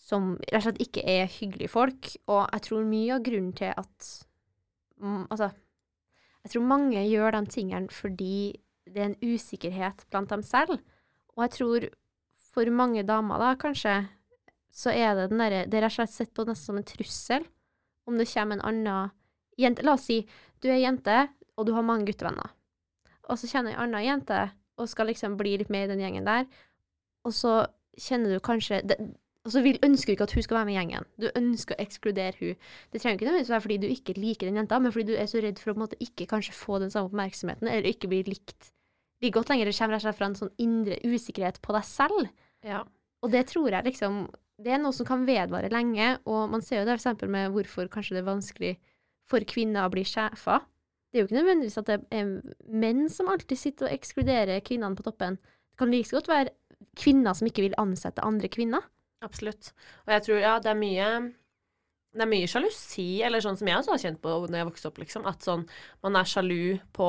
som 0.00 0.30
rett 0.38 0.56
og 0.56 0.64
slett 0.64 0.80
ikke 0.80 1.04
er 1.04 1.28
hyggelige 1.28 1.68
folk. 1.68 2.14
Og 2.32 2.46
jeg 2.46 2.64
tror 2.64 2.88
mye 2.88 3.18
av 3.18 3.26
grunnen 3.26 3.52
til 3.58 3.74
at 3.76 4.08
Altså, 5.02 5.50
jeg 6.44 6.52
tror 6.52 6.68
mange 6.68 7.02
gjør 7.08 7.36
de 7.36 7.42
tingene 7.52 7.92
fordi 7.92 8.56
det 8.86 9.02
er 9.02 9.10
en 9.10 9.34
usikkerhet 9.34 10.06
blant 10.10 10.30
dem 10.30 10.44
selv. 10.46 10.78
Og 11.36 11.44
jeg 11.44 11.54
tror 11.58 11.88
for 12.54 12.70
mange 12.72 13.02
damer, 13.04 13.42
da, 13.42 13.54
kanskje, 13.60 14.06
så 14.72 14.92
er 14.92 15.14
det 15.16 15.30
den 15.30 15.40
derre 15.40 15.64
Det 15.68 15.78
er 15.78 15.86
rett 15.86 15.92
og 15.92 15.96
slett 15.98 16.14
sett 16.14 16.34
på 16.36 16.44
nesten 16.48 16.70
som 16.70 16.80
en 16.80 16.86
trussel 16.86 17.44
om 18.06 18.18
det 18.18 18.28
kommer 18.30 18.56
en 18.56 18.68
annen 18.68 19.10
jente 19.58 19.84
La 19.84 19.96
oss 19.96 20.06
si 20.08 20.20
du 20.62 20.70
er 20.70 20.80
jente, 20.80 21.26
og 21.56 21.66
du 21.68 21.74
har 21.76 21.84
mange 21.84 22.06
guttevenner. 22.08 22.48
Og 23.28 23.36
så 23.40 23.48
kjenner 23.50 23.74
ei 23.74 23.80
anna 23.82 24.00
jente 24.04 24.38
og 24.80 24.88
skal 24.88 25.10
liksom 25.10 25.36
bli 25.36 25.56
litt 25.60 25.72
med 25.72 25.86
i 25.86 25.90
den 25.90 26.00
gjengen 26.00 26.28
der, 26.28 26.46
og 27.26 27.34
så 27.34 27.66
kjenner 28.00 28.32
du 28.32 28.40
kanskje 28.44 28.80
det, 28.86 28.96
Og 29.46 29.52
så 29.54 29.62
vil, 29.62 29.78
ønsker 29.86 30.10
du 30.10 30.16
ikke 30.16 30.26
at 30.26 30.34
hun 30.34 30.42
skal 30.42 30.58
være 30.58 30.66
med 30.66 30.74
i 30.74 30.76
gjengen. 30.80 31.04
Du 31.22 31.26
ønsker 31.38 31.76
å 31.76 31.82
ekskludere 31.84 32.34
hun. 32.40 32.56
Det 32.90 33.00
trenger 33.00 33.20
ikke 33.20 33.28
nødvendigvis 33.28 33.52
være 33.52 33.64
fordi 33.66 33.76
du 33.78 33.86
ikke 33.86 34.16
liker 34.18 34.50
den 34.50 34.58
jenta, 34.58 34.80
men 34.82 34.94
fordi 34.94 35.12
du 35.12 35.20
er 35.20 35.28
så 35.30 35.42
redd 35.44 35.60
for 35.62 35.72
å 35.72 35.78
måte 35.84 35.98
ikke 36.02 36.26
kanskje 36.32 36.56
få 36.56 36.80
den 36.82 36.90
samme 36.90 37.12
oppmerksomheten, 37.12 37.70
eller 37.70 37.86
ikke 37.92 38.10
bli 38.10 38.24
likt 38.26 38.72
like 39.22 39.36
godt 39.38 39.52
lenger. 39.52 39.70
Det 39.70 39.76
kommer 39.78 39.94
rett 39.94 40.02
og 40.02 40.08
slett 40.08 40.18
fra 40.18 40.28
en 40.30 40.38
sånn 40.40 40.52
indre 40.62 40.98
usikkerhet 41.06 41.60
på 41.62 41.76
deg 41.76 41.86
selv. 41.86 42.26
Ja. 42.66 42.82
Og 43.22 43.32
det 43.32 43.46
tror 43.52 43.70
jeg 43.70 43.86
liksom 43.86 44.26
Det 44.56 44.72
er 44.72 44.78
noe 44.80 44.94
som 44.96 45.04
kan 45.04 45.26
vedvare 45.28 45.68
lenge, 45.68 46.14
og 46.24 46.46
man 46.48 46.62
ser 46.64 46.80
jo 46.80 46.86
det 46.88 46.94
eksempel 46.94 47.28
med 47.28 47.50
hvorfor 47.52 47.90
kanskje 47.92 48.14
det 48.16 48.22
er 48.22 48.30
vanskelig 48.30 48.70
for 49.28 49.44
kvinner 49.44 49.84
å 49.84 49.90
bli 49.92 50.00
sjefer. 50.08 50.62
Det 51.12 51.18
er 51.18 51.22
jo 51.22 51.28
ikke 51.28 51.36
nødvendigvis 51.36 51.76
at 51.76 51.90
det 51.90 51.98
er 52.08 52.30
menn 52.64 53.02
som 53.12 53.28
alltid 53.28 53.60
sitter 53.60 53.90
og 53.90 53.92
ekskluderer 53.92 54.64
kvinnene 54.64 54.96
på 54.96 55.04
toppen. 55.04 55.36
Det 55.36 55.82
kan 55.82 55.92
like 55.92 56.08
godt 56.16 56.30
være 56.32 56.54
kvinner 56.96 57.36
som 57.36 57.50
ikke 57.50 57.66
vil 57.66 57.76
ansette 57.76 58.24
andre 58.24 58.48
kvinner. 58.48 58.88
Absolutt. 59.24 59.72
Og 60.06 60.12
jeg 60.16 60.24
tror, 60.26 60.38
ja, 60.42 60.54
det 60.60 60.70
er 60.74 60.78
mye 60.80 61.10
det 62.16 62.24
er 62.24 62.30
mye 62.30 62.46
sjalusi, 62.48 63.20
eller 63.26 63.42
sånn 63.44 63.58
som 63.60 63.68
jeg 63.68 63.76
også 63.76 63.92
har 63.92 64.00
kjent 64.00 64.20
på 64.24 64.30
når 64.48 64.56
jeg 64.56 64.66
vokste 64.70 64.88
opp, 64.88 64.98
liksom. 65.02 65.26
At 65.28 65.44
sånn, 65.44 65.66
man 66.00 66.16
er 66.16 66.24
sjalu 66.24 66.78
på 66.96 67.08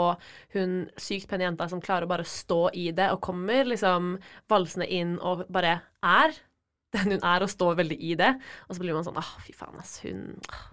hun 0.51 0.73
sykt 0.99 1.29
pene 1.31 1.45
jenta 1.47 1.67
som 1.71 1.79
klarer 1.79 2.03
å 2.03 2.11
bare 2.11 2.25
stå 2.27 2.57
i 2.75 2.89
det, 2.91 3.05
og 3.15 3.21
kommer 3.23 3.69
liksom 3.69 4.17
valsende 4.51 4.89
inn 4.91 5.13
og 5.23 5.45
bare 5.47 5.77
er 6.03 6.35
den 6.97 7.13
hun 7.15 7.23
er, 7.23 7.43
og 7.45 7.51
står 7.51 7.77
veldig 7.79 7.97
i 8.03 8.13
det. 8.19 8.33
Og 8.67 8.75
så 8.75 8.83
blir 8.83 8.95
man 8.97 9.07
sånn 9.07 9.19
åh, 9.21 9.31
fy 9.45 9.55
faen, 9.55 9.79
ass, 9.79 9.95
hun 10.03 10.25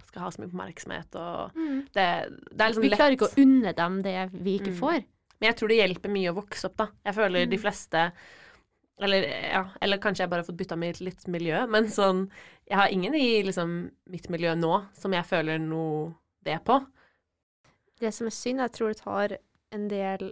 skal 0.09 0.25
ha 0.25 0.31
så 0.35 0.43
mye 0.43 0.51
oppmerksomhet, 0.51 1.15
og 1.15 1.55
det, 1.95 2.05
det 2.51 2.59
er 2.59 2.71
liksom 2.73 2.87
Vi 2.89 2.91
klarer 2.97 3.15
ikke 3.15 3.29
å 3.31 3.43
unne 3.45 3.71
dem 3.77 4.01
det 4.03 4.17
vi 4.35 4.57
ikke 4.59 4.73
Mm. 4.75 4.79
får. 4.83 4.99
Men 5.39 5.47
jeg 5.51 5.55
tror 5.61 5.71
det 5.71 5.79
hjelper 5.79 6.11
mye 6.11 6.31
å 6.31 6.39
vokse 6.41 6.67
opp, 6.67 6.75
da. 6.83 6.89
Jeg 7.07 7.15
føler 7.23 7.47
de 7.51 7.57
fleste 7.59 8.03
eller, 9.03 9.25
ja, 9.27 9.63
eller 9.81 9.99
kanskje 9.99 10.23
jeg 10.23 10.31
bare 10.31 10.43
har 10.43 10.47
fått 10.47 10.59
bytta 10.59 10.77
mitt 10.79 11.01
litt 11.03 11.25
miljø, 11.27 11.65
men 11.67 11.89
sånn 11.91 12.29
Jeg 12.65 12.79
har 12.79 12.93
ingen 12.93 13.15
i 13.17 13.43
liksom 13.45 13.73
mitt 14.09 14.29
miljø 14.33 14.55
nå 14.57 14.85
som 14.97 15.13
jeg 15.13 15.27
føler 15.29 15.59
noe 15.61 16.15
det 16.45 16.57
på. 16.65 16.79
Det 18.01 18.09
som 18.13 18.25
er 18.25 18.33
synd, 18.33 18.63
jeg 18.63 18.73
tror 18.73 18.89
det 18.91 19.01
tar 19.03 19.35
en 19.75 19.85
del 19.91 20.31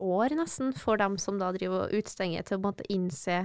år 0.00 0.34
nesten 0.34 0.72
for 0.74 0.98
dem 0.98 1.18
som 1.20 1.38
da 1.38 1.52
driver 1.54 1.86
og 1.86 1.94
utstenger, 2.00 2.42
til 2.42 2.56
å 2.56 2.60
på 2.60 2.64
en 2.64 2.68
måte 2.72 2.88
innse 2.90 3.38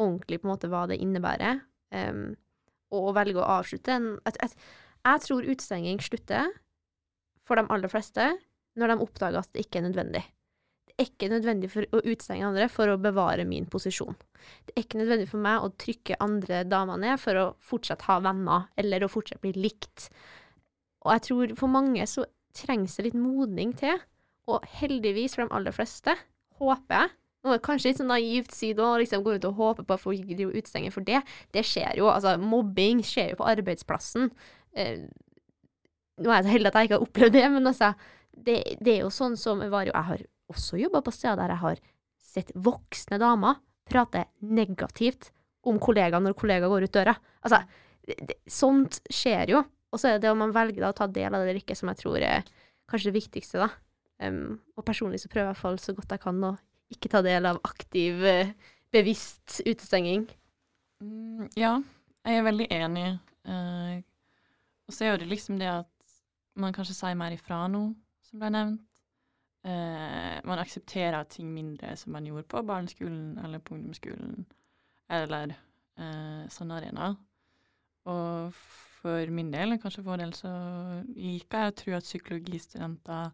ordentlig 0.00 0.40
på 0.40 0.48
en 0.48 0.54
måte 0.54 0.70
hva 0.72 0.86
det 0.90 0.98
innebærer, 1.04 1.60
um, 1.94 2.32
og 2.92 3.12
velge 3.16 3.40
å 3.40 3.50
avslutte 3.60 3.94
en 3.94 4.08
jeg, 4.24 4.36
jeg, 4.40 4.56
jeg 5.06 5.24
tror 5.26 5.50
utstenging 5.54 6.02
slutter 6.02 6.50
for 7.46 7.58
de 7.58 7.66
aller 7.74 7.92
fleste 7.92 8.28
når 8.78 8.92
de 8.92 9.04
oppdager 9.04 9.42
at 9.42 9.52
det 9.52 9.66
ikke 9.66 9.80
er 9.80 9.88
nødvendig. 9.90 10.22
Det 10.92 11.06
er 11.06 11.08
ikke 11.08 11.30
nødvendig 11.32 11.70
for 11.72 11.88
å 11.88 12.02
utstenge 12.12 12.44
andre 12.46 12.68
for 12.70 12.90
å 12.92 12.98
bevare 13.00 13.46
min 13.48 13.64
posisjon. 13.70 14.16
Det 14.66 14.74
er 14.74 14.84
ikke 14.84 15.00
nødvendig 15.00 15.28
for 15.30 15.42
meg 15.42 15.64
å 15.64 15.72
trykke 15.80 16.18
andre 16.20 16.62
damer 16.68 17.00
ned 17.00 17.20
for 17.22 17.38
å 17.40 17.46
fortsatt 17.64 18.04
ha 18.10 18.18
venner, 18.22 18.68
eller 18.76 19.06
å 19.06 19.10
fortsatt 19.10 19.40
bli 19.42 19.54
likt. 19.56 20.10
Og 21.06 21.14
jeg 21.14 21.24
tror 21.28 21.54
for 21.58 21.72
mange 21.72 22.04
så 22.10 22.26
trengs 22.54 22.98
det 22.98 23.08
litt 23.08 23.18
modning 23.18 23.72
til, 23.78 23.96
og 24.50 24.66
heldigvis 24.82 25.36
for 25.36 25.46
de 25.46 25.56
aller 25.56 25.74
fleste, 25.74 26.14
håper 26.60 26.98
jeg. 26.98 27.12
Nå 27.42 27.50
er 27.50 27.58
det 27.58 27.66
kanskje 27.66 27.90
litt 27.90 27.98
sånn 27.98 28.12
naivt 28.12 28.52
si 28.54 28.70
og 28.76 29.00
liksom 29.02 29.24
gå 29.26 29.34
ut 29.34 29.46
og 29.48 29.58
håpe 29.58 29.84
på 29.86 29.96
at 29.96 30.02
folk 30.02 30.26
driver 30.28 30.54
og 30.60 30.92
for 30.94 31.06
det. 31.08 31.22
Det 31.50 31.64
skjer 31.66 31.98
jo, 31.98 32.06
altså 32.12 32.36
mobbing 32.38 33.02
skjer 33.06 33.32
jo 33.32 33.40
på 33.40 33.48
arbeidsplassen. 33.50 34.30
Eh, 34.78 35.08
nå 36.22 36.30
er 36.30 36.38
jeg 36.38 36.46
så 36.46 36.52
heldig 36.52 36.70
at 36.70 36.78
jeg 36.78 36.88
ikke 36.90 36.98
har 37.00 37.06
opplevd 37.08 37.34
det, 37.34 37.48
men 37.50 37.66
altså, 37.66 37.90
det, 38.30 38.58
det 38.78 38.94
er 38.94 39.00
jo 39.02 39.10
sånn 39.10 39.34
som 39.40 39.58
var 39.72 39.88
jo, 39.88 39.94
Jeg 39.96 40.08
har 40.10 40.22
også 40.52 40.80
jobba 40.80 41.02
på 41.04 41.14
steder 41.14 41.40
der 41.40 41.54
jeg 41.54 41.62
har 41.64 41.84
sett 42.22 42.52
voksne 42.54 43.18
damer 43.20 43.60
prate 43.88 44.26
negativt 44.46 45.30
om 45.68 45.78
kollegaer 45.82 46.22
når 46.22 46.36
kollegaer 46.38 46.70
går 46.70 46.86
ut 46.86 46.94
døra. 46.94 47.14
Altså, 47.44 47.62
det, 48.06 48.38
sånt 48.50 49.00
skjer 49.12 49.54
jo. 49.54 49.62
Og 49.92 50.00
så 50.00 50.08
er 50.08 50.16
det 50.16 50.26
det 50.26 50.32
om 50.32 50.40
man 50.40 50.54
velger 50.54 50.82
da 50.82 50.92
å 50.92 50.96
ta 50.96 51.06
del 51.10 51.28
av 51.28 51.42
det 51.42 51.50
eller 51.50 51.60
ikke, 51.60 51.76
som 51.78 51.90
jeg 51.92 52.00
tror 52.00 52.22
er 52.24 52.46
kanskje 52.88 53.10
det 53.10 53.18
viktigste, 53.18 53.66
da. 53.66 53.68
Um, 54.22 54.60
og 54.78 54.86
personlig 54.86 55.20
så 55.22 55.30
prøver 55.30 55.48
jeg 55.48 55.50
i 55.50 55.52
hvert 55.52 55.64
fall 55.64 55.80
så 55.82 55.94
godt 55.96 56.14
jeg 56.14 56.22
kan 56.22 56.38
å 56.46 56.52
ikke 56.92 57.10
ta 57.12 57.22
del 57.24 57.48
av 57.48 57.58
aktiv, 57.66 58.22
eh, 58.28 58.52
bevisst 58.92 59.60
utestenging. 59.64 60.26
Mm, 61.02 61.48
ja, 61.58 61.74
jeg 62.28 62.38
er 62.38 62.46
veldig 62.46 62.68
enig. 62.76 63.06
Uh, 63.48 64.00
og 64.86 64.94
så 64.94 65.04
er 65.06 65.12
jo 65.12 65.22
det 65.22 65.30
liksom 65.32 65.58
det 65.60 65.70
at 65.72 65.88
man 66.60 66.74
kanskje 66.76 66.96
sier 66.98 67.18
mer 67.18 67.34
ifra 67.34 67.64
nå, 67.72 67.86
som 68.28 68.42
ble 68.42 68.52
nevnt. 68.52 68.91
Eh, 69.64 70.40
man 70.44 70.58
aksepterer 70.58 71.22
ting 71.30 71.52
mindre 71.54 71.92
som 71.96 72.12
man 72.16 72.26
gjorde 72.26 72.48
på 72.50 72.62
barneskolen 72.66 73.36
eller 73.44 73.60
på 73.62 73.76
ungdomsskolen, 73.76 74.40
eller 75.08 75.52
eh, 75.54 76.48
sånne 76.50 76.80
arenaer. 76.80 77.14
Og 78.10 78.56
for 79.02 79.30
min 79.30 79.52
del, 79.54 79.76
kanskje 79.78 80.02
for 80.02 80.18
del, 80.18 80.34
så 80.34 80.50
liker 81.14 81.62
jeg 81.68 81.72
å 81.72 81.78
tro 81.78 81.94
at 81.98 82.08
psykologistudenter 82.08 83.30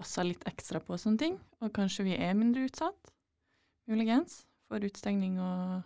passer 0.00 0.28
litt 0.28 0.44
ekstra 0.48 0.80
på 0.84 0.96
sånne 1.00 1.20
ting, 1.20 1.40
og 1.60 1.72
kanskje 1.76 2.04
vi 2.10 2.18
er 2.20 2.36
mindre 2.36 2.66
utsatt, 2.68 3.14
muligens, 3.88 4.42
for 4.68 4.84
utstengning 4.86 5.40
og 5.42 5.80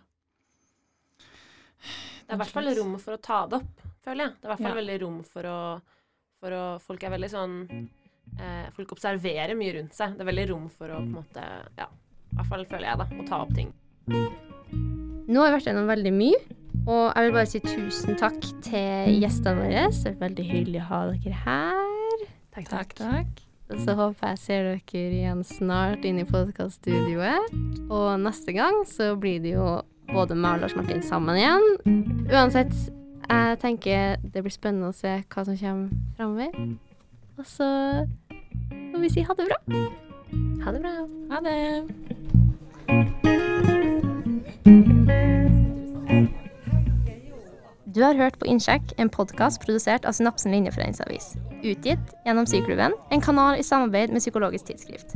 Det 2.25 2.33
er 2.33 2.35
i 2.35 2.41
hvert 2.43 2.53
fall 2.53 2.69
rom 2.77 2.95
for 3.01 3.15
å 3.15 3.21
ta 3.21 3.39
det 3.49 3.59
opp, 3.61 3.81
føler 4.05 4.27
jeg. 4.27 4.35
Det 4.35 4.43
er 4.43 4.47
i 4.47 4.51
hvert 4.53 4.63
fall 4.63 4.73
Ja. 4.75 4.79
veldig 4.81 4.97
rom 5.03 5.19
for 5.23 5.47
å, 5.49 5.59
for 6.41 6.55
å 6.55 6.63
Folk 6.81 7.03
er 7.03 7.13
veldig 7.15 7.29
sånn 7.31 7.55
eh, 8.39 8.67
Folk 8.75 8.91
observerer 8.95 9.55
mye 9.57 9.77
rundt 9.77 9.95
seg. 9.97 10.15
Det 10.17 10.25
er 10.25 10.31
veldig 10.31 10.47
rom 10.51 10.67
for 10.69 10.91
å 10.91 10.99
på 10.99 11.07
en 11.07 11.15
måte 11.19 11.45
Ja, 11.79 11.87
i 11.87 12.35
hvert 12.39 12.51
fall 12.51 12.65
føler 12.69 12.89
jeg, 12.89 12.99
da. 13.01 13.07
Å 13.21 13.27
ta 13.29 13.41
opp 13.45 13.55
ting. 13.55 13.71
Nå 15.25 15.41
har 15.41 15.49
vi 15.49 15.55
vært 15.57 15.67
gjennom 15.71 15.87
veldig 15.89 16.11
mye, 16.13 16.37
og 16.85 17.05
jeg 17.15 17.25
vil 17.25 17.33
bare 17.33 17.49
si 17.49 17.61
tusen 17.63 18.19
takk 18.19 18.43
til 18.67 19.15
gjestene 19.23 19.57
våre. 19.57 19.87
Det 19.89 20.11
er 20.11 20.19
veldig 20.21 20.45
hyggelig 20.51 20.83
å 20.83 20.89
ha 20.91 20.99
dere 21.15 21.39
her. 21.47 22.25
Takk, 22.53 22.69
Takk, 22.69 22.93
takk. 22.99 23.41
Og 23.73 23.79
så 23.81 23.95
håper 23.97 24.35
jeg 24.35 24.41
ser 24.43 24.67
dere 24.69 25.15
igjen 25.17 25.41
snart 25.47 26.05
inne 26.05 26.21
i 26.21 26.29
podkaststudioet. 26.29 27.55
Og 27.89 28.09
neste 28.21 28.53
gang 28.53 28.83
så 28.85 29.15
blir 29.17 29.41
det 29.41 29.55
jo 29.55 29.65
både 30.11 30.37
meg 30.37 30.59
og 30.59 30.67
Lars 30.67 30.75
Martin 30.77 31.01
sammen 31.01 31.39
igjen. 31.41 31.65
Uansett, 32.29 32.75
jeg 33.25 33.57
tenker 33.63 34.19
det 34.21 34.43
blir 34.45 34.53
spennende 34.53 34.91
å 34.91 34.95
se 34.95 35.15
hva 35.25 35.45
som 35.47 35.57
kommer 35.57 35.89
framover. 36.19 36.75
Og 37.37 37.45
så 37.45 37.67
får 38.91 38.99
vi 38.99 39.09
si 39.11 39.21
ha 39.27 39.33
det 39.35 39.45
bra. 39.49 39.57
Ha 40.63 40.71
det 40.71 40.81
bra. 40.81 40.93
Ha 41.31 41.39
det. 41.43 41.55
Du 47.95 48.01
har 48.03 48.15
hørt 48.15 48.39
på 48.39 48.47
Innsjekk, 48.47 48.93
en 48.99 49.11
podkast 49.11 49.61
produsert 49.63 50.07
av 50.07 50.15
Synapsen 50.15 50.51
linjeforeningsavis. 50.51 51.33
Utgitt 51.63 52.15
gjennom 52.25 52.47
Syklubben, 52.47 52.95
en 53.11 53.23
kanal 53.23 53.59
i 53.59 53.63
samarbeid 53.63 54.15
med 54.15 54.23
Psykologisk 54.23 54.71
tidsskrift. 54.71 55.15